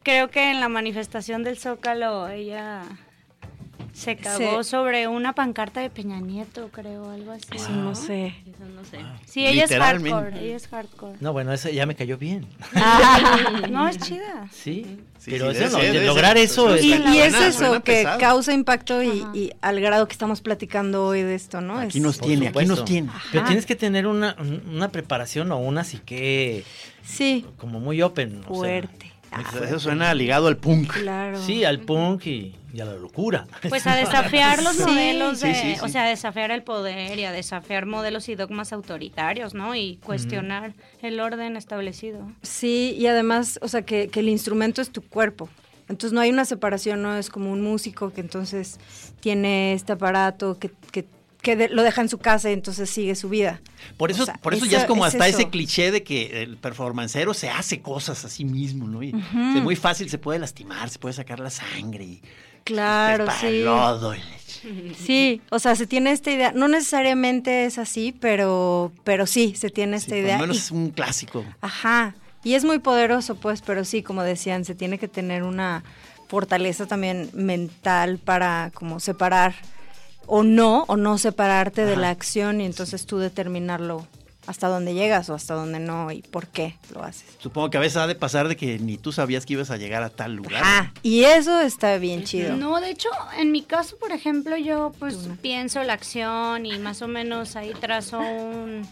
creo 0.03 0.29
que 0.29 0.49
en 0.49 0.59
la 0.59 0.67
manifestación 0.69 1.43
del 1.43 1.59
Zócalo 1.59 2.27
ella 2.29 2.81
se 3.97 4.15
cagó 4.15 4.63
sobre 4.63 5.07
una 5.07 5.33
pancarta 5.33 5.79
de 5.81 5.89
Peña 5.89 6.19
Nieto, 6.19 6.69
creo, 6.71 7.09
algo 7.09 7.31
así. 7.31 7.45
Eso 7.51 7.71
no 7.71 7.95
sé. 7.95 8.27
Eso 8.45 8.65
no 8.75 8.85
sé. 8.85 8.99
Sí, 9.25 9.45
ella 9.47 9.63
es 9.65 9.71
hardcore, 9.71 10.39
ella 10.45 10.55
es 10.55 10.67
hardcore. 10.67 11.17
No, 11.19 11.33
bueno, 11.33 11.51
esa 11.51 11.71
ya 11.71 11.85
me 11.87 11.95
cayó 11.95 12.17
bien. 12.17 12.45
Ah, 12.75 13.63
no, 13.71 13.87
es 13.87 13.97
chida. 13.97 14.47
Sí, 14.51 14.99
Sí, 15.17 15.31
pero 15.31 15.51
sí, 15.53 15.63
eso 15.63 15.77
no, 15.79 16.01
lograr 16.05 16.37
ser. 16.37 16.45
eso 16.45 16.77
Y, 16.77 16.93
es... 16.93 16.99
y 17.09 17.17
es 17.19 17.33
eso, 17.33 17.73
que 17.83 17.93
pesado. 18.03 18.19
causa 18.19 18.53
impacto 18.53 19.01
y, 19.03 19.25
y 19.33 19.51
al 19.61 19.81
grado 19.81 20.07
que 20.07 20.13
estamos 20.13 20.41
platicando 20.41 21.05
hoy 21.05 21.23
de 21.23 21.33
esto, 21.35 21.59
¿no? 21.59 21.79
Aquí 21.79 21.99
nos 21.99 22.19
tiene, 22.19 22.49
aquí 22.49 22.65
nos 22.65 22.85
tiene. 22.85 23.09
Pero 23.31 23.43
tienes 23.45 23.65
que 23.65 23.75
tener 23.75 24.05
una, 24.07 24.35
un- 24.39 24.61
una 24.75 24.89
preparación 24.89 25.51
o 25.51 25.57
una 25.57 25.83
psique 25.83 26.63
Sí, 27.03 27.45
como 27.57 27.79
muy 27.79 28.01
open. 28.03 28.37
o 28.41 28.41
sea, 28.41 28.47
fuerte. 28.55 29.06
Ah, 29.06 29.06
Eso 29.63 29.79
suena 29.79 30.13
ligado 30.13 30.47
al 30.47 30.57
punk. 30.57 30.91
claro. 30.93 31.41
sí, 31.41 31.63
al 31.63 31.79
punk 31.79 32.25
y, 32.27 32.55
y 32.73 32.81
a 32.81 32.85
la 32.85 32.93
locura. 32.95 33.45
Pues 33.69 33.85
a 33.87 33.95
desafiar 33.95 34.63
los 34.63 34.75
Sí, 34.75 34.83
modelos 34.83 35.39
sí, 35.39 35.47
de, 35.47 35.55
sí, 35.55 35.75
sí. 35.75 35.79
o 35.83 35.87
sea, 35.89 36.05
a 36.05 36.09
desafiar 36.09 36.51
el 36.51 36.63
poder 36.63 37.17
y 37.19 37.25
a 37.25 37.31
desafiar 37.31 37.85
modelos 37.85 38.29
y 38.29 38.35
dogmas 38.35 38.73
autoritarios, 38.73 39.53
¿no? 39.53 39.75
Y 39.75 39.97
cuestionar 40.03 40.73
el 41.01 41.19
orden 41.19 41.57
establecido. 41.57 42.31
Sí, 42.41 42.95
y 42.97 43.07
además, 43.07 43.59
o 43.61 43.67
sea, 43.67 43.81
que, 43.81 44.07
que 44.07 44.19
el 44.21 44.29
instrumento 44.29 44.81
es 44.81 44.89
tu 44.91 45.01
cuerpo. 45.01 45.49
Entonces 45.89 46.11
no 46.13 46.19
hay 46.21 46.29
una 46.31 46.43
separación, 46.45 47.01
no 47.01 47.15
es 47.17 47.29
como 47.29 47.51
un 47.51 47.61
músico 47.61 48.11
que 48.11 48.19
entonces 48.21 48.77
tiene 49.21 49.73
este 49.73 49.93
aparato 49.93 50.57
que, 50.59 50.69
que, 50.91 51.05
que 51.47 51.55
de- 51.55 51.69
lo 51.69 51.83
deja 51.83 52.01
en 52.01 52.09
su 52.09 52.17
casa 52.17 52.49
y 52.49 52.53
entonces 52.53 52.89
sigue 52.89 53.15
su 53.15 53.29
vida. 53.29 53.61
Por 53.97 54.11
eso, 54.11 54.23
O 54.23 54.25
sea, 54.25 54.35
por 54.35 54.53
eso 54.53 54.65
eso- 54.65 54.71
ya 54.71 54.79
es 54.81 54.85
como 54.85 55.05
es 55.05 55.13
hasta 55.13 55.27
eso. 55.27 55.39
ese 55.39 55.49
cliché 55.49 55.91
de 55.91 56.03
que 56.03 56.43
el 56.43 56.57
performancero 56.57 57.33
se 57.33 57.49
hace 57.49 57.81
cosas 57.81 58.25
a 58.25 58.29
sí 58.29 58.43
mismo, 58.43 58.85
¿no? 58.87 59.01
Y 59.01 59.09
es 59.55 59.63
muy 59.63 59.75
fácil, 59.77 60.09
se 60.09 60.17
puede 60.17 60.39
lastimar, 60.39 60.89
se 60.89 60.99
puede 60.99 61.13
sacar 61.13 61.39
la 61.39 61.49
sangre 61.49 62.03
y 62.03 62.21
Claro, 62.65 63.25
para 63.25 63.39
sí. 63.39 63.61
lodo. 63.63 64.13
y- 64.15 64.19
Sí, 64.95 65.41
o 65.51 65.59
sea, 65.59 65.75
se 65.75 65.87
tiene 65.87 66.11
esta 66.11 66.31
idea, 66.31 66.51
no 66.51 66.67
necesariamente 66.67 67.65
es 67.65 67.77
así, 67.77 68.13
pero, 68.19 68.91
pero 69.05 69.25
sí, 69.25 69.53
se 69.55 69.69
tiene 69.69 69.99
Sí, 69.99 70.03
esta 70.05 70.09
por 70.09 70.17
lo 70.17 70.23
idea. 70.25 70.37
menos 70.39 70.57
es 70.57 70.71
un 70.71 70.89
clásico. 70.89 71.45
Ajá, 71.61 72.15
y 72.43 72.55
es 72.55 72.65
muy 72.65 72.79
poderoso, 72.79 73.35
pues, 73.35 73.61
pero 73.61 73.85
sí, 73.85 74.03
como 74.03 74.23
decían, 74.23 74.65
se 74.65 74.75
tiene 74.75 74.97
que 74.97 75.07
tener 75.07 75.43
una 75.43 75.83
fortaleza 76.27 76.87
también 76.87 77.29
mental 77.33 78.17
para 78.17 78.71
como 78.73 78.99
separar 78.99 79.55
o 80.27 80.43
no, 80.43 80.83
o 80.87 80.95
no 80.97 81.17
separarte 81.17 81.85
de 81.85 81.95
la 81.97 82.09
acción 82.11 82.61
y 82.61 82.65
entonces 82.65 83.05
tú 83.05 83.17
determinarlo 83.17 84.05
hasta 84.45 84.69
dónde 84.69 84.93
llegas 84.93 85.29
o 85.29 85.33
hasta 85.33 85.55
dónde 85.55 85.79
no 85.79 86.09
y 86.11 86.21
por 86.21 86.47
qué 86.47 86.77
lo 86.93 87.03
haces. 87.03 87.25
Supongo 87.39 87.69
que 87.69 87.77
a 87.77 87.81
veces 87.81 87.97
ha 87.97 88.07
de 88.07 88.15
pasar 88.15 88.47
de 88.47 88.55
que 88.55 88.79
ni 88.79 88.97
tú 88.97 89.11
sabías 89.11 89.45
que 89.45 89.53
ibas 89.53 89.71
a 89.71 89.77
llegar 89.77 90.03
a 90.03 90.09
tal 90.09 90.35
lugar. 90.35 90.61
Ah, 90.63 90.93
y 91.03 91.25
eso 91.25 91.59
está 91.59 91.97
bien 91.97 92.23
chido. 92.23 92.55
No, 92.55 92.79
de 92.79 92.91
hecho, 92.91 93.09
en 93.37 93.51
mi 93.51 93.63
caso, 93.63 93.97
por 93.97 94.13
ejemplo, 94.13 94.55
yo 94.55 94.93
pues 94.99 95.17
pienso 95.41 95.83
la 95.83 95.93
acción 95.93 96.65
y 96.65 96.77
más 96.79 97.01
o 97.01 97.09
menos 97.09 97.55
ahí 97.57 97.73
trazo 97.79 98.19
un... 98.19 98.87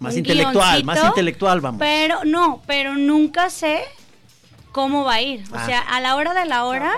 Más 0.00 0.14
un 0.14 0.18
intelectual, 0.18 0.82
más 0.82 1.04
intelectual, 1.04 1.60
vamos. 1.60 1.78
Pero 1.78 2.24
no, 2.24 2.60
pero 2.66 2.96
nunca 2.96 3.50
sé 3.50 3.82
cómo 4.72 5.04
va 5.04 5.14
a 5.14 5.22
ir. 5.22 5.44
O 5.52 5.56
Ah. 5.56 5.64
sea, 5.66 5.78
a 5.78 6.00
la 6.00 6.16
hora 6.16 6.34
de 6.34 6.44
la 6.44 6.64
hora, 6.64 6.90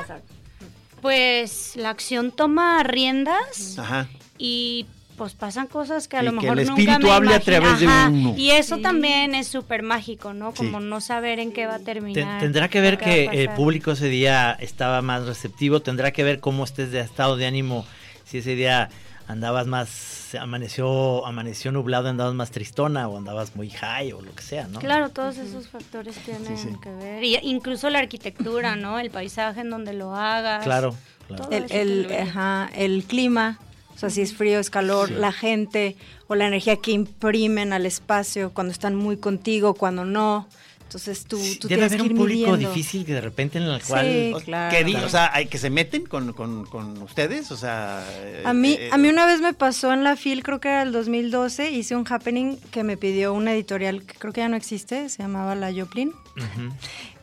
pues 1.05 1.73
la 1.77 1.91
acción 1.91 2.33
toma 2.33 2.83
riendas 2.83 3.79
Ajá. 3.79 4.09
y 4.39 4.87
pues 5.19 5.35
pasan 5.35 5.67
cosas 5.67 6.09
que 6.09 6.17
a 6.17 6.23
Y 6.23 6.25
lo 6.25 6.31
que 6.31 6.37
mejor 6.41 6.59
el 6.59 6.67
nunca 6.67 6.81
espíritu 6.81 7.07
me 7.09 7.13
hable 7.13 7.35
a 7.35 7.41
través 7.41 7.79
de 7.79 7.87
uno. 7.87 8.35
Y 8.39 8.51
eso 8.53 8.79
también 8.79 9.35
es 9.35 9.47
súper 9.47 9.83
mágico, 9.83 10.33
¿no? 10.33 10.53
Sí. 10.53 10.57
Como 10.57 10.81
no 10.81 11.03
saber 11.03 11.41
en 11.41 11.53
qué 11.53 11.67
va 11.67 11.75
a 11.75 11.77
Ten- 11.77 11.85
terminar. 11.85 12.41
tendrá 12.41 12.69
que 12.71 12.81
ver 12.81 12.97
que 12.97 13.27
el 13.27 13.51
público 13.51 13.91
ese 13.93 14.09
día 14.09 14.57
estaba 14.59 15.03
más 15.03 15.27
receptivo, 15.27 15.81
tendrá 15.83 16.11
que 16.11 16.25
ver 16.25 16.41
cómo 16.41 16.65
estés 16.65 16.91
de 16.91 17.01
estado 17.01 17.37
de 17.37 17.45
ánimo, 17.45 17.85
si 18.25 18.39
ese 18.39 18.55
día 18.55 18.89
andabas 19.29 19.67
más, 19.67 20.24
amaneció, 20.39 21.27
amaneció 21.27 21.73
nublado, 21.73 22.09
andabas 22.09 22.35
más 22.35 22.51
tristona 22.51 23.09
o 23.09 23.17
andabas 23.19 23.55
muy 23.57 23.71
high 23.71 24.13
o 24.13 24.21
lo 24.23 24.35
que 24.35 24.43
sea, 24.43 24.67
¿no? 24.69 24.79
Claro, 24.81 25.09
todos 25.11 25.37
esos 25.39 25.69
factores 25.69 26.17
tienen 26.19 26.57
Sí, 26.57 26.69
sí. 26.71 26.77
que 26.83 26.91
ver. 26.91 27.23
Y 27.25 27.37
incluso 27.43 27.91
la 27.91 27.99
arquitectura, 28.01 28.77
¿no? 28.77 28.99
El 28.99 29.11
paisaje 29.11 29.61
en 29.61 29.71
donde 29.71 29.93
lo 29.93 30.15
hagas. 30.15 30.65
Claro, 30.65 30.95
claro. 31.29 31.49
El, 31.51 31.67
el, 31.71 31.97
influye. 32.01 32.21
ajá, 32.21 32.71
el 32.75 33.05
clima, 33.05 33.59
o 33.95 33.99
sea, 33.99 34.11
si 34.11 34.23
es 34.23 34.35
frío, 34.35 34.59
es 34.59 34.71
calor, 34.71 35.09
Sí. 35.09 35.15
la 35.15 35.33
gente 35.33 35.97
o 36.27 36.35
la 36.35 36.47
energía 36.47 36.77
que 36.77 36.91
imprimen 36.93 37.73
al 37.73 37.87
espacio 37.87 38.53
cuando 38.53 38.73
están 38.73 38.95
muy 38.95 39.17
contigo, 39.17 39.75
cuando 39.75 40.05
no. 40.05 40.49
Entonces 40.95 41.25
tú, 41.25 41.37
tú 41.59 41.67
Debe 41.67 41.89
tienes 41.89 41.93
haber 41.93 41.97
que 41.97 42.03
un 42.03 42.11
ir 42.13 42.17
público 42.17 42.51
midiendo. 42.53 42.69
difícil 42.73 43.05
que 43.05 43.15
de 43.15 43.21
repente 43.21 43.59
en 43.59 43.65
el 43.65 43.81
Sí, 43.83 43.89
cual... 43.89 44.33
O- 44.35 44.41
claro. 44.41 44.77
¿qué 44.77 44.85
di- 44.85 44.95
o 44.95 45.09
sea, 45.09 45.29
hay 45.35 45.47
que 45.47 45.59
se 45.59 45.69
meten 45.69 46.07
con, 46.07 46.33
con, 46.35 46.67
con 46.67 47.03
ustedes, 47.03 47.51
o 47.51 47.57
sea... 47.57 48.07
A 48.45 48.53
mí, 48.53 48.77
eh, 48.79 48.91
a 48.93 48.97
mí 48.97 49.09
una 49.09 49.27
vez 49.27 49.41
me 49.41 49.55
pasó 49.55 49.93
en 49.93 50.05
la 50.05 50.15
FIL, 50.15 50.45
creo 50.45 50.61
que 50.61 50.69
era 50.69 50.83
el 50.83 50.93
2012, 50.93 51.73
hice 51.73 51.97
un 51.97 52.07
happening 52.09 52.59
que 52.71 52.85
me 52.85 52.97
pidió 52.97 53.35
una 53.35 53.53
editorial 53.55 54.05
que 54.05 54.15
creo 54.15 54.33
que 54.33 54.41
ya 54.43 54.49
no 54.49 54.55
existe, 54.57 55.09
se 55.09 55.21
llamaba 55.23 55.57
La 55.57 55.73
Joplin. 55.73 56.13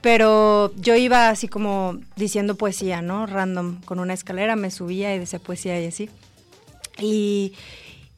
Pero 0.01 0.73
yo 0.75 0.95
iba 0.95 1.29
así 1.29 1.47
como 1.47 1.97
diciendo 2.15 2.55
poesía, 2.55 3.01
¿no? 3.01 3.25
Random, 3.27 3.79
con 3.85 3.99
una 3.99 4.13
escalera, 4.13 4.55
me 4.55 4.71
subía 4.71 5.15
y 5.15 5.19
decía 5.19 5.39
poesía 5.39 5.79
y 5.81 5.85
así. 5.85 6.09
Y, 6.99 7.53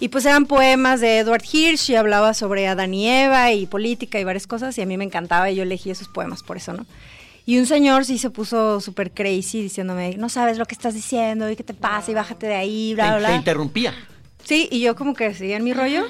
y 0.04 0.10
pues 0.10 0.26
eran 0.26 0.48
poemas 0.48 1.00
de 1.00 1.20
Edward 1.20 1.46
Hirsch 1.50 1.90
y 1.90 1.96
hablaba 1.96 2.34
sobre 2.34 2.68
Adán 2.68 2.94
y 2.94 3.08
Eva 3.08 3.54
y 3.54 3.68
política 3.68 4.20
y 4.20 4.26
varias 4.26 4.48
cosas 4.48 4.78
y 4.78 4.82
a 4.82 4.86
mí 4.86 4.98
me 4.98 5.06
encantaba 5.06 5.50
y 5.50 5.56
yo 5.56 5.64
elegí 5.64 5.92
esos 5.92 6.10
poemas 6.10 6.44
por 6.44 6.58
eso, 6.58 6.74
¿no? 6.74 6.86
Y 7.46 7.58
un 7.58 7.66
señor 7.66 8.04
sí 8.04 8.18
se 8.18 8.30
puso 8.30 8.82
súper 8.82 9.12
crazy 9.12 9.62
diciéndome, 9.62 10.18
no 10.18 10.28
sabes 10.28 10.58
lo 10.58 10.66
que 10.66 10.76
estás 10.76 10.94
diciendo 10.94 11.50
y 11.50 11.56
qué 11.56 11.64
te 11.64 11.74
pasa 11.74 12.12
y 12.12 12.16
bájate 12.16 12.48
de 12.48 12.56
ahí, 12.56 12.94
bla, 12.96 13.12
bla, 13.12 13.16
te 13.16 13.32
bla. 13.32 13.36
interrumpía. 13.38 13.94
Sí, 14.44 14.68
y 14.70 14.82
yo 14.82 14.98
como 14.98 15.14
que 15.14 15.34
seguía 15.34 15.56
en 15.56 15.64
mi 15.64 15.72
rollo. 15.72 16.04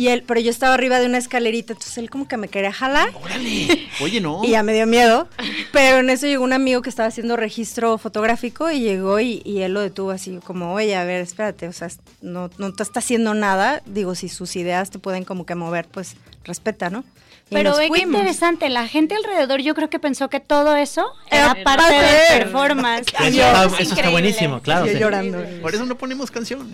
Y 0.00 0.08
él, 0.08 0.24
pero 0.26 0.40
yo 0.40 0.50
estaba 0.50 0.72
arriba 0.72 0.98
de 0.98 1.04
una 1.04 1.18
escalerita, 1.18 1.74
entonces 1.74 1.98
él 1.98 2.08
como 2.08 2.26
que 2.26 2.38
me 2.38 2.48
quería 2.48 2.72
jalar. 2.72 3.10
Órale. 3.22 3.86
Oye, 4.00 4.18
no. 4.22 4.40
Y 4.42 4.52
ya 4.52 4.62
me 4.62 4.72
dio 4.72 4.86
miedo. 4.86 5.28
Pero 5.72 5.98
en 5.98 6.08
eso 6.08 6.26
llegó 6.26 6.42
un 6.42 6.54
amigo 6.54 6.80
que 6.80 6.88
estaba 6.88 7.06
haciendo 7.06 7.36
registro 7.36 7.98
fotográfico 7.98 8.70
y 8.70 8.80
llegó 8.80 9.20
y, 9.20 9.42
y 9.44 9.60
él 9.60 9.74
lo 9.74 9.80
detuvo 9.82 10.10
así 10.12 10.38
como, 10.42 10.72
oye, 10.72 10.96
a 10.96 11.04
ver, 11.04 11.20
espérate, 11.20 11.68
o 11.68 11.72
sea, 11.74 11.88
no, 12.22 12.48
no 12.56 12.72
te 12.72 12.82
está 12.82 13.00
haciendo 13.00 13.34
nada. 13.34 13.82
Digo, 13.84 14.14
si 14.14 14.30
sus 14.30 14.56
ideas 14.56 14.88
te 14.88 14.98
pueden 14.98 15.24
como 15.24 15.44
que 15.44 15.54
mover, 15.54 15.86
pues 15.86 16.16
respeta, 16.44 16.88
¿no? 16.88 17.04
Y 17.50 17.54
Pero 17.54 17.76
ve 17.76 17.90
qué 17.92 18.00
interesante, 18.02 18.70
la 18.70 18.88
gente 18.88 19.14
alrededor 19.16 19.60
yo 19.60 19.74
creo 19.74 19.90
que 19.90 19.98
pensó 19.98 20.30
que 20.30 20.40
todo 20.40 20.76
eso 20.76 21.04
Era 21.30 21.50
era 21.52 21.62
parte 21.64 21.92
de- 21.94 22.38
performance. 22.38 23.08
Eso, 23.12 23.24
Y 23.24 23.40
está, 23.40 23.64
es 23.66 23.80
eso 23.80 23.94
está 23.96 24.08
buenísimo, 24.08 24.60
claro. 24.62 24.86
Yo 24.86 24.92
sí. 24.94 24.98
llorando. 24.98 25.44
Por 25.60 25.74
eso 25.74 25.84
no 25.84 25.98
ponemos 25.98 26.30
canciones. 26.30 26.68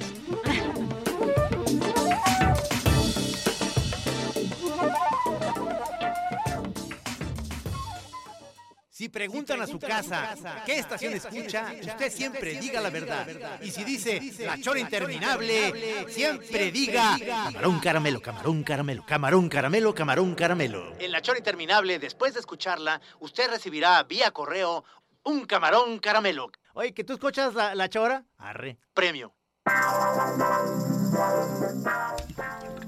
Si 8.97 9.11
preguntan 9.11 9.61
a 9.61 9.67
su 9.67 9.79
casa 9.79 10.35
qué 10.65 10.79
estación 10.79 11.13
escucha, 11.13 11.71
usted 11.83 12.11
siempre 12.11 12.59
diga 12.59 12.81
la 12.81 12.89
verdad. 12.89 13.27
Y 13.61 13.71
si 13.71 13.85
dice 13.85 14.19
la 14.39 14.59
chora 14.59 14.81
interminable, 14.81 16.07
siempre 16.09 16.71
diga 16.71 17.19
camarón 17.19 17.79
caramelo, 17.79 18.23
camarón 18.23 18.65
caramelo, 18.65 19.05
camarón 19.05 19.49
caramelo, 19.51 19.95
camarón 19.95 20.35
caramelo. 20.35 20.95
En 20.99 21.13
la 21.13 21.21
chora 21.21 21.37
interminable, 21.37 21.99
después 21.99 22.33
de 22.33 22.41
escucharla, 22.41 23.03
usted 23.21 23.51
recibirá 23.51 24.03
vía 24.05 24.31
correo 24.31 24.83
un 25.25 25.45
camarón 25.45 25.99
caramelo. 25.99 26.51
Oye, 26.73 26.95
¿que 26.95 27.05
tú 27.05 27.13
escuchas 27.13 27.53
la, 27.53 27.75
la 27.75 27.91
chora? 27.91 28.25
Arre. 28.39 28.79
Premio. 28.95 29.35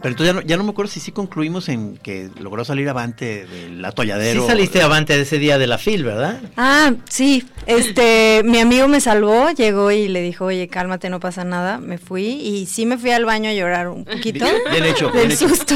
Pero 0.01 0.11
entonces 0.13 0.27
ya 0.35 0.41
no, 0.41 0.47
ya 0.47 0.57
no 0.57 0.63
me 0.65 0.71
acuerdo 0.71 0.93
si 0.93 1.01
sí 1.01 1.11
concluimos 1.11 1.69
en 1.69 1.97
que 1.97 2.31
logró 2.39 2.65
salir 2.65 2.89
avante 2.89 3.47
del 3.47 3.85
atolladero. 3.85 4.43
Sí 4.43 4.47
saliste 4.47 4.81
avante 4.81 5.17
de 5.17 5.23
ese 5.23 5.39
día 5.39 5.59
de 5.59 5.67
la 5.67 5.77
FIL, 5.77 6.05
¿verdad? 6.05 6.41
Ah, 6.57 6.93
sí. 7.09 7.45
Este, 7.67 8.43
mi 8.45 8.61
amigo 8.61 8.87
me 8.87 9.01
salvó, 9.01 9.51
llegó 9.51 9.91
y 9.91 10.07
le 10.09 10.23
dijo, 10.23 10.45
oye, 10.47 10.69
cálmate, 10.69 11.11
no 11.11 11.19
pasa 11.21 11.43
nada. 11.45 11.79
Me 11.79 11.99
fui 11.99 12.27
y 12.27 12.67
sí 12.67 12.87
me 12.87 12.97
fui 12.97 13.11
al 13.11 13.25
baño 13.25 13.51
a 13.51 13.55
llorar 13.55 13.89
un 13.89 14.05
poquito. 14.05 14.45
Bien- 14.45 14.57
bien 14.71 14.85
hecho, 14.85 15.07
Del 15.11 15.27
bien 15.27 15.33
hecho. 15.33 15.49
susto. 15.49 15.75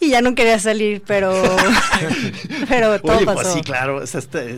Y 0.00 0.08
ya 0.08 0.20
no 0.22 0.34
quería 0.34 0.58
salir, 0.58 1.02
pero, 1.06 1.32
pero 2.68 3.00
todo 3.00 3.16
Oye, 3.18 3.26
pasó. 3.26 3.42
pues 3.42 3.52
sí, 3.54 3.60
claro. 3.62 4.02
es, 4.02 4.16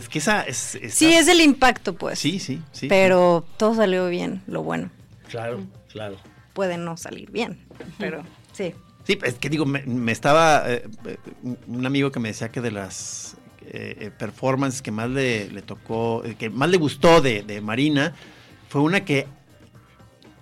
que 0.09 0.19
esa 0.19 0.41
es. 0.43 0.75
esa- 0.75 0.95
Sí, 0.95 1.13
es 1.13 1.27
el 1.27 1.41
impacto, 1.41 1.93
pues. 1.95 2.17
Sí, 2.19 2.39
sí, 2.39 2.61
sí. 2.71 2.87
Pero 2.87 3.45
todo 3.57 3.75
salió 3.75 4.07
bien, 4.07 4.41
lo 4.47 4.63
bueno. 4.63 4.89
Claro, 5.29 5.59
claro. 5.91 6.15
Puede 6.53 6.77
no 6.77 6.95
salir 6.97 7.29
bien, 7.31 7.59
pero 7.99 8.23
sí. 8.53 8.73
Sí, 9.05 9.17
es 9.23 9.35
que 9.35 9.49
digo, 9.49 9.65
me, 9.65 9.83
me 9.85 10.11
estaba. 10.11 10.63
eh, 10.67 10.83
eh, 11.05 11.17
un 11.67 11.85
amigo 11.85 12.11
que 12.11 12.19
me 12.19 12.29
decía 12.29 12.49
que 12.51 12.59
de 12.61 12.71
las 12.71 13.37
eh, 13.67 14.11
performances 14.17 14.81
que 14.81 14.91
más 14.91 15.09
le, 15.09 15.49
le 15.49 15.61
tocó, 15.61 16.23
que 16.39 16.49
más 16.49 16.69
le 16.69 16.77
gustó 16.77 17.21
de, 17.21 17.43
de 17.43 17.61
Marina, 17.61 18.13
fue 18.69 18.81
una 18.81 19.05
que 19.05 19.27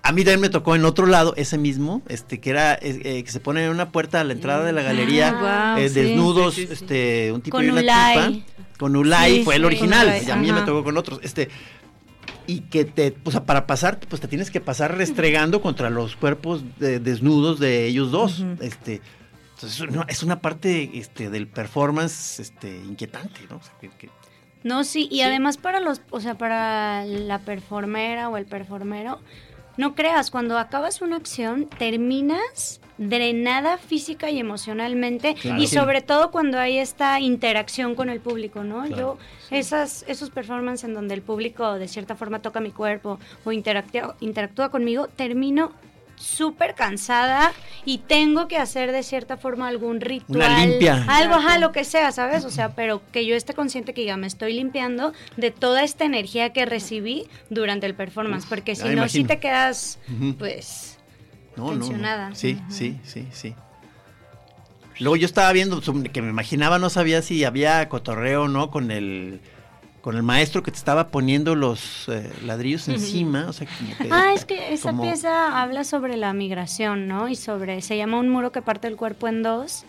a 0.06 0.12
mí 0.12 0.24
también 0.24 0.42
me 0.42 0.50
tocó 0.50 0.76
en 0.76 0.84
otro 0.84 1.06
lado, 1.06 1.34
ese 1.38 1.58
mismo, 1.58 2.02
este, 2.10 2.40
que 2.42 2.50
era 2.50 2.78
eh, 2.82 3.24
que 3.24 3.32
se 3.32 3.40
pone 3.40 3.64
en 3.66 3.72
una 3.72 3.92
puerta 3.92 4.20
a 4.20 4.24
la 4.26 4.34
entrada 4.34 4.66
de 4.66 4.74
la 4.74 4.82
galería, 4.82 5.34
Ah, 5.38 5.76
eh, 5.80 5.88
sí. 5.88 5.96
desnudos, 5.96 6.56
Sí, 6.56 6.62
sí, 6.62 6.68
sí. 6.68 6.74
este, 6.74 7.32
un 7.32 7.42
tipo 7.42 7.56
Con 7.58 7.66
y 7.66 7.70
una 7.70 7.82
Ulay. 7.82 8.34
tipa. 8.34 8.46
Con 8.78 8.96
Ulay, 8.98 9.38
Sí, 9.38 9.44
fue 9.46 9.56
el 9.56 9.64
original, 9.66 10.22
y 10.26 10.30
a 10.30 10.36
mí 10.36 10.52
me 10.52 10.62
tocó 10.62 10.84
con 10.84 10.98
otros. 10.98 11.20
Este, 11.24 11.48
y 12.48 12.62
que 12.62 12.86
te, 12.86 13.12
pues 13.12 13.40
para 13.42 13.66
pasar, 13.68 14.00
pues 14.10 14.22
te 14.22 14.28
tienes 14.28 14.52
que 14.52 14.60
pasar 14.62 14.98
restregando 14.98 15.62
contra 15.62 15.90
los 15.90 16.16
cuerpos 16.16 16.64
de- 16.80 17.00
desnudos 17.00 17.60
de 17.60 17.86
ellos 17.86 18.12
dos. 18.12 18.44
Este, 18.62 19.02
entonces 19.56 19.92
no, 19.92 20.06
es 20.08 20.24
una 20.24 20.42
parte 20.42 20.92
este, 20.94 21.30
del 21.30 21.48
performance 21.48 22.40
este, 22.40 22.76
inquietante, 22.78 23.42
¿no? 23.50 23.58
O 23.58 23.64
sea, 23.64 23.74
que- 23.80 23.90
que- 23.90 24.10
No, 24.64 24.84
sí, 24.84 25.08
y 25.12 25.22
además 25.22 25.58
para 25.58 25.80
los, 25.80 26.02
o 26.10 26.20
sea, 26.20 26.36
para 26.36 27.06
la 27.06 27.40
performera 27.40 28.30
o 28.30 28.38
el 28.38 28.46
performero, 28.46 29.20
no 29.78 29.96
creas, 29.96 30.32
cuando 30.32 30.58
acabas 30.58 31.02
una 31.02 31.16
acción, 31.18 31.68
terminas 31.78 32.80
drenada 33.00 33.78
física 33.80 34.30
y 34.30 34.40
emocionalmente 34.40 35.34
Claro. 35.36 35.62
y 35.62 35.68
Sí. 35.68 35.76
sobre 35.76 36.02
todo 36.02 36.30
cuando 36.32 36.60
hay 36.60 36.78
esta 36.78 37.20
interacción 37.20 37.96
con 37.96 38.10
el 38.10 38.20
público, 38.20 38.64
¿no? 38.64 38.84
Claro, 38.84 38.96
Yo 38.98 39.18
esas 39.50 40.06
esos 40.08 40.30
performances 40.30 40.84
en 40.88 40.94
donde 40.94 41.14
el 41.16 41.22
público 41.24 41.74
de 41.80 41.88
cierta 41.88 42.16
forma 42.16 42.42
toca 42.42 42.60
mi 42.60 42.72
cuerpo 42.72 43.20
o 43.46 43.52
interactúa, 43.52 44.16
interactúa 44.20 44.70
conmigo, 44.70 45.08
termino 45.08 45.72
súper 46.24 46.74
cansada 46.74 47.52
y 47.86 48.00
tengo 48.00 48.48
que 48.48 48.58
hacer 48.58 48.92
de 48.92 49.04
cierta 49.04 49.38
forma 49.38 49.68
algún 49.68 50.00
ritual, 50.02 50.70
limpia. 50.70 51.06
algo, 51.08 51.36
ajá, 51.36 51.58
lo 51.58 51.72
que 51.72 51.84
sea, 51.84 52.12
¿sabes? 52.12 52.46
O 52.46 52.50
sea, 52.50 52.76
pero 52.76 53.02
que 53.12 53.26
yo 53.26 53.36
esté 53.36 53.54
consciente 53.54 53.94
que 53.94 54.02
diga, 54.02 54.18
me 54.18 54.28
estoy 54.28 54.54
limpiando 54.54 55.14
de 55.38 55.52
toda 55.52 55.84
esta 55.84 56.06
energía 56.06 56.54
que 56.54 56.66
recibí 56.66 57.28
durante 57.50 57.86
el 57.86 57.94
performance, 57.96 58.46
porque 58.46 58.74
ya 58.76 58.88
si 58.90 58.96
no, 58.96 59.08
si 59.10 59.24
te 59.26 59.40
quedas, 59.40 60.00
pues, 60.40 60.98
No, 61.58 61.66
no, 61.66 61.74
no. 61.74 61.80
tensionada. 61.80 62.34
Sí, 62.36 62.58
sí, 62.70 62.98
sí, 63.04 63.28
sí. 63.32 63.54
Luego 65.00 65.16
yo 65.18 65.26
estaba 65.26 65.52
viendo, 65.52 65.82
que 66.12 66.22
me 66.22 66.30
imaginaba, 66.30 66.80
no 66.80 66.90
sabía 66.90 67.22
si 67.22 67.44
había 67.44 67.90
cotorreo 67.90 68.44
o 68.44 68.48
no 68.48 68.70
con 68.72 68.92
el 68.92 69.42
con 70.04 70.18
el 70.18 70.22
maestro 70.24 70.62
que 70.64 70.70
te 70.72 70.78
estaba 70.78 71.08
poniendo 71.08 71.56
los 71.56 72.10
eh, 72.10 72.30
ladrillos 72.44 72.90
encima, 72.90 73.46
o 73.48 73.54
sea, 73.54 73.66
como 73.80 73.98
que- 73.98 74.10
Ah, 74.12 74.34
es 74.36 74.44
que 74.44 74.74
esa 74.74 74.90
como- 74.92 75.04
pieza 75.04 75.62
habla 75.62 75.86
sobre 75.86 76.18
la 76.18 76.34
migración, 76.34 77.08
¿no? 77.08 77.30
Y 77.30 77.38
sobre, 77.38 77.82
se 77.82 77.96
llama 77.96 78.20
un 78.20 78.28
muro 78.28 78.52
que 78.52 78.62
parte 78.62 78.90
el 78.90 78.98
cuerpo 78.98 79.30
en 79.30 79.44
dos. 79.44 79.86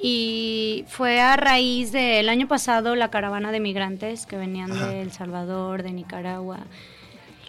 Y 0.00 0.84
fue 0.88 1.20
a 1.22 1.34
raíz 1.36 1.92
del 1.92 2.28
año 2.28 2.46
pasado 2.46 2.94
la 2.94 3.10
caravana 3.10 3.50
de 3.50 3.58
migrantes 3.60 4.26
que 4.26 4.36
venían 4.36 4.70
Ajá. 4.70 4.88
de 4.88 5.00
El 5.00 5.12
Salvador, 5.12 5.82
de 5.82 5.92
Nicaragua. 5.92 6.58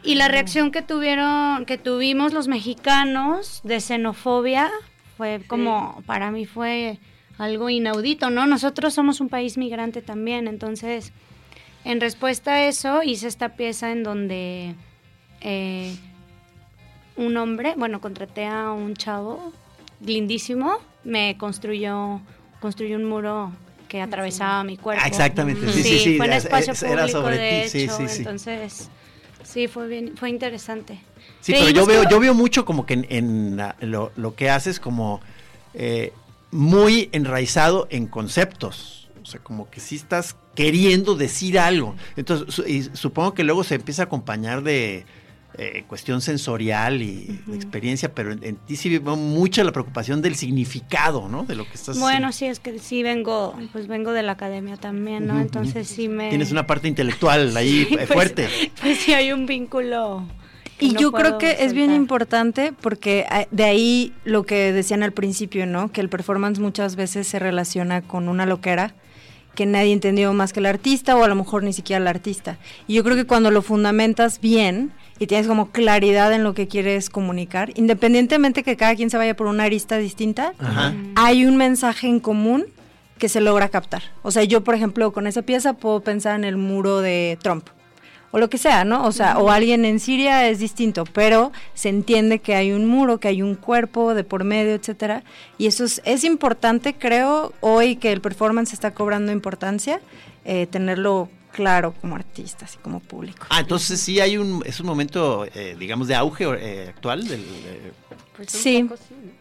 Y 0.02 0.16
la 0.16 0.30
reacción 0.30 0.72
que 0.72 0.82
tuvieron, 0.82 1.66
que 1.66 1.78
tuvimos 1.78 2.32
los 2.32 2.48
mexicanos 2.48 3.60
de 3.66 3.82
xenofobia 3.82 4.72
fue 5.18 5.42
como, 5.48 6.02
para 6.06 6.32
mí 6.32 6.46
fue 6.46 6.98
algo 7.38 7.70
inaudito, 7.70 8.30
¿no? 8.30 8.48
Nosotros 8.48 8.94
somos 8.94 9.20
un 9.20 9.28
país 9.28 9.58
migrante 9.58 10.02
también, 10.02 10.48
entonces, 10.48 11.12
en 11.86 12.02
respuesta 12.02 12.52
a 12.54 12.66
eso 12.68 13.04
hice 13.04 13.28
esta 13.28 13.50
pieza 13.56 13.92
en 13.92 14.04
donde 14.04 14.76
eh, 15.42 15.96
un 17.16 17.38
hombre, 17.38 17.74
bueno, 17.78 18.02
contraté 18.02 18.46
a 18.46 18.72
un 18.72 18.96
chavo 18.96 19.52
lindísimo, 20.02 20.78
me 21.04 21.38
construyó, 21.38 22.22
construyó 22.60 22.96
un 22.98 23.06
muro 23.06 23.52
que 23.88 24.02
atravesaba 24.02 24.64
mi 24.64 24.78
cuerpo. 24.78 25.02
Ah, 25.04 25.08
exactamente, 25.08 25.72
sí, 25.72 25.84
sí, 25.84 26.00
sí, 26.00 26.18
Fue 26.18 26.28
en 26.28 26.34
es- 26.34 26.46
espacio 26.46 26.74
es- 26.74 26.84
era 26.84 27.02
público, 27.04 27.22
sobre 27.22 27.38
de 27.38 27.62
ti, 27.64 27.70
sí, 27.70 27.84
hecho, 27.84 27.98
sí, 27.98 28.08
sí. 28.08 28.18
entonces, 28.20 28.90
sí, 29.44 29.68
fue 29.68 29.88
bien, 29.88 30.16
fue 30.16 30.30
interesante. 30.30 31.00
Sí, 31.42 31.54
pero 31.54 31.70
yo 31.70 31.86
veo, 31.86 32.04
yo 32.10 32.20
veo 32.20 32.34
mucho 32.34 32.66
como 32.66 32.86
que 32.86 32.94
en, 32.94 33.08
en 33.10 33.58
la- 33.58 33.76
lo, 33.80 34.12
lo 34.16 34.36
que 34.36 34.50
haces 34.50 34.80
como 34.80 35.22
eh, 35.74 36.14
muy 36.52 37.10
enraizado 37.14 37.88
en 37.90 38.08
conceptos. 38.08 39.10
O 39.22 39.26
sea, 39.26 39.40
como 39.42 39.70
que 39.70 39.80
sí 39.80 39.96
estás 39.96 40.36
queriendo 40.60 41.16
decir 41.16 41.58
algo. 41.58 41.96
Entonces, 42.18 42.54
su- 42.54 42.64
y 42.68 42.84
supongo 42.92 43.34
que 43.34 43.46
luego 43.46 43.64
se 43.64 43.76
empieza 43.76 44.02
a 44.02 44.06
acompañar 44.06 44.62
de 44.62 45.06
eh, 45.58 45.86
cuestión 45.88 46.20
sensorial 46.22 47.02
y 47.02 47.40
de 47.48 47.56
experiencia, 47.56 48.14
pero 48.14 48.34
en, 48.34 48.44
en 48.44 48.56
ti 48.58 48.76
sí 48.76 48.98
veo 48.98 49.16
mucha 49.16 49.64
la 49.64 49.72
preocupación 49.72 50.22
del 50.22 50.36
significado, 50.36 51.30
¿no? 51.30 51.46
De 51.46 51.56
lo 51.56 51.64
que 51.64 51.76
estás 51.76 51.98
Bueno, 51.98 52.34
sí, 52.34 52.46
es 52.46 52.60
que 52.60 52.78
sí 52.78 53.04
vengo, 53.04 53.58
pues 53.72 53.88
vengo 53.88 54.12
de 54.12 54.22
la 54.22 54.34
academia 54.34 54.76
también, 54.76 55.28
¿no? 55.28 55.40
Entonces 55.40 55.88
sí 55.88 56.10
me... 56.10 56.28
Tienes 56.28 56.52
una 56.52 56.68
parte 56.68 56.90
intelectual 56.90 57.56
ahí 57.56 57.86
Sí, 57.86 57.94
eh, 57.94 57.96
pues, 57.96 58.10
fuerte. 58.10 58.50
Pues 58.82 58.98
sí 59.00 59.14
hay 59.14 59.32
un 59.32 59.46
vínculo. 59.46 60.28
Y 60.78 60.90
no 60.92 61.00
yo 61.00 61.12
creo 61.14 61.38
que 61.38 61.58
es 61.64 61.72
bien 61.72 61.94
importante 61.94 62.74
porque 62.82 63.26
ah, 63.30 63.46
de 63.50 63.64
ahí 63.64 64.14
lo 64.26 64.44
que 64.44 64.74
decían 64.74 65.04
al 65.04 65.14
principio, 65.14 65.66
¿no? 65.66 65.90
Que 65.92 66.02
el 66.02 66.10
performance 66.10 66.60
muchas 66.60 66.96
veces 66.98 67.28
se 67.28 67.40
relaciona 67.40 68.02
con 68.02 68.28
una 68.28 68.46
loquera 68.46 68.94
que 69.60 69.66
nadie 69.66 69.92
entendió 69.92 70.32
más 70.32 70.54
que 70.54 70.62
el 70.62 70.68
artista 70.68 71.18
o 71.18 71.24
a 71.26 71.28
lo 71.28 71.36
mejor 71.36 71.64
ni 71.64 71.74
siquiera 71.74 72.00
el 72.00 72.08
artista. 72.08 72.58
Y 72.88 72.94
yo 72.94 73.04
creo 73.04 73.18
que 73.18 73.26
cuando 73.26 73.52
lo 73.52 73.62
fundamentas 73.62 74.40
bien 74.40 74.94
y 75.20 75.28
tienes 75.28 75.48
como 75.48 75.70
claridad 75.72 76.32
en 76.32 76.46
lo 76.46 76.54
que 76.54 76.70
quieres 76.70 77.10
comunicar, 77.10 77.74
independientemente 77.76 78.64
que 78.64 78.78
cada 78.78 78.96
quien 78.96 79.10
se 79.10 79.18
vaya 79.18 79.36
por 79.36 79.48
una 79.48 79.66
arista 79.66 79.98
distinta, 79.98 80.54
Ajá. 80.60 80.94
hay 81.18 81.46
un 81.46 81.58
mensaje 81.58 82.08
en 82.08 82.22
común 82.22 82.68
que 83.18 83.28
se 83.28 83.42
logra 83.42 83.68
captar. 83.68 84.02
O 84.24 84.32
sea, 84.32 84.46
yo, 84.46 84.64
por 84.64 84.76
ejemplo, 84.76 85.12
con 85.12 85.28
esa 85.28 85.42
pieza 85.42 85.74
puedo 85.74 86.00
pensar 86.00 86.38
en 86.38 86.46
el 86.46 86.56
muro 86.56 87.02
de 87.02 87.38
Trump. 87.42 87.68
O 88.32 88.38
lo 88.38 88.50
que 88.50 88.58
sea, 88.58 88.86
¿no? 88.86 89.06
O 89.06 89.12
sea, 89.12 89.40
o 89.40 89.50
alguien 89.50 89.86
en 89.86 90.00
Siria 90.00 90.48
es 90.48 90.60
distinto, 90.60 91.04
pero 91.06 91.52
se 91.74 91.90
entiende 91.90 92.40
que 92.40 92.56
hay 92.56 92.72
un 92.72 92.86
muro, 92.86 93.20
que 93.20 93.28
hay 93.28 93.42
un 93.42 93.56
cuerpo 93.56 94.14
de 94.14 94.24
por 94.24 94.44
medio, 94.44 94.74
etcétera. 94.74 95.24
Y 95.58 95.66
eso 95.66 95.84
es, 95.84 96.02
es 96.06 96.24
importante, 96.24 96.94
creo, 96.94 97.54
hoy 97.62 97.96
que 97.96 98.12
el 98.12 98.22
performance 98.22 98.74
está 98.74 98.92
cobrando 98.92 99.32
importancia, 99.32 100.00
eh, 100.46 100.68
tenerlo 100.68 101.30
claro 101.52 101.94
como 102.00 102.16
artistas 102.16 102.76
y 102.76 102.78
como 102.78 103.00
público. 103.00 103.46
Ah, 103.50 103.60
entonces 103.62 104.00
sí 104.00 104.20
hay 104.20 104.38
un, 104.38 104.64
es 104.66 104.80
un 104.80 104.86
momento, 104.86 105.46
eh, 105.54 105.76
digamos, 105.80 106.08
de 106.08 106.16
auge 106.16 106.46
eh, 106.46 106.88
actual 106.90 107.28
del... 107.28 107.42
eh, 107.42 107.92
sí, 108.48 108.88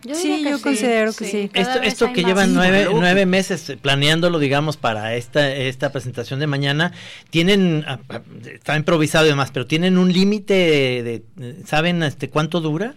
Yo 0.02 0.14
sí, 0.14 0.42
que 0.42 0.50
yo 0.50 0.56
sí, 0.58 0.62
considero 0.62 1.12
sí. 1.12 1.18
que 1.18 1.24
sí. 1.24 1.50
Esto, 1.54 2.12
que 2.12 2.22
llevan 2.24 2.48
Sí, 2.48 2.54
nueve, 2.54 2.88
nueve 2.92 3.26
meses 3.26 3.76
planeándolo, 3.80 4.38
digamos, 4.38 4.76
para 4.76 5.14
esta, 5.14 5.52
esta 5.54 5.92
presentación 5.92 6.40
de 6.40 6.46
mañana, 6.46 6.92
tienen, 7.30 7.84
ah, 7.86 8.00
ah, 8.08 8.20
está 8.52 8.76
improvisado 8.76 9.26
y 9.26 9.28
demás, 9.30 9.50
pero 9.52 9.66
tienen 9.66 9.98
un 9.98 10.12
límite 10.12 10.54
de, 10.54 11.22
de- 11.36 11.64
¿saben 11.66 12.02
este 12.02 12.28
cuánto 12.30 12.60
dura? 12.60 12.94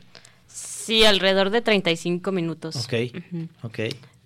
Sí, 0.47 1.05
alrededor 1.05 1.51
de 1.51 1.61
35 1.61 2.31
minutos. 2.31 2.75
Ok, 2.75 2.93
Ujú. 3.15 3.47
ok. 3.63 3.79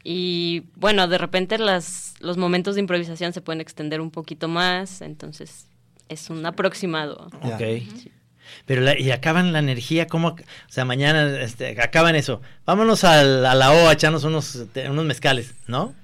Y 0.07 0.65
bueno, 0.75 1.07
de 1.07 1.17
repente 1.17 1.57
las, 1.57 2.13
los 2.19 2.37
momentos 2.37 2.75
de 2.75 2.81
improvisación 2.81 3.33
se 3.33 3.41
pueden 3.41 3.59
extender 3.59 3.99
un 4.01 4.11
poquito 4.11 4.47
más, 4.47 5.01
entonces 5.01 5.65
es 6.09 6.29
un 6.29 6.45
aproximado. 6.45 7.27
Ok. 7.41 7.61
Pero 8.67 8.81
la- 8.81 8.99
y 8.99 9.09
acaban 9.09 9.51
la 9.51 9.57
energía, 9.59 10.05
¿cómo? 10.05 10.27
O 10.29 10.35
sea, 10.67 10.85
mañana 10.85 11.41
este, 11.41 11.81
acaban 11.81 12.15
eso. 12.15 12.39
Vámonos 12.67 13.03
al- 13.03 13.43
a, 13.47 13.55
la 13.55 13.71
O 13.71 13.87
a 13.89 13.93
echarnos 13.93 14.23
unos, 14.23 14.55
unos 14.87 15.05
mezcales, 15.05 15.55
¿no? 15.65 15.95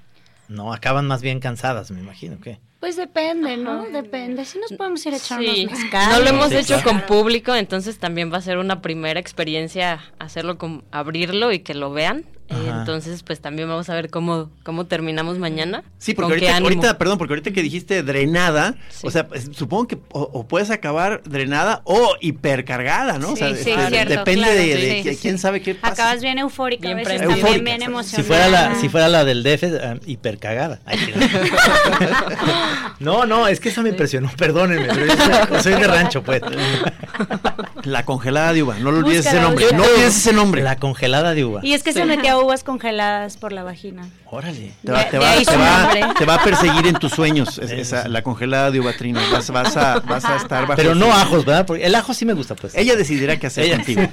No, 0.48 0.74
acaban 0.74 1.06
más 1.06 1.22
bien 1.22 1.40
cansadas, 1.40 1.92
me 1.92 2.00
imagino, 2.00 2.40
¿qué? 2.42 2.60
Pues 2.80 2.98
depende, 2.98 3.56
¿no? 3.58 3.84
Depende. 3.86 4.44
Si 4.46 4.58
nos 4.58 4.74
podemos 4.74 5.06
ir 5.06 5.14
a 5.14 5.18
echar 5.18 5.40
Sí, 5.40 5.66
unos 5.68 5.80
mezcales. 5.80 6.18
no 6.18 6.24
lo 6.24 6.30
hemos 6.30 6.50
Sí, 6.50 6.56
hecho 6.58 6.68
claro. 6.82 6.84
con 6.84 7.02
público, 7.02 7.54
entonces 7.56 8.00
también 8.00 8.34
va 8.34 8.38
a 8.38 8.42
ser 8.42 8.58
una 8.58 8.82
primera 8.82 9.20
experiencia 9.20 10.00
hacerlo 10.18 10.58
con 10.58 10.84
abrirlo 10.92 11.52
y 11.52 11.60
que 11.60 11.76
lo 11.76 11.92
vean. 11.94 12.26
Eh, 12.52 12.70
Ajá. 12.70 12.80
Entonces, 12.82 13.24
pues 13.24 13.40
también 13.40 13.68
vamos 13.70 13.90
a 13.90 13.96
ver 13.96 14.10
cómo, 14.10 14.50
cómo 14.64 14.86
terminamos 14.86 15.38
mañana. 15.40 15.84
Sí, 15.98 16.14
porque 16.14 16.50
ahorita, 16.50 16.98
perdón, 16.98 17.18
porque 17.18 17.34
ahorita 17.34 17.52
que 17.52 17.62
dijiste 17.62 18.04
drenada, 18.04 18.76
o 19.04 19.12
sea, 19.12 19.28
pues, 19.28 19.50
supongo 19.54 19.88
que 19.88 19.98
o, 20.12 20.22
o 20.22 20.48
puedes 20.48 20.70
acabar 20.70 21.22
drenada 21.24 21.82
o 21.86 22.16
hipercargada, 22.20 23.18
¿no? 23.18 23.32
o 23.32 23.36
sea, 23.36 23.50
Sí, 23.56 23.64
sí, 23.64 23.70
este, 23.72 23.88
cierto, 23.88 24.14
depende 24.14 24.46
claro, 24.46 24.60
de, 24.60 24.76
sí, 24.76 25.04
sí, 25.04 25.16
sí. 25.16 25.20
quién 25.22 25.38
sabe 25.38 25.62
qué 25.62 25.76
pasa. 25.76 25.94
Acabas 25.94 26.22
bien 26.22 26.38
eufórica, 26.40 26.88
Bien 26.88 27.00
a 27.00 27.10
veces 27.10 27.28
también 27.28 27.64
bien 27.64 27.82
emocionada. 27.82 28.24
Si 28.24 28.28
fuera 28.28 28.48
la, 28.48 28.76
si 28.76 28.90
fuera 28.90 29.08
la 29.10 29.26
del 29.26 29.44
DF, 29.44 29.64
eh, 29.64 30.00
hipercagada. 30.06 30.80
Ay, 30.86 30.98
sí. 30.98 31.14
no, 33.00 33.26
no, 33.26 33.48
es 33.48 33.60
que 33.60 33.70
eso 33.70 33.82
me 33.82 33.90
impresionó, 33.90 34.30
perdónenme, 34.38 34.88
pero 34.88 35.06
yo 35.06 35.62
soy 35.62 35.74
de 35.74 35.88
rancho, 35.88 36.24
pues. 36.24 36.42
La 37.84 38.06
congelada 38.06 38.54
de 38.54 38.64
uva, 38.64 38.78
no 38.80 38.92
lo 38.92 39.00
olvides 39.00 39.26
Búscala, 39.26 39.40
ese 39.40 39.48
nombre, 39.48 39.66
no 39.74 39.84
olvides 39.84 40.16
ese 40.18 40.34
nombre. 40.34 40.62
La 40.62 40.76
congelada 40.78 41.34
de 41.34 41.46
uva. 41.46 41.62
Y 41.64 41.74
es 41.74 41.84
que 41.84 41.94
se 41.94 42.06
metía 42.06 42.38
uvas 42.38 42.64
congeladas 42.64 43.38
por 43.38 43.52
la 43.52 43.64
vagina. 43.64 44.08
Órale. 44.26 44.72
Te 44.86 44.92
va, 44.92 45.10
te 45.10 45.18
va- 45.18 45.36
te 45.44 45.58
va- 45.58 46.14
te 46.18 46.26
va 46.26 46.36
a 46.36 46.44
perseguir 46.44 46.88
en 46.88 46.96
tus 46.96 47.12
sueños, 47.12 47.58
es- 47.58 47.72
esa, 47.72 48.08
la 48.08 48.22
congelada 48.22 48.72
de 48.72 48.80
uva 48.80 48.94
trino. 48.94 49.20
Vas, 49.32 49.50
vas 49.50 49.76
a, 49.78 50.00
vas 50.00 50.26
a 50.26 50.38
estar 50.38 50.64
bajo 50.68 50.76
Pero 50.76 50.96
no 50.96 51.12
ajos, 51.14 51.46
¿verdad? 51.46 51.66
Porque 51.66 51.86
el 51.86 51.96
ajo 51.96 52.14
sí 52.14 52.26
me 52.26 52.34
gusta, 52.34 52.56
pues. 52.56 52.76
Ella 52.76 52.96
decidirá 52.96 53.38
qué 53.38 53.48
hacer 53.48 53.66
Ella- 53.66 53.76
contigo. 53.78 54.02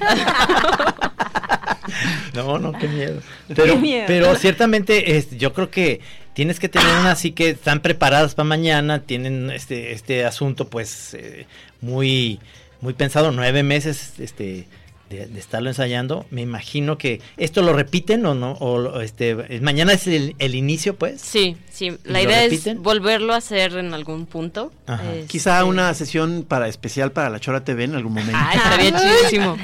No, 2.34 2.58
no, 2.58 2.72
qué 2.72 2.86
miedo. 2.86 3.20
Pero, 3.54 3.76
miedo. 3.76 4.04
pero 4.06 4.34
ciertamente 4.36 5.24
yo 5.36 5.52
creo 5.52 5.70
que 5.70 6.00
tienes 6.34 6.60
que 6.60 6.68
tener 6.68 6.86
una 7.00 7.12
así 7.12 7.32
que 7.32 7.50
están 7.50 7.80
preparadas 7.80 8.34
para 8.34 8.44
mañana, 8.48 9.00
tienen 9.00 9.50
este, 9.50 9.92
este 9.92 10.24
asunto 10.24 10.68
pues 10.68 11.14
eh, 11.14 11.46
muy, 11.80 12.38
muy 12.80 12.94
pensado, 12.94 13.32
nueve 13.32 13.62
meses, 13.62 14.14
este, 14.18 14.66
de, 15.10 15.26
de 15.26 15.38
estarlo 15.40 15.68
ensayando. 15.68 16.26
Me 16.30 16.42
imagino 16.42 16.98
que 16.98 17.20
esto 17.36 17.62
lo 17.62 17.72
repiten 17.72 18.24
o 18.26 18.34
no, 18.34 18.52
o 18.60 18.78
lo- 18.78 19.00
este, 19.00 19.34
mañana 19.60 19.92
es 19.92 20.06
el, 20.06 20.34
el 20.38 20.54
inicio, 20.54 20.96
pues. 20.96 21.20
Sí, 21.20 21.56
sí. 21.70 21.86
¿Y 22.04 22.08
La 22.12 22.20
idea 22.22 22.42
repiten? 22.42 22.76
es 22.78 22.82
volverlo 22.82 23.32
a 23.34 23.36
hacer 23.36 23.76
en 23.76 23.94
algún 23.94 24.26
punto. 24.26 24.72
Ajá. 24.86 25.02
Este, 25.14 25.26
Quizá 25.26 25.64
una 25.64 25.92
sesión 25.94 26.44
para 26.46 26.68
especial 26.68 27.12
para 27.12 27.30
la 27.30 27.40
Chora 27.40 27.64
TV 27.64 27.84
en 27.84 27.94
algún 27.94 28.12
momento. 28.14 28.32
Ah, 28.34 28.52
estaría 28.54 28.92
chidísimo. 29.20 29.56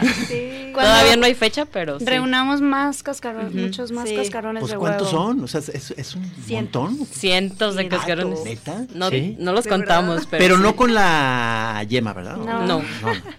Todavía 0.74 1.16
no 1.16 1.26
hay 1.26 1.34
fecha, 1.34 1.66
pero 1.66 1.98
sí. 1.98 2.04
Reunamos 2.04 2.60
más 2.60 3.02
cascarones, 3.02 3.54
muchos 3.54 3.92
más 3.92 4.08
Sí. 4.08 4.16
cascarones 4.16 4.60
Pues 4.62 4.72
de 4.72 4.78
¿cuántos 4.78 5.12
huevo. 5.12 5.24
son? 5.26 5.44
O 5.44 5.48
sea, 5.48 5.60
es, 5.60 5.92
es 5.96 6.14
un 6.14 6.30
montón. 6.48 7.06
Cientos 7.06 7.76
de 7.76 7.88
cascarones. 7.88 8.40
¿Neta? 8.44 8.84
No, 8.94 9.08
Sí. 9.10 9.36
no 9.38 9.52
los 9.52 9.64
¿De 9.64 9.70
contamos, 9.70 10.26
pero. 10.28 10.42
Pero 10.42 10.56
sí. 10.56 10.62
no 10.62 10.76
con 10.76 10.94
la 10.94 11.84
yema, 11.88 12.12
¿verdad? 12.12 12.36
No. 12.36 12.66
No. 12.66 12.82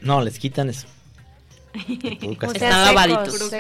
No, 0.01 0.21
les 0.21 0.39
quitan 0.39 0.69
eso. 0.69 0.87
O 1.76 2.51
Están 2.51 2.59
sea, 2.59 2.69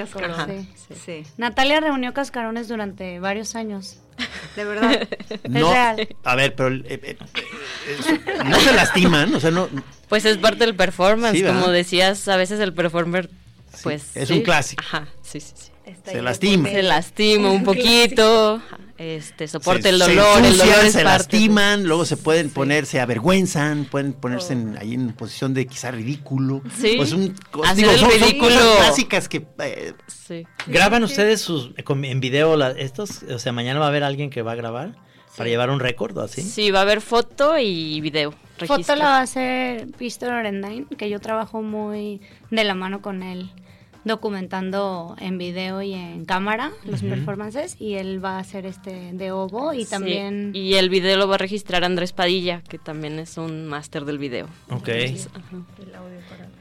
Están 0.03 0.67
sí. 1.05 1.23
Natalia 1.37 1.79
reunió 1.81 2.13
cascarones 2.13 2.67
durante 2.67 3.19
varios 3.19 3.55
años. 3.55 3.97
De 4.55 4.63
verdad. 4.63 5.07
No, 5.49 5.67
Es 5.67 5.73
real. 5.73 6.07
a 6.23 6.35
ver, 6.35 6.55
pero 6.55 6.73
eh, 6.73 6.83
eh, 6.87 7.17
eh, 7.17 8.19
no 8.45 8.59
se 8.59 8.73
lastiman, 8.73 9.33
o 9.35 9.39
sea, 9.39 9.51
no. 9.51 9.67
Pues 10.07 10.25
es 10.25 10.37
parte 10.37 10.65
del 10.65 10.75
performance. 10.75 11.41
Como 11.43 11.69
decías, 11.69 12.27
a 12.27 12.37
veces 12.37 12.59
el 12.59 12.73
performer, 12.73 13.29
pues. 13.83 14.15
es 14.15 14.29
sí. 14.29 14.35
un 14.35 14.41
clásico. 14.41 14.83
Ajá, 14.85 15.07
sí, 15.21 15.39
sí, 15.39 15.53
sí. 15.55 15.71
Se 16.05 16.21
lastima. 16.21 16.69
Se 16.69 16.83
lastima 16.83 17.51
un 17.51 17.63
poquito. 17.65 18.61
Este, 18.97 19.47
soporta 19.49 19.83
se, 19.83 19.89
el 19.89 20.01
se 20.01 20.15
dolor. 20.15 20.37
el 20.39 20.45
ensucian, 20.45 20.69
dolor 20.69 20.85
es 20.85 20.93
se 20.93 21.03
parte. 21.03 21.17
lastiman, 21.17 21.83
luego 21.83 22.05
se 22.05 22.15
pueden 22.15 22.49
poner, 22.49 22.85
se 22.85 23.01
avergüenzan, 23.01 23.85
pueden 23.85 24.13
ponerse 24.13 24.53
en, 24.53 24.77
ahí 24.77 24.93
en 24.93 25.11
posición 25.11 25.53
de 25.53 25.67
quizá 25.67 25.91
ridículo. 25.91 26.61
Sí. 26.79 26.93
Pues 26.95 27.11
un, 27.11 27.35
Hacer 27.65 27.75
digo, 27.75 27.91
el 27.91 27.99
son, 27.99 28.11
son 28.11 28.19
ridículo. 28.21 28.49
cosas 28.55 28.77
clásicas 28.77 29.27
que 29.29 29.45
eh, 29.59 29.93
Sí. 30.07 30.47
¿Graban 30.67 31.03
ustedes 31.03 31.41
sus 31.41 31.71
en 31.77 32.19
video 32.21 32.55
la- 32.55 32.71
estos? 32.71 33.23
O 33.23 33.37
sea, 33.37 33.51
mañana 33.51 33.79
va 33.81 33.87
a 33.87 33.89
haber 33.89 34.03
alguien 34.05 34.29
que 34.29 34.41
va 34.41 34.53
a 34.53 34.55
grabar 34.55 34.95
para 35.35 35.49
llevar 35.49 35.69
un 35.69 35.81
récord 35.81 36.17
o 36.17 36.21
así. 36.21 36.41
Sí, 36.41 36.71
va 36.71 36.79
a 36.79 36.83
haber 36.83 37.01
foto 37.01 37.57
y 37.59 37.99
video. 37.99 38.31
Foto 38.31 38.75
registro. 38.77 38.95
la 38.95 39.05
va 39.05 39.17
a 39.17 39.21
hacer 39.23 39.87
Víctor 39.99 40.31
Orendain, 40.31 40.85
que 40.85 41.09
yo 41.09 41.19
trabajo 41.19 41.61
muy 41.61 42.21
de 42.49 42.63
la 42.63 42.73
mano 42.75 43.01
con 43.01 43.21
él, 43.23 43.51
documentando 44.05 45.15
en 45.19 45.37
video 45.37 45.81
y 45.81 45.93
en 45.93 46.25
cámara 46.25 46.71
los 46.85 47.01
performances, 47.01 47.75
y 47.79 47.95
él 47.95 48.23
va 48.23 48.37
a 48.37 48.39
hacer 48.39 48.65
este 48.65 49.11
de 49.13 49.31
obo 49.31 49.73
y 49.73 49.83
Sí, 49.83 49.89
también... 49.89 50.51
Y 50.53 50.75
el 50.75 50.89
video 50.89 51.17
lo 51.17 51.27
va 51.27 51.35
a 51.35 51.39
registrar 51.39 51.83
Andrés 51.83 52.13
Padilla, 52.13 52.61
que 52.69 52.77
también 52.77 53.19
es 53.19 53.37
un 53.37 53.67
máster 53.67 54.05
del 54.05 54.19
video. 54.19 54.47
Ok. 54.69 54.87
Entonces. 54.87 55.29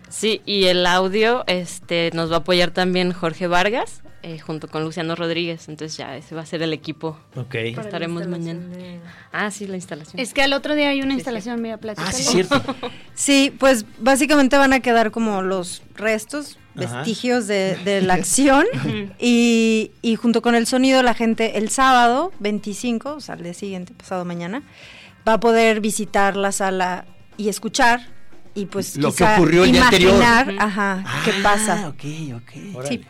Sí, 0.08 0.42
y 0.46 0.64
el 0.64 0.86
audio 0.86 1.44
este 1.46 2.10
nos 2.14 2.30
va 2.30 2.36
a 2.36 2.38
apoyar 2.38 2.70
también 2.70 3.12
Jorge 3.12 3.46
Vargas, 3.46 4.02
eh, 4.24 4.38
junto 4.38 4.68
con 4.68 4.82
Luciano 4.84 5.14
Rodríguez. 5.14 5.68
Entonces 5.68 5.96
ya 5.98 6.16
ese 6.16 6.34
va 6.34 6.40
a 6.40 6.46
ser 6.46 6.62
el 6.62 6.72
equipo. 6.72 7.18
Ok. 7.36 7.50
que 7.50 7.70
Estaremos 7.78 8.26
mañana. 8.26 8.60
Ah, 9.32 9.50
sí, 9.50 9.66
la 9.66 9.76
instalación. 9.76 10.18
Es 10.20 10.32
que 10.32 10.42
al 10.42 10.52
otro 10.54 10.74
día 10.74 10.88
hay 10.88 11.02
una 11.02 11.12
instalación, 11.14 11.60
mira, 11.60 11.76
platícalo. 11.76 12.48
Sí, 13.14 13.54
pues 13.58 13.84
básicamente 13.98 14.56
van 14.56 14.72
a 14.72 14.80
quedar 14.80 15.10
como 15.10 15.42
los 15.42 15.82
restos, 15.94 16.58
Ajá. 16.76 16.96
vestigios 16.98 17.46
de, 17.46 17.76
de 17.84 18.00
la 18.02 18.14
acción 18.14 18.64
y, 19.18 19.92
y 20.02 20.16
junto 20.16 20.42
con 20.42 20.54
el 20.54 20.66
sonido 20.66 21.02
la 21.02 21.14
gente 21.14 21.58
el 21.58 21.68
sábado 21.68 22.32
25, 22.40 23.14
o 23.14 23.20
sea, 23.20 23.34
el 23.36 23.44
día 23.44 23.54
siguiente, 23.54 23.92
pasado 23.94 24.24
mañana, 24.24 24.62
va 25.28 25.34
a 25.34 25.40
poder 25.40 25.80
visitar 25.80 26.36
la 26.36 26.50
sala 26.50 27.04
y 27.36 27.48
escuchar 27.48 28.00
y 28.56 28.66
pues 28.66 28.96
Lo 28.96 29.12
que 29.12 29.24
ocurrió 29.24 29.64
el 29.64 29.72
día 29.72 29.84
anterior. 29.84 30.14
imaginar, 30.14 30.54
ajá, 30.60 31.04
qué 31.24 31.32
pasa. 31.42 31.88
ok, 31.88 32.04
ok. 32.36 32.86
Sí, 32.88 33.00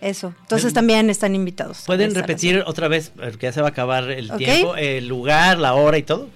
eso. 0.00 0.34
Entonces 0.42 0.72
también 0.72 1.10
están 1.10 1.34
invitados. 1.34 1.82
¿Pueden 1.86 2.14
repetir 2.14 2.62
otra 2.66 2.88
vez, 2.88 3.12
porque 3.14 3.46
ya 3.46 3.52
se 3.52 3.60
va 3.60 3.68
a 3.68 3.70
acabar 3.70 4.10
el 4.10 4.30
tiempo, 4.32 4.76
el 4.76 5.06
lugar, 5.08 5.58
la 5.58 5.74
hora 5.74 5.98
y 5.98 6.02
todo? 6.02 6.28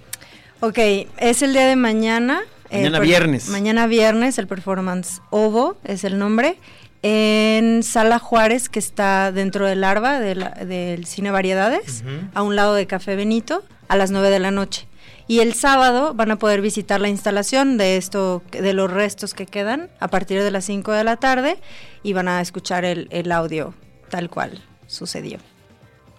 Ok, 0.60 0.78
es 1.18 1.42
el 1.42 1.52
día 1.52 1.66
de 1.66 1.76
mañana. 1.76 2.40
eh, 2.70 2.78
Mañana 2.78 2.98
viernes. 3.00 3.48
Mañana 3.48 3.86
viernes, 3.86 4.38
el 4.38 4.46
performance 4.46 5.20
OVO 5.30 5.76
es 5.84 6.04
el 6.04 6.18
nombre. 6.18 6.56
En 7.02 7.82
Sala 7.82 8.18
Juárez, 8.18 8.70
que 8.70 8.78
está 8.78 9.30
dentro 9.30 9.66
del 9.66 9.84
ARBA, 9.84 10.20
de 10.20 10.34
la- 10.36 10.50
del 10.50 11.04
Cine 11.04 11.30
Variedades, 11.30 12.02
a 12.32 12.42
un 12.42 12.56
lado 12.56 12.74
de 12.74 12.86
Café 12.86 13.14
Benito, 13.14 13.62
a 13.88 13.96
las 13.96 14.10
9 14.10 14.30
de 14.30 14.38
la 14.38 14.50
noche. 14.50 14.86
Y 15.26 15.40
el 15.40 15.54
sábado 15.54 16.14
van 16.14 16.30
a 16.30 16.36
poder 16.36 16.60
visitar 16.60 17.00
la 17.00 17.08
instalación 17.08 17.78
de 17.78 17.96
esto, 17.96 18.42
de 18.50 18.74
los 18.74 18.90
restos 18.90 19.34
que 19.34 19.46
quedan, 19.46 19.90
a 20.00 20.08
partir 20.08 20.42
de 20.42 20.50
las 20.50 20.64
5 20.66 20.92
de 20.92 21.04
la 21.04 21.16
tarde, 21.16 21.58
y 22.02 22.12
van 22.12 22.28
a 22.28 22.40
escuchar 22.40 22.84
el, 22.84 23.08
el 23.10 23.32
audio 23.32 23.74
tal 24.10 24.28
cual 24.28 24.62
sucedió. 24.86 25.38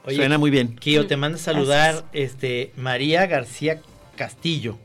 Suena 0.08 0.38
muy 0.38 0.52
bien. 0.52 0.76
Kio, 0.76 1.08
te 1.08 1.18
manda 1.18 1.38
a 1.38 1.42
saludar 1.42 2.04
este 2.14 2.72
María 2.76 3.26
García 3.26 3.82
Castillo. 4.16 4.78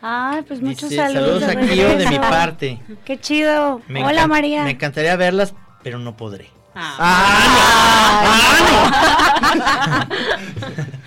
Ay, 0.00 0.42
pues 0.42 0.60
muchos 0.60 0.90
Dice, 0.90 1.02
saludos. 1.02 1.42
saludos 1.42 1.70
a 1.70 1.74
Kio 1.74 1.96
de 1.96 2.08
mi 2.08 2.18
parte. 2.18 2.80
Qué 3.04 3.20
chido. 3.20 3.80
Me 3.86 4.04
Hola, 4.04 4.26
María. 4.26 4.64
Me 4.64 4.72
encantaría 4.72 5.14
verlas, 5.16 5.54
pero 5.82 5.98
no 5.98 6.16
podré. 6.16 6.50
No, 6.74 6.82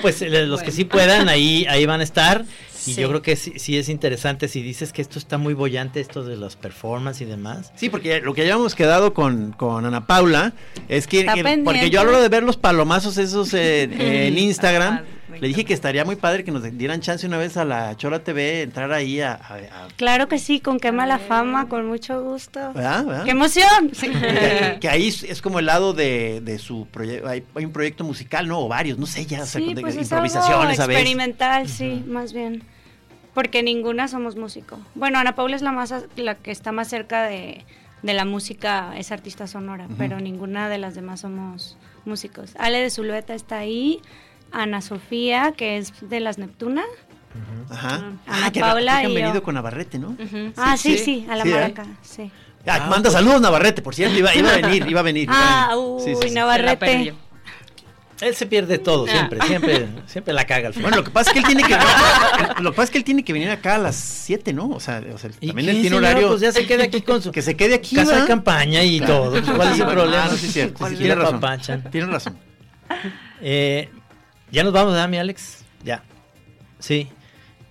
pues 0.00 0.22
eh, 0.22 0.46
los 0.46 0.62
que 0.62 0.70
sí 0.72 0.84
puedan, 0.84 1.28
ahí, 1.28 1.66
ahí 1.68 1.86
van 1.86 2.00
a 2.00 2.04
estar. 2.04 2.44
Y 2.84 2.94
Sí. 2.94 3.00
yo 3.00 3.08
creo 3.10 3.22
que 3.22 3.36
sí, 3.36 3.52
sí 3.60 3.76
es 3.78 3.88
interesante 3.88 4.48
si 4.48 4.60
dices 4.60 4.92
que 4.92 5.02
esto 5.02 5.18
está 5.20 5.38
muy 5.38 5.54
bollante, 5.54 6.00
esto 6.00 6.24
de 6.24 6.36
los 6.36 6.56
performances 6.56 7.22
y 7.22 7.24
demás. 7.26 7.70
Sí, 7.76 7.88
porque 7.88 8.20
lo 8.20 8.34
que 8.34 8.44
ya 8.44 8.54
habíamos 8.54 8.74
quedado 8.74 9.14
con, 9.14 9.52
con 9.52 9.86
Ana 9.86 10.06
Paula 10.08 10.52
es 10.88 11.06
que, 11.06 11.24
porque 11.64 11.90
yo 11.90 12.00
hablo 12.00 12.20
de 12.20 12.28
ver 12.28 12.42
los 12.42 12.56
palomazos 12.56 13.18
esos 13.18 13.54
en, 13.54 14.00
en 14.00 14.36
Instagram, 14.52 15.02
le 15.40 15.48
dije 15.48 15.64
que 15.64 15.72
estaría 15.74 16.04
muy 16.04 16.16
padre 16.16 16.44
que 16.44 16.50
nos 16.52 16.62
dieran 16.76 17.00
chance 17.00 17.26
una 17.26 17.38
vez 17.38 17.56
a 17.56 17.64
la 17.64 17.96
Chola 17.96 18.20
TV 18.24 18.62
entrar 18.62 18.92
ahí 18.92 19.20
a, 19.20 19.32
a- 19.34 19.84
a- 19.84 19.88
Claro 19.96 20.28
que 20.28 20.38
sí, 20.38 20.60
con 20.60 20.78
quema 20.78 21.06
la 21.06 21.18
fama, 21.18 21.68
con 21.68 21.86
mucho 21.86 22.22
gusto. 22.22 22.60
¿Verdad? 22.74 23.04
¿Verdad? 23.04 23.24
¡Qué 23.24 23.30
emoción! 23.30 23.90
que, 23.90 24.78
que 24.80 24.88
ahí 24.88 25.08
es, 25.08 25.42
como 25.42 25.58
el 25.58 25.66
lado 25.66 25.92
de, 25.92 26.40
de 26.42 26.58
su 26.58 26.86
proyecto, 26.86 27.28
hay, 27.28 27.44
hay 27.54 27.64
un 27.64 27.72
proyecto 27.72 28.04
musical, 28.04 28.46
¿no? 28.48 28.60
O 28.60 28.68
varios, 28.68 28.98
no 28.98 29.06
sé, 29.06 29.26
ya, 29.26 29.42
o 29.42 29.46
sea, 29.46 29.60
Sí, 29.60 29.74
de- 29.74 29.80
pues 29.80 29.96
es 29.96 30.02
improvisaciones 30.02 30.78
a 30.80 30.86
veces. 30.86 31.00
experimental, 31.02 31.68
sí, 31.68 32.04
más 32.06 32.32
bien. 32.32 32.62
Porque 33.34 33.62
ninguna 33.62 34.08
somos 34.08 34.36
músico. 34.36 34.78
Bueno, 34.94 35.18
Ana 35.18 35.34
Paula 35.34 35.56
es 35.56 35.62
la 35.62 35.72
más 35.72 35.94
la 36.16 36.34
que 36.34 36.50
está 36.50 36.70
más 36.70 36.88
cerca 36.88 37.22
de, 37.24 37.64
de 38.02 38.12
la 38.12 38.24
música, 38.26 38.92
es 38.98 39.10
artista 39.10 39.46
sonora, 39.46 39.86
Ujú. 39.86 39.94
pero 39.96 40.20
ninguna 40.20 40.68
de 40.68 40.76
las 40.78 40.94
demás 40.94 41.20
somos 41.20 41.78
músicos. 42.04 42.52
Ale 42.58 42.78
de 42.82 42.90
Zulueta 42.90 43.32
está 43.34 43.58
ahí, 43.58 44.02
Ana 44.52 44.80
Sofía, 44.80 45.52
que 45.56 45.78
es 45.78 45.92
de 46.00 46.20
las 46.20 46.38
Neptuna. 46.38 46.82
Ajá. 47.70 47.94
Ana 47.96 48.16
Ah, 48.26 48.50
que, 48.52 48.60
Paula 48.60 49.00
que 49.00 49.06
han 49.06 49.10
y 49.12 49.14
yo. 49.14 49.20
venido 49.20 49.42
con 49.42 49.54
Navarrete, 49.54 49.98
¿no? 49.98 50.16
ah, 50.56 50.76
sí, 50.76 50.98
sí, 50.98 51.26
a 51.30 51.36
la 51.36 51.44
Sí, 51.44 51.50
¿eh? 51.50 51.52
maraca, 51.54 51.86
sí. 52.02 52.30
Ah, 52.66 52.86
manda 52.88 53.10
saludos 53.10 53.40
Navarrete, 53.40 53.82
por 53.82 53.94
cierto, 53.94 54.16
iba, 54.16 54.34
iba 54.34 54.52
a 54.52 54.56
venir, 54.60 54.86
iba 54.88 55.00
a 55.00 55.02
venir. 55.02 55.28
Ah, 55.32 55.74
uy, 55.76 56.02
sí, 56.04 56.14
sí. 56.28 56.30
Navarrete. 56.34 57.14
Él 58.20 58.36
se 58.36 58.46
pierde 58.46 58.78
todo, 58.78 59.04
siempre, 59.08 59.40
Ah. 59.42 59.46
siempre, 59.48 59.88
siempre 60.06 60.32
la 60.32 60.44
caga 60.44 60.68
al 60.68 60.74
final. 60.74 60.90
Bueno, 60.90 60.96
lo 60.98 61.04
que 61.04 61.10
pasa 61.10 61.30
es 61.30 61.34
que 61.34 61.38
él 61.40 61.46
tiene 61.46 61.64
que 61.64 61.74
lo 62.62 62.70
que 62.70 62.76
pasa 62.76 62.84
es 62.84 62.90
que 62.90 62.98
él 62.98 63.04
tiene 63.04 63.24
que 63.24 63.32
venir 63.32 63.50
acá 63.50 63.74
a 63.74 63.78
las 63.78 63.96
7, 63.96 64.52
¿no? 64.52 64.68
O 64.68 64.78
sea, 64.78 65.02
o 65.12 65.18
sea 65.18 65.28
también 65.30 65.70
él 65.70 65.80
tiene 65.80 65.96
horario. 65.96 66.28
Pues 66.28 66.40
ya 66.40 66.52
se 66.52 66.64
quede 66.64 66.84
aquí 66.84 67.00
con 67.00 67.20
su 67.20 67.32
que 67.32 67.42
se 67.42 67.56
quede 67.56 67.74
aquí, 67.74 67.96
casa 67.96 68.20
de 68.20 68.26
campaña 68.28 68.84
y 68.84 68.98
Claro. 68.98 69.14
todo. 69.14 69.30
Pues, 69.32 69.50
¿Cuál 69.50 69.72
es 69.72 69.80
el 69.80 69.86
problema? 69.86 70.24
ah, 70.24 70.28
no, 70.30 70.36
sí 70.36 70.46
cierto, 70.48 70.78
¿Cuál 70.78 70.92
sí, 70.92 70.98
tiene 70.98 71.14
razón. 71.16 71.40
Tienes 71.90 72.10
razón. 72.10 72.38
Eh, 73.40 73.90
ya 74.52 74.62
nos 74.62 74.72
vamos, 74.72 74.92
¿verdad, 74.92 75.08
mi 75.08 75.16
Alex? 75.16 75.64
Ya. 75.82 76.04
Sí. 76.78 77.08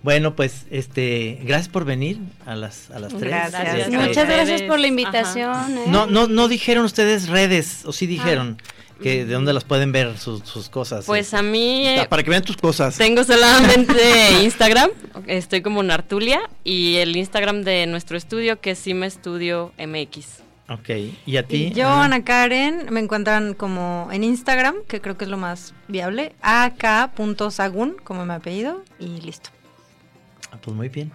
Bueno, 0.02 0.34
pues, 0.34 0.66
este, 0.70 1.38
gracias 1.44 1.68
por 1.68 1.84
venir 1.84 2.18
a 2.44 2.56
las, 2.56 2.90
a 2.90 2.98
las 2.98 3.10
tres. 3.10 3.22
Gracias. 3.22 3.78
Este, 3.78 3.96
Muchas 3.96 4.28
gracias 4.28 4.62
por 4.62 4.80
la 4.80 4.88
invitación. 4.88 5.78
¿eh? 5.78 5.84
No, 5.86 6.06
no, 6.06 6.26
no 6.26 6.48
dijeron 6.48 6.84
ustedes 6.84 7.28
redes, 7.28 7.84
o 7.84 7.92
sí 7.92 8.06
dijeron 8.06 8.58
que 9.00 9.24
de 9.24 9.34
dónde 9.34 9.52
las 9.52 9.64
pueden 9.64 9.92
ver 9.92 10.18
sus, 10.18 10.42
sus 10.42 10.68
cosas. 10.68 11.04
Pues 11.06 11.34
a 11.34 11.42
mí 11.42 11.86
eh, 11.86 12.06
Para 12.08 12.22
que 12.22 12.30
vean 12.30 12.42
tus 12.42 12.56
cosas. 12.56 12.96
tengo 12.96 13.24
solamente 13.24 14.42
Instagram, 14.42 14.90
estoy 15.26 15.62
como 15.62 15.82
Nartulia, 15.82 16.40
y 16.64 16.96
el 16.96 17.16
Instagram 17.16 17.62
de 17.62 17.86
nuestro 17.86 18.16
estudio 18.16 18.60
que 18.60 18.72
es 18.72 18.82
Cime 18.82 19.08
Studio 19.08 19.72
MX. 19.78 20.42
Ok, 20.68 20.88
¿y 21.26 21.36
a 21.36 21.42
ti? 21.42 21.66
Y 21.66 21.72
yo, 21.72 21.88
Ana 21.88 22.24
Karen, 22.24 22.86
me 22.90 23.00
encuentran 23.00 23.54
como 23.54 24.08
en 24.12 24.24
Instagram, 24.24 24.76
que 24.88 25.00
creo 25.00 25.18
que 25.18 25.24
es 25.24 25.30
lo 25.30 25.36
más 25.36 25.74
viable, 25.88 26.34
ak.sagun, 26.40 27.96
como 28.04 28.24
mi 28.24 28.32
apellido, 28.32 28.82
y 28.98 29.20
listo. 29.20 29.50
Ah, 30.50 30.58
pues 30.62 30.76
muy 30.76 30.88
bien. 30.88 31.12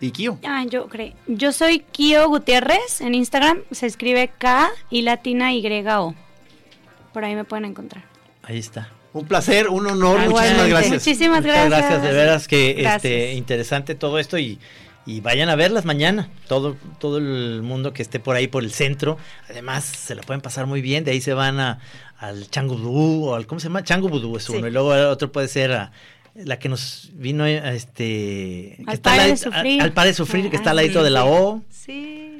¿Y 0.00 0.12
Kio? 0.12 0.38
Ah, 0.44 0.64
yo 0.64 0.86
creo. 0.86 1.12
Yo 1.26 1.50
soy 1.52 1.80
Kio 1.80 2.28
Gutiérrez 2.28 3.00
en 3.00 3.14
Instagram. 3.14 3.62
Se 3.72 3.86
escribe 3.86 4.30
K 4.38 4.70
y 4.90 5.02
latina 5.02 5.52
Y 5.52 5.66
O. 5.88 6.14
Por 7.12 7.24
ahí 7.24 7.34
me 7.34 7.44
pueden 7.44 7.64
encontrar. 7.64 8.04
Ahí 8.44 8.58
está. 8.58 8.90
Un 9.12 9.26
placer, 9.26 9.68
un 9.68 9.86
honor, 9.86 10.22
Igualmente. 10.22 10.28
muchísimas 10.30 10.68
gracias. 10.68 10.92
Muchísimas 10.92 11.40
Muchas 11.40 11.54
gracias. 11.68 11.80
gracias, 11.80 12.02
de 12.02 12.12
veras 12.12 12.48
que 12.48 12.72
Gracias. 12.74 12.96
este 13.04 13.32
interesante 13.32 13.94
todo 13.96 14.18
esto 14.20 14.38
y, 14.38 14.60
y 15.08 15.20
vayan 15.20 15.48
a 15.48 15.56
verlas 15.56 15.84
mañana. 15.84 16.28
Todo, 16.46 16.76
todo 17.00 17.18
el 17.18 17.62
mundo 17.62 17.92
que 17.92 18.02
esté 18.02 18.20
por 18.20 18.36
ahí 18.36 18.46
por 18.46 18.62
el 18.62 18.70
centro. 18.72 19.16
Además, 19.48 19.84
se 19.84 20.14
la 20.14 20.22
pueden 20.22 20.40
pasar 20.42 20.66
muy 20.66 20.82
bien. 20.82 21.02
De 21.02 21.10
ahí 21.12 21.20
se 21.20 21.32
van 21.34 21.58
a, 21.58 21.80
al 22.18 22.48
Chango 22.50 22.76
Vudú 22.76 23.24
o 23.30 23.34
al, 23.34 23.46
¿cómo 23.46 23.58
se 23.58 23.68
llama? 23.68 23.82
Chango 23.82 24.08
Vudú 24.08 24.36
es 24.36 24.48
uno. 24.50 24.68
Y 24.68 24.70
luego 24.70 24.94
el 24.94 25.06
otro 25.06 25.32
puede 25.32 25.48
ser 25.48 25.72
a, 25.72 25.92
la 26.34 26.58
que 26.58 26.68
nos 26.68 27.08
vino 27.14 27.44
a 27.44 27.50
este 27.72 28.74
que 28.76 28.84
Al 28.86 28.94
está 28.94 29.10
Pare 29.10 29.22
al 29.22 29.28
de 29.28 29.34
ladito- 29.34 29.50
Sufrir. 29.56 29.82
al 29.82 29.92
Pare 29.92 30.08
de 30.10 30.14
Sufrir 30.14 30.50
que 30.50 30.56
está 30.56 30.70
al 30.70 30.78
Ah, 30.78 30.82
ladito 30.82 31.02
de 31.02 31.10
la 31.10 31.24
O 31.24 31.62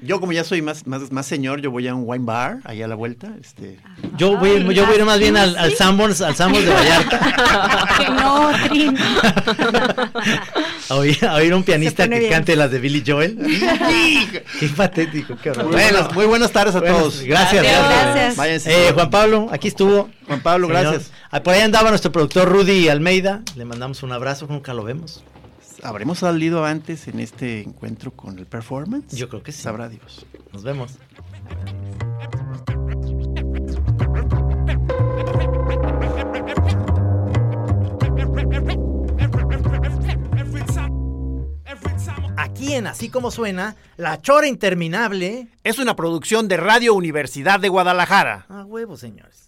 Yo 0.02 0.20
como 0.20 0.32
ya 0.32 0.44
soy 0.44 0.62
más, 0.62 0.86
más, 0.86 1.10
más 1.10 1.26
señor, 1.26 1.60
yo 1.60 1.70
voy 1.70 1.88
a 1.88 1.94
un 1.94 2.04
wine 2.06 2.24
bar, 2.24 2.58
ahí 2.64 2.82
a 2.82 2.88
la 2.88 2.94
vuelta. 2.94 3.28
Este, 3.40 3.78
yo 4.16 4.36
voy 4.36 4.62
yo 4.74 4.84
voy 4.86 4.94
a 4.94 4.98
ir 4.98 5.04
más 5.04 5.18
bien 5.18 5.36
al, 5.36 5.56
al 5.56 5.74
Sanborns 5.74 6.20
al 6.20 6.36
Sanborns 6.36 6.66
de 6.66 6.72
Vallarta 6.72 7.88
Que 7.98 8.08
no, 8.10 8.50
Trin. 8.68 8.96
a 10.88 10.94
oír, 10.94 11.24
a 11.26 11.34
oír 11.34 11.54
un 11.54 11.62
pianista 11.64 12.08
que 12.08 12.18
bien. 12.18 12.30
cante 12.30 12.56
las 12.56 12.70
de 12.70 12.78
Billy 12.78 13.02
Joel 13.06 13.36
qué 14.60 14.68
patético 14.76 15.36
qué 15.42 15.50
horror. 15.50 15.64
Muy 15.66 15.74
buenas- 15.74 16.14
muy 16.14 16.26
buenas 16.26 16.52
tardes 16.52 16.74
a 16.74 16.80
Buenas- 16.80 16.98
todos. 16.98 17.22
gracias 17.22 17.62
Gracias. 17.62 17.88
gracias, 17.88 18.36
Váyanse. 18.36 18.88
Eh, 18.88 18.92
Juan 18.92 19.10
Pablo 19.10 19.48
aquí 19.50 19.68
estuvo 19.68 20.08
Juan 20.26 20.40
Pablo, 20.40 20.68
Señor. 20.68 20.82
gracias. 20.82 21.10
Ah, 21.30 21.42
por 21.42 21.54
ahí 21.54 21.60
andaba 21.60 21.90
nuestro 21.90 22.12
productor 22.12 22.48
Rudy 22.48 22.88
Almeida 22.88 23.42
le 23.56 23.64
mandamos 23.64 24.02
un 24.02 24.12
abrazo 24.12 24.46
nunca 24.48 24.74
lo 24.74 24.84
vemos 24.84 25.22
¿Habremos 25.82 26.18
salido 26.18 26.64
antes 26.64 27.08
en 27.08 27.20
este 27.20 27.60
encuentro 27.60 28.10
con 28.10 28.38
el 28.38 28.46
performance? 28.46 29.16
Yo 29.16 29.28
creo 29.28 29.42
que 29.42 29.52
sí. 29.52 29.62
Sabrá 29.62 29.88
Dios. 29.88 30.26
nos 30.52 30.62
vemos 30.62 30.98
Aquí 42.36 42.74
en 42.74 42.86
Así 42.86 43.08
Como 43.08 43.30
Suena, 43.30 43.76
La 43.96 44.20
Chora 44.20 44.46
Interminable 44.46 45.48
es 45.64 45.78
una 45.78 45.94
producción 45.96 46.48
de 46.48 46.56
Radio 46.56 46.94
Universidad 46.94 47.60
de 47.60 47.68
Guadalajara. 47.68 48.46
a 48.48 48.64
huevo 48.64 48.96
señores 48.96 49.47